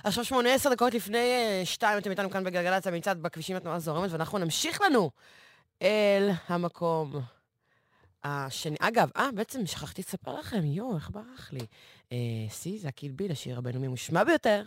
עכשיו 0.04 0.26
18 0.26 0.76
דקות 0.76 0.94
לפני 0.94 1.18
אה, 1.18 1.62
שתיים 1.66 1.98
אתם 1.98 2.12
איתנו 2.12 2.30
כאן 2.30 2.44
בגלגלצ 2.44 2.88
המצעד 2.88 3.22
בכבישים 3.22 3.56
התנועה 3.56 3.80
זורמת, 3.80 4.12
ואנחנו 4.12 4.38
נמשיך 4.38 4.82
לנו 4.82 5.12
אל 5.82 6.30
המקום 6.48 7.22
השני. 8.24 8.76
אגב, 8.80 9.10
אה, 9.16 9.30
בעצם 9.36 9.66
שכחתי 9.66 10.02
לספר 10.02 10.40
לכם, 10.40 10.66
יואו, 10.66 10.96
איך 10.96 11.10
ברח 11.10 11.54
לי. 11.54 11.66
אה, 12.12 12.18
סיזה, 12.50 12.88
הקיל 12.88 13.12
ביל, 13.12 13.32
השיר 13.32 13.58
הבינלאומי 13.58 13.88
המושמע 13.88 14.24
ביותר, 14.24 14.64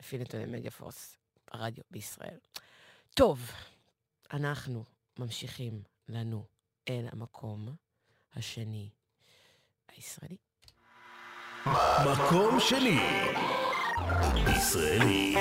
לפי 0.00 0.18
נתוני 0.18 0.46
מדיה 0.46 0.70
פורס, 0.70 1.16
הרדיו 1.50 1.84
בישראל. 1.90 2.38
טוב, 3.14 3.50
אנחנו 4.32 4.84
ממשיכים 5.18 5.82
לנו 6.08 6.44
אל 6.88 7.06
המקום 7.12 7.74
השני 8.36 8.88
הישראלי. 9.96 10.49
מקום 11.66 12.60
שני, 12.60 13.00
ישראלי. 14.56 15.36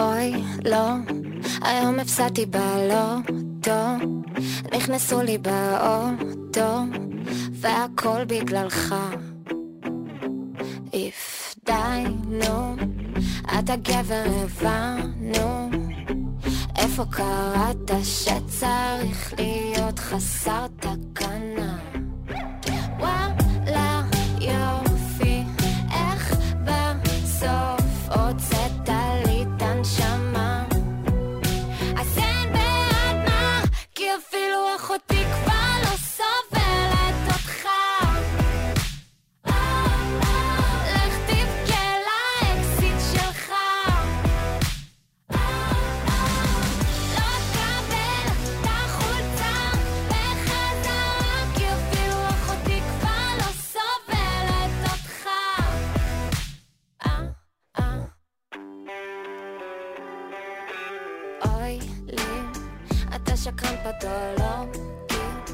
אוי, 0.00 0.32
לא, 0.64 0.88
היום 1.62 1.98
הפסדתי 1.98 2.46
בלוטו, 2.46 4.06
נכנסו 4.76 5.22
לי 5.22 5.38
באוטו, 5.38 6.82
והכל 7.52 8.24
בגללך. 8.24 8.94
איף, 10.92 11.54
די, 11.64 12.04
נו, 12.28 12.76
אתה 13.58 13.76
גבר, 13.76 14.24
הבנו. 14.42 15.70
איפה 16.78 17.04
קראת 17.10 17.90
שצריך 18.04 19.34
להיות 19.38 19.98
חסר 19.98 20.66
תקנה? 20.80 21.95
פסיכותולוגית, 63.98 65.50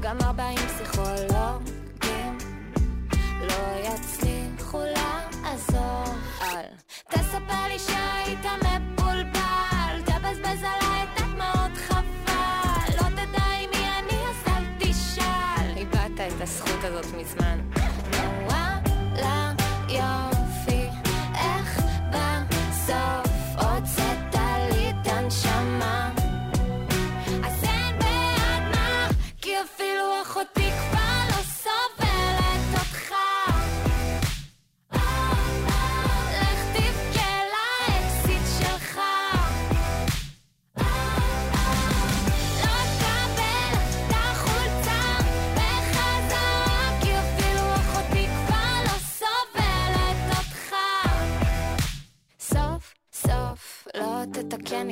גם 0.00 0.16
ארבעים 0.22 0.58
פסיכולוגים 0.58 2.38
לא 3.40 3.54
יצליחו 3.84 4.80
לעזור. 4.80 6.14
אל 6.42 6.64
תספר 7.08 7.68
לי 7.68 7.78
ש... 7.78 8.05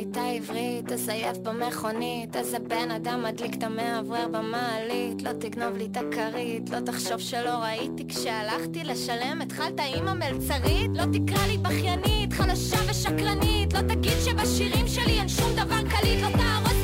כיתה 0.05 0.27
עברית, 0.27 0.93
אסייף 0.93 1.39
במכונית, 1.39 2.37
איזה 2.37 2.59
בן 2.59 2.91
אדם 2.91 3.23
מדליק 3.23 3.55
את 3.55 3.63
המאוורר 3.63 4.29
במעלית, 4.29 5.23
לא 5.23 5.33
תגנוב 5.33 5.77
לי 5.77 5.89
את 5.93 5.97
הכרית, 5.97 6.71
לא 6.71 6.81
תחשוב 6.81 7.19
שלא 7.19 7.51
ראיתי. 7.51 8.09
כשהלכתי 8.09 8.85
לשלם, 8.85 9.41
התחלת 9.43 9.81
עם 9.95 10.09
המלצרית, 10.09 10.91
לא 10.95 11.05
תקרא 11.13 11.47
לי 11.47 11.59
בכיינית, 11.59 12.33
חלשה 12.33 12.77
ושקרנית, 12.91 13.73
לא 13.73 13.81
תגיד 13.81 14.19
שבשירים 14.25 14.89
שלי 14.89 15.21
אין 15.21 15.29
שום 15.29 15.53
דבר 15.53 15.83
קליט, 15.91 16.23
לא 16.23 16.29
תהרוס 16.29 16.84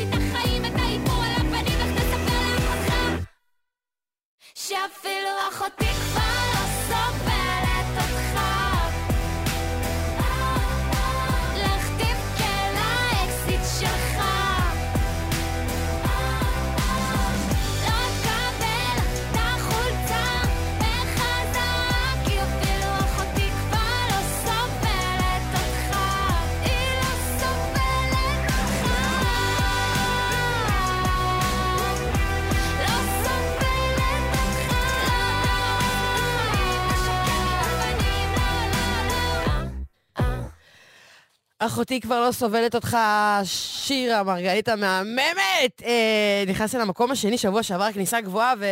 אחותי 41.70 42.00
כבר 42.00 42.26
לא 42.26 42.32
סובלת 42.32 42.74
אותך, 42.74 42.96
שירה 43.44 44.22
מרגלית 44.22 44.68
המהממת! 44.68 45.82
אה, 45.84 46.44
נכנסתי 46.46 46.78
למקום 46.78 47.10
השני 47.10 47.38
שבוע 47.38 47.62
שעבר, 47.62 47.92
כניסה 47.92 48.20
גבוהה, 48.20 48.54
ו... 48.58 48.64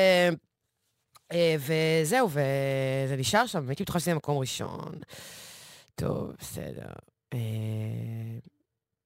אה, 1.32 1.56
וזהו, 1.58 2.28
וזה 2.30 3.16
נשאר 3.18 3.46
שם, 3.46 3.68
הייתי 3.68 3.82
בטוחה 3.82 4.00
שזה 4.00 4.10
יהיה 4.10 4.16
מקום 4.16 4.38
ראשון. 4.38 4.92
טוב, 5.94 6.32
בסדר. 6.38 6.88
אה, 7.34 7.38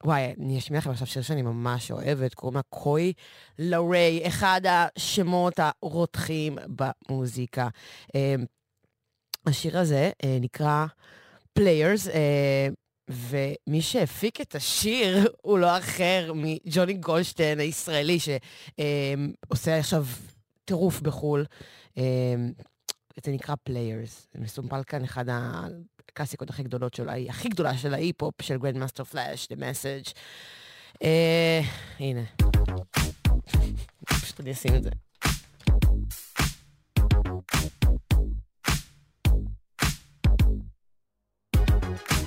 וואי, 0.05 0.35
אני 0.40 0.59
אשמיע 0.59 0.78
לכם 0.78 0.90
עכשיו 0.90 1.06
שיר 1.06 1.23
שאני 1.23 1.43
ממש 1.43 1.90
אוהבת, 1.90 2.35
קוראים 2.35 2.56
לה 2.56 2.62
קוי 2.62 3.12
לריי, 3.59 4.27
אחד 4.27 4.60
השמות 4.69 5.55
הרותחים 5.59 6.59
במוזיקה. 6.66 7.69
אה, 8.14 8.35
השיר 9.47 9.78
הזה 9.78 10.10
אה, 10.24 10.39
נקרא 10.40 10.86
Players, 11.53 12.09
ומי 13.09 13.83
שהפיק 13.83 14.41
את 14.41 14.55
השיר 14.55 15.16
הוא 15.43 15.59
לא 15.59 15.79
אחר 15.79 16.33
מג'וני 16.35 16.95
גולדשטיין 16.95 17.61
הישראלי, 17.61 18.19
שעושה 18.19 19.79
עכשיו 19.79 20.07
טירוף 20.65 21.01
בחו"ל. 21.01 21.45
אה, 21.99 22.35
זה 23.24 23.33
נקרא 23.33 23.55
Players. 23.62 24.28
מסומפל 24.35 24.83
כאן 24.87 25.05
אחד 25.05 25.24
הקלאסיקות 25.29 26.51
הכי 26.51 26.62
גדולות 26.62 26.95
של 26.95 27.09
ההיא, 27.09 27.31
הכי 27.31 27.49
גדולה 27.49 27.79
של 27.79 27.95
ההיפ-הופ, 27.95 28.43
של 28.43 28.59
Grandmaster 28.59 29.05
Flash, 29.05 29.47
The 29.47 29.57
Message. 29.57 30.12
אה, 31.03 31.61
הנה. 31.99 32.23
פשוט 34.07 34.41
אני 34.41 34.53
אשים 34.53 34.74
את 34.74 34.83
זה. 34.83 34.91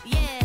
Yeah, 0.06 0.45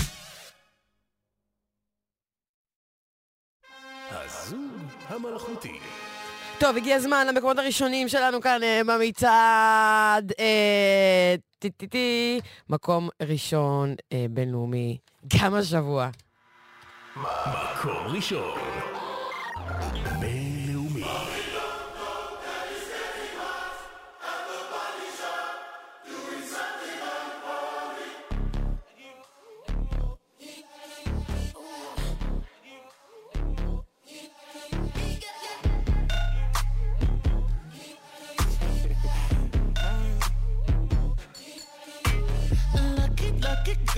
הזוג 4.51 4.71
המלכותי. 5.07 5.79
טוב, 6.59 6.77
הגיע 6.77 6.95
הזמן 6.95 7.27
למקומות 7.27 7.57
הראשונים 7.59 8.07
שלנו 8.07 8.41
כאן 8.41 8.63
אה, 8.63 8.81
במצעד. 8.87 10.31
אה, 10.39 11.35
טי-טי-טי, 11.59 12.39
מקום 12.69 13.09
ראשון 13.21 13.95
אה, 14.13 14.25
בינלאומי, 14.29 14.97
גם 15.41 15.53
השבוע. 15.53 16.09
מקום 17.15 18.07
ראשון. 18.07 18.57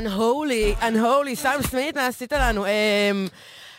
Unholy, 0.00 0.82
Unholy, 0.82 1.34
סם 1.34 1.60
סמית, 1.70 1.96
מה 1.96 2.06
עשית 2.06 2.32
לנו? 2.32 2.66
אמ, 2.66 3.26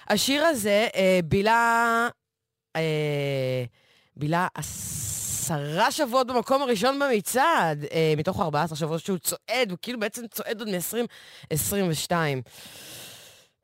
השיר 0.07 0.45
הזה 0.45 0.87
אה, 0.95 1.19
בילה... 1.25 2.07
אה, 2.75 3.63
בילה 4.15 4.47
עשרה 4.55 5.91
שבועות 5.91 6.27
במקום 6.27 6.61
הראשון 6.61 6.99
במצעד, 6.99 7.85
אה, 7.91 8.13
מתוך 8.17 8.39
14 8.39 8.77
שבועות 8.77 9.01
שהוא 9.01 9.17
צועד, 9.17 9.69
הוא 9.71 9.77
כאילו 9.81 9.99
בעצם 9.99 10.27
צועד 10.27 10.59
עוד 10.59 10.69
מ-2022. 10.69 12.11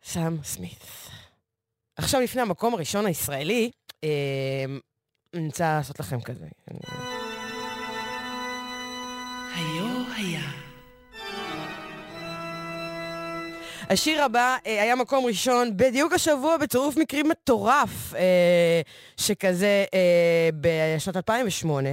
סם 0.03 0.37
סמית. 0.43 0.85
עכשיו 1.95 2.21
לפני 2.21 2.41
המקום 2.41 2.73
הראשון 2.73 3.05
הישראלי, 3.05 3.71
אה, 4.03 4.09
אני 5.33 5.47
רוצה 5.47 5.77
לעשות 5.77 5.99
לכם 5.99 6.21
כזה. 6.21 6.45
היו 9.55 10.03
היה. 10.15 10.66
השיר 13.89 14.23
הבא 14.23 14.57
אה, 14.65 14.81
היה 14.81 14.95
מקום 14.95 15.25
ראשון 15.25 15.77
בדיוק 15.77 16.13
השבוע 16.13 16.57
בצירוף 16.57 16.97
מקרים 16.97 17.29
מטורף 17.29 18.13
אה, 18.15 18.81
שכזה 19.17 19.85
אה, 19.93 20.49
בשנת 20.61 21.15
2008, 21.17 21.89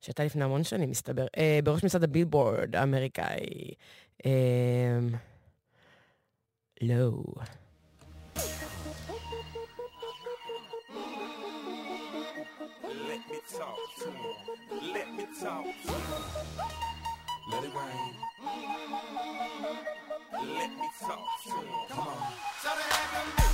שהייתה 0.00 0.24
לפני 0.24 0.44
המון 0.44 0.64
שנים, 0.64 0.90
מסתבר, 0.90 1.26
אה, 1.38 1.58
בראש 1.64 1.84
מצעד 1.84 2.04
הבילבורד 2.04 2.76
האמריקאי. 2.76 3.74
אה, 4.26 4.30
לא. 6.82 7.10
Let 13.08 13.20
me 13.30 13.38
talk 13.58 13.80
to 14.00 14.08
him. 14.20 14.36
Let 14.94 15.08
me 15.16 15.24
talk 15.42 15.66
to 15.86 15.94
him. 16.06 16.22
Let 17.50 17.64
it 17.64 17.74
rain. 17.74 18.07
Let 20.68 20.78
me 20.80 20.88
talk 21.00 21.42
to 21.44 21.50
him. 21.50 21.64
Come 21.88 21.98
on. 22.08 23.38
Ain't 23.38 23.47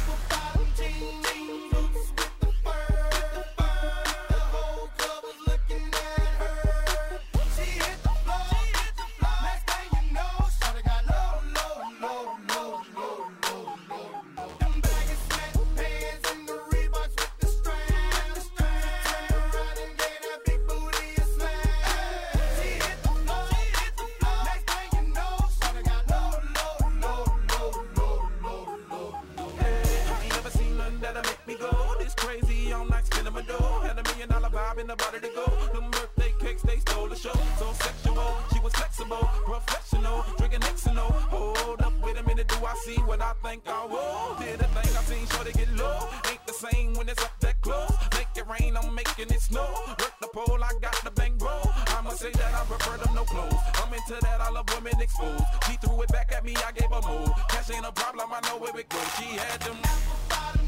vibe 34.74 34.98
body 34.98 35.20
to 35.20 35.28
go. 35.34 35.44
Them 35.72 35.90
birthday 35.90 36.32
cakes, 36.40 36.62
they 36.62 36.78
stole 36.78 37.08
the 37.08 37.16
show. 37.16 37.32
So 37.58 37.72
sexual, 37.72 38.36
she 38.52 38.60
was 38.60 38.72
flexible, 38.74 39.28
professional, 39.44 40.24
drinking 40.36 40.60
Xano. 40.60 41.10
Hold 41.30 41.82
up, 41.82 41.92
wait 42.02 42.16
a 42.16 42.22
minute, 42.24 42.48
do 42.48 42.56
I 42.64 42.74
see 42.84 42.96
what 43.02 43.20
I 43.20 43.32
think 43.42 43.62
I 43.66 43.86
will? 43.86 44.36
Did 44.38 44.60
a 44.60 44.64
thing 44.64 44.96
I 44.96 45.02
seen, 45.04 45.26
sure 45.26 45.44
they 45.44 45.52
get 45.52 45.72
low. 45.74 46.08
Ain't 46.30 46.46
the 46.46 46.52
same 46.52 46.94
when 46.94 47.08
it's 47.08 47.22
up 47.22 47.38
that 47.40 47.60
close. 47.62 47.92
Make 48.14 48.28
it 48.36 48.46
rain, 48.48 48.76
I'm 48.76 48.94
making 48.94 49.30
it 49.30 49.40
snow. 49.40 49.68
Work 49.88 50.14
the 50.20 50.28
pole, 50.28 50.62
I 50.62 50.70
got 50.80 50.96
the 51.04 51.10
bang 51.10 51.36
bro. 51.38 51.60
I'ma 51.96 52.10
say 52.10 52.30
that 52.32 52.54
I 52.54 52.64
prefer 52.64 52.96
them 52.98 53.14
no 53.14 53.24
clothes. 53.24 53.60
I'm 53.82 53.92
into 53.92 54.16
that, 54.22 54.40
I 54.40 54.50
love 54.50 54.66
women 54.74 55.00
exposed. 55.00 55.44
She 55.66 55.76
threw 55.76 56.02
it 56.02 56.08
back 56.08 56.32
at 56.32 56.44
me, 56.44 56.54
I 56.56 56.72
gave 56.72 56.90
her 56.90 57.02
move. 57.08 57.30
Cash 57.48 57.70
ain't 57.70 57.86
a 57.86 57.92
problem, 57.92 58.28
I 58.32 58.40
know 58.48 58.58
where 58.58 58.76
it 58.78 58.88
goes. 58.88 59.08
She 59.18 59.36
had 59.36 59.60
them. 59.60 59.76
Hey, 59.76 60.63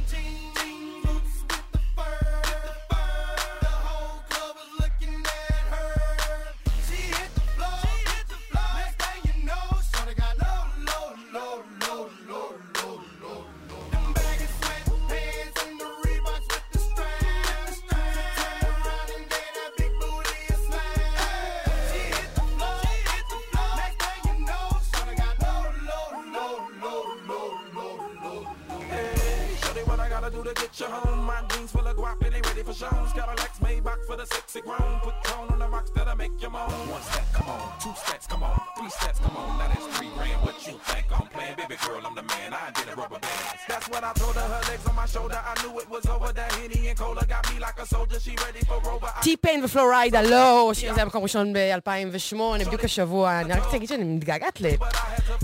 shows. 32.80 33.10
Got 33.18 33.28
a 33.32 33.36
Lex 33.42 33.52
Maybach 33.64 34.00
for 34.06 34.16
the 34.20 34.26
sexy 34.34 34.60
grown. 34.60 34.92
Put 35.06 35.16
tone 35.24 35.48
on 35.54 35.58
the 35.62 35.68
rocks 35.74 35.90
that'll 35.96 36.16
make 36.22 36.34
you 36.42 36.50
moan. 36.50 36.70
One 36.96 37.04
step, 37.10 37.28
come 37.36 37.48
on. 37.56 37.64
Two 37.82 37.94
steps, 38.04 38.26
come 38.32 38.42
on. 38.48 38.56
Three 38.76 38.92
steps, 38.98 39.18
come 39.24 39.36
on. 39.42 39.48
Now 39.60 39.68
that's 39.72 39.86
three 39.96 40.12
grand. 40.16 40.40
What 40.46 40.56
you 40.66 40.74
think 40.90 41.06
I'm 41.16 41.26
playing? 41.34 41.56
Baby 41.60 41.76
girl, 41.84 42.02
I'm 42.08 42.14
the 42.20 42.26
man. 42.32 42.50
I 42.52 42.70
did 42.76 42.88
a 42.92 42.94
rubber 43.00 43.20
band. 43.24 43.40
That's 43.70 43.86
when 43.92 44.02
I 44.10 44.12
told 44.20 44.34
her 44.40 44.48
her 44.54 44.62
legs 44.70 44.84
on 44.90 44.94
my 45.02 45.06
shoulder. 45.14 45.40
I 45.50 45.54
knew 45.62 45.72
it 45.82 45.88
was 45.94 46.04
over. 46.14 46.30
That 46.38 46.52
Henny 46.58 46.80
and 46.90 46.98
Cola 47.02 47.24
got 47.34 47.42
me 47.50 47.56
like 47.66 47.78
a 47.84 47.86
soldier. 47.94 48.18
She 48.24 48.32
ready 48.44 48.62
for 48.68 48.78
Rover. 48.88 49.12
טי-פיין 49.22 49.64
ופלוריידה, 49.64 50.22
לא, 50.22 50.70
הזה 50.70 50.96
היה 50.96 51.04
מקום 51.04 51.22
ראשון 51.22 51.52
ב-2008, 51.52 52.66
בדיוק 52.66 52.84
השבוע. 52.84 53.40
אני 53.40 53.52
רק 53.52 53.58
רוצה 53.58 53.72
להגיד 53.72 53.88
שאני 53.88 54.04
מתגעגעת 54.04 54.60
ל... 54.60 54.66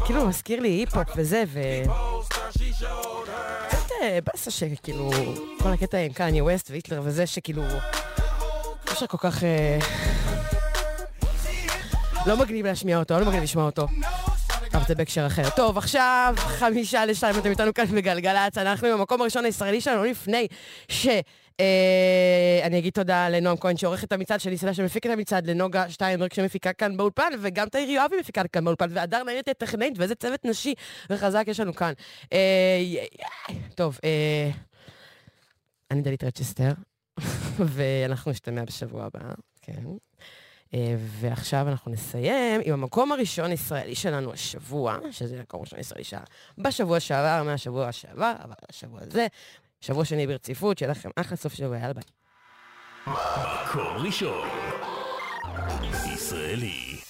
כאילו, 0.04 0.26
מזכיר 0.28 0.60
לי 0.60 0.68
היפ-הופ 0.68 1.08
וזה, 1.16 1.44
ו... 1.48 1.60
באסה 4.24 4.50
שכאילו, 4.50 5.10
כל 5.58 5.72
הקטע 5.72 5.98
עם 5.98 6.12
קניה 6.12 6.44
ווסט 6.44 6.70
והיטלר 6.70 7.00
וזה, 7.04 7.26
שכאילו... 7.26 7.62
אי 7.62 8.92
אפשר 8.92 9.06
כל 9.06 9.18
כך... 9.20 9.44
אה, 9.44 9.78
לא 12.26 12.36
מגניב 12.36 12.66
להשמיע 12.66 12.98
אותו, 12.98 13.20
לא 13.20 13.26
מגניב 13.26 13.42
לשמוע 13.42 13.66
אותו. 13.66 13.86
אבל 14.74 14.82
זה 14.88 14.94
בהקשר 14.94 15.26
אחר. 15.26 15.50
טוב, 15.50 15.78
עכשיו 15.78 16.34
חמישה 16.36 17.04
לשתיים, 17.06 17.38
אתם 17.38 17.50
איתנו 17.50 17.74
כאן 17.74 17.84
בגלגלצ. 17.84 18.58
אנחנו 18.58 18.88
במקום 18.88 19.20
הראשון 19.20 19.44
הישראלי 19.44 19.80
שלנו 19.80 20.04
לפני 20.04 20.46
ש... 20.88 21.06
אה, 21.60 22.60
אני 22.62 22.78
אגיד 22.78 22.92
תודה 22.92 23.28
לנועם 23.28 23.56
כהן 23.56 23.76
שעורך 23.76 24.04
את 24.04 24.12
המצעד, 24.12 24.40
שלי 24.40 24.58
סלע 24.58 24.74
שמפיק 24.74 25.06
את 25.06 25.10
המצעד, 25.10 25.46
לנוגה 25.46 25.90
שטיינברג 25.90 26.32
שמפיקה 26.32 26.72
כאן 26.72 26.96
באולפן, 26.96 27.30
וגם 27.40 27.68
תאיר 27.68 27.90
יואבי 27.90 28.16
מפיקה 28.20 28.42
כאן 28.48 28.64
באולפן, 28.64 28.88
והדר 28.90 29.22
נערת 29.22 29.48
הטכנאית, 29.48 29.98
ואיזה 29.98 30.14
צוות 30.14 30.44
נשי 30.44 30.74
וחזק 31.10 31.44
יש 31.46 31.60
לנו 31.60 31.74
כאן. 31.74 31.92
אה, 32.32 32.78
טוב, 33.74 33.98
אה, 34.04 34.50
אני 35.90 36.02
דלית 36.02 36.24
רצ'סטר, 36.24 36.72
ואנחנו 37.74 38.30
נשתמע 38.30 38.64
בשבוע 38.64 39.04
הבא, 39.04 39.20
כן. 39.62 39.82
אה, 40.74 40.94
ועכשיו 40.98 41.68
אנחנו 41.68 41.92
נסיים 41.92 42.60
עם 42.64 42.72
המקום 42.72 43.12
הראשון 43.12 43.50
הישראלי 43.50 43.94
שלנו 43.94 44.32
השבוע, 44.32 44.98
שזה 45.10 45.38
המקום 45.38 45.60
הראשון 45.60 45.78
הישראלי 45.78 46.04
שהיה 46.04 46.22
בשבוע 46.58 47.00
שעבר, 47.00 47.42
מהשבוע 47.42 47.92
שעבר, 47.92 48.32
אבל 48.44 48.54
השבוע 48.68 49.00
הזה, 49.02 49.26
שבוע 49.82 50.04
שני 50.04 50.26
ברציפות, 50.26 50.78
שיהיה 50.78 50.90
לכם 50.90 51.10
אחלה 51.16 51.36
סוף 51.36 51.54
שבוע, 51.54 51.78
יאללה 51.78 51.92
ביי. 51.92 52.02
מקום 53.06 53.96
ראשון. 54.06 54.48
ישראלי. 56.14 57.00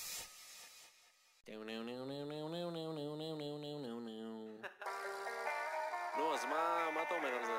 נו, 6.19 6.35
אז 6.35 6.44
מה 6.44 6.89
מה 6.94 7.03
אתה 7.03 7.15
אומר 7.15 7.28
על 7.28 7.44
זה? 7.47 7.53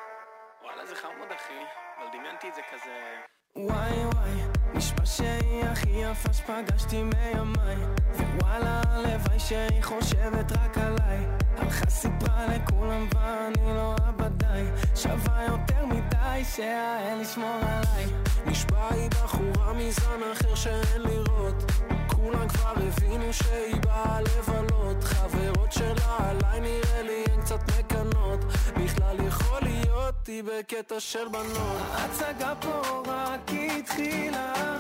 וואלה, 0.64 0.86
זה 0.86 0.96
חמוד, 0.96 1.32
אחי. 1.36 1.54
אבל 1.98 2.08
דמיינתי 2.14 2.50
את 2.50 2.56
זה 2.56 2.62
כזה... 2.72 3.16
וואי 3.56 4.06
וואי, 4.06 4.43
נשבע 4.76 5.06
שהיא 5.06 5.66
הכי 5.66 5.90
יפה 5.90 6.34
שפגשתי 6.34 7.04
מימיי. 7.04 7.76
ווואלה, 8.16 8.82
הלוואי 8.88 9.40
שהיא 9.40 9.84
חושבת 9.84 10.52
רק 10.52 10.78
עליי. 10.78 11.26
הלכה 11.58 11.90
סיפרה 11.90 12.48
לכולם 12.48 13.08
ואני 13.16 13.76
לא 13.76 13.96
עבדיי 14.08 14.66
שווה 14.96 15.46
יותר 15.48 15.86
מדי 15.86 16.44
שהאל 16.56 17.22
ישמור 17.22 17.60
עליי. 17.62 18.06
נשבע 18.46 18.88
היא 18.90 19.10
בחורה 19.10 19.74
מזן 19.74 20.20
אחר 20.34 20.56
שאין 20.56 21.02
לראות. 21.02 21.72
כולם 22.08 22.48
כבר 22.48 22.74
הבינו 22.88 23.34
שהיא 23.34 23.82
באה 23.82 24.20
לבלות. 24.22 25.04
חברות 25.04 25.72
שלה 25.72 26.18
עליי 26.20 26.60
נראה 26.60 27.02
לי 27.02 27.24
הן 27.34 27.42
קצת 27.42 27.60
מקנות. 27.80 28.40
בכלל 28.84 29.18
יכול 29.28 29.60
להיות 29.62 30.13
היא 30.28 30.44
בקטע 30.44 31.00
של 31.00 31.28
בנות. 31.28 31.82
ההצגה 31.92 32.54
פה 32.62 33.04
רק 33.06 33.52
התחילה 33.80 34.80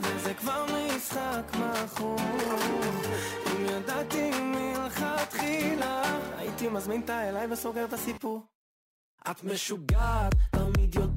וזה 0.00 0.34
כבר 0.34 0.64
משחק 0.64 1.54
מכור 1.54 2.16
אם 3.46 3.64
ידעתי 3.64 4.30
מלכתחילה 4.40 6.02
הייתי 6.38 6.68
מזמין 6.68 7.00
אותה 7.00 7.28
אליי 7.28 7.52
וסוגר 7.52 7.84
את 7.84 7.92
הסיפור. 7.92 8.42
את 9.30 9.44
משוגעת, 9.44 10.34
תמיד 10.50 10.94
יודעת, 10.94 11.15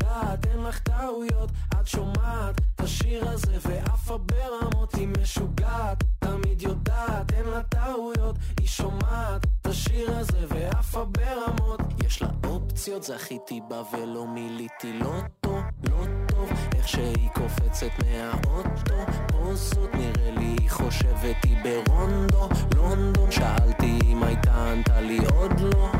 אין 0.51 0.63
לך 0.63 0.79
טעויות 0.79 1.51
את 1.81 1.87
שומעת 1.87 2.61
את 2.75 2.81
השיר 2.81 3.29
הזה 3.29 3.57
ועפה 3.61 4.17
ברמות 4.17 4.95
היא 4.95 5.07
משוגעת, 5.21 6.03
תמיד 6.19 6.61
יודעת, 6.61 7.33
אין 7.33 7.45
לה 7.45 7.63
טעויות, 7.63 8.35
היא 8.59 8.67
שומעת 8.67 9.45
את 9.45 9.67
השיר 9.67 10.17
הזה 10.17 10.45
ועפה 10.47 11.05
ברמות. 11.05 11.79
יש 12.05 12.21
לה 12.21 12.29
אופציות, 12.47 13.03
זכיתי 13.03 13.61
בה 13.67 13.81
ולא 13.93 14.27
מילאתי 14.27 14.93
לוטו, 14.93 15.59
לא 15.89 16.05
טוב, 16.27 16.49
איך 16.75 16.87
שהיא 16.87 17.29
קופצת 17.33 17.91
מהאוטו, 18.05 18.95
פוזות 19.27 19.89
נראה 19.93 20.31
לי 20.31 20.55
היא 20.59 20.69
חושבת 20.69 21.43
היא 21.43 21.57
ברונדו, 21.63 22.49
לונדון, 22.75 23.31
שאלתי 23.31 23.99
אם 24.03 24.23
הייתה 24.23 24.71
ענתה 24.71 25.01
לי 25.01 25.19
עוד 25.35 25.59
לא. 25.59 25.91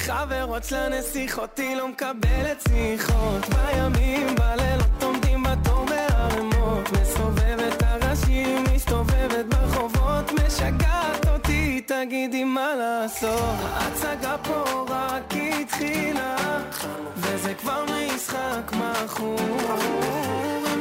חברות 0.00 0.64
שלה 0.64 0.88
נסיכות, 0.88 1.58
היא 1.58 1.76
לא 1.76 1.88
מקבלת 1.88 2.64
שיחות. 2.68 3.44
בימים, 3.48 4.34
בלילות 4.34 5.02
עומדים 5.02 5.42
בתור 5.42 5.84
בערימות. 5.84 6.88
מסובבת 6.92 7.82
הראשים, 7.82 8.64
מסתובבת 8.74 9.44
ברחובות. 9.48 10.32
משגעת 10.32 11.28
אותי, 11.28 11.80
תגידי 11.86 12.44
מה 12.44 12.74
לעשות. 12.74 13.56
ההצגה 13.62 14.36
פה 14.44 14.86
רק 14.88 15.34
התחילה 15.60 16.36
וזה 17.16 17.54
כבר 17.54 17.84
משחק 17.84 18.72
מכור 18.72 19.36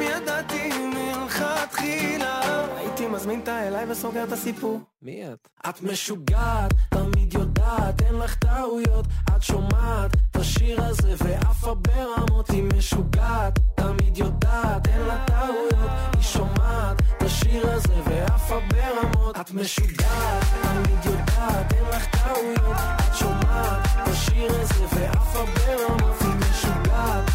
ידעתי 0.10 0.69
מלכתחילה. 0.94 2.41
הייתי 2.77 3.07
מזמין 3.07 3.40
אותה 3.40 3.68
אליי 3.68 3.91
וסוגר 3.91 4.23
את 4.23 4.31
הסיפור. 4.31 4.80
מי 5.02 5.23
את? 5.34 5.48
את 5.69 5.81
משוגעת, 5.81 6.73
תמיד 6.90 7.34
יודעת, 7.34 8.02
אין 8.02 8.15
לך 8.15 8.36
טעויות. 8.36 9.06
את 9.36 9.44
שומעת 9.44 10.11
את 10.31 10.36
השיר 10.36 10.84
הזה 10.84 11.14
ועפה 11.18 11.76
ברמות. 11.76 12.49
היא 12.49 12.64
משוגעת, 12.64 13.60
תמיד 13.76 14.18
יודעת, 14.18 14.88
אין 14.88 15.02
לה 15.02 15.26
טעויות. 15.26 15.91
היא 16.14 16.22
שומעת 16.22 17.02
את 17.18 17.23
השיר 17.23 17.69
הזה 17.72 17.94
ועפה 18.06 18.60
ברמות. 18.60 19.40
את 19.40 19.52
משוגעת, 19.52 20.44
תמיד 20.61 21.06
יודעת, 21.06 21.73
אין 21.73 21.84
לך 21.91 22.06
טעויות. 22.06 22.77
את 22.99 23.15
שומעת 23.15 23.80
את 23.86 24.07
השיר 24.07 24.52
הזה 24.52 24.86
ועפה 24.95 25.45
ברמות. 25.45 26.22
היא 26.22 26.49
משוגעת 26.52 27.29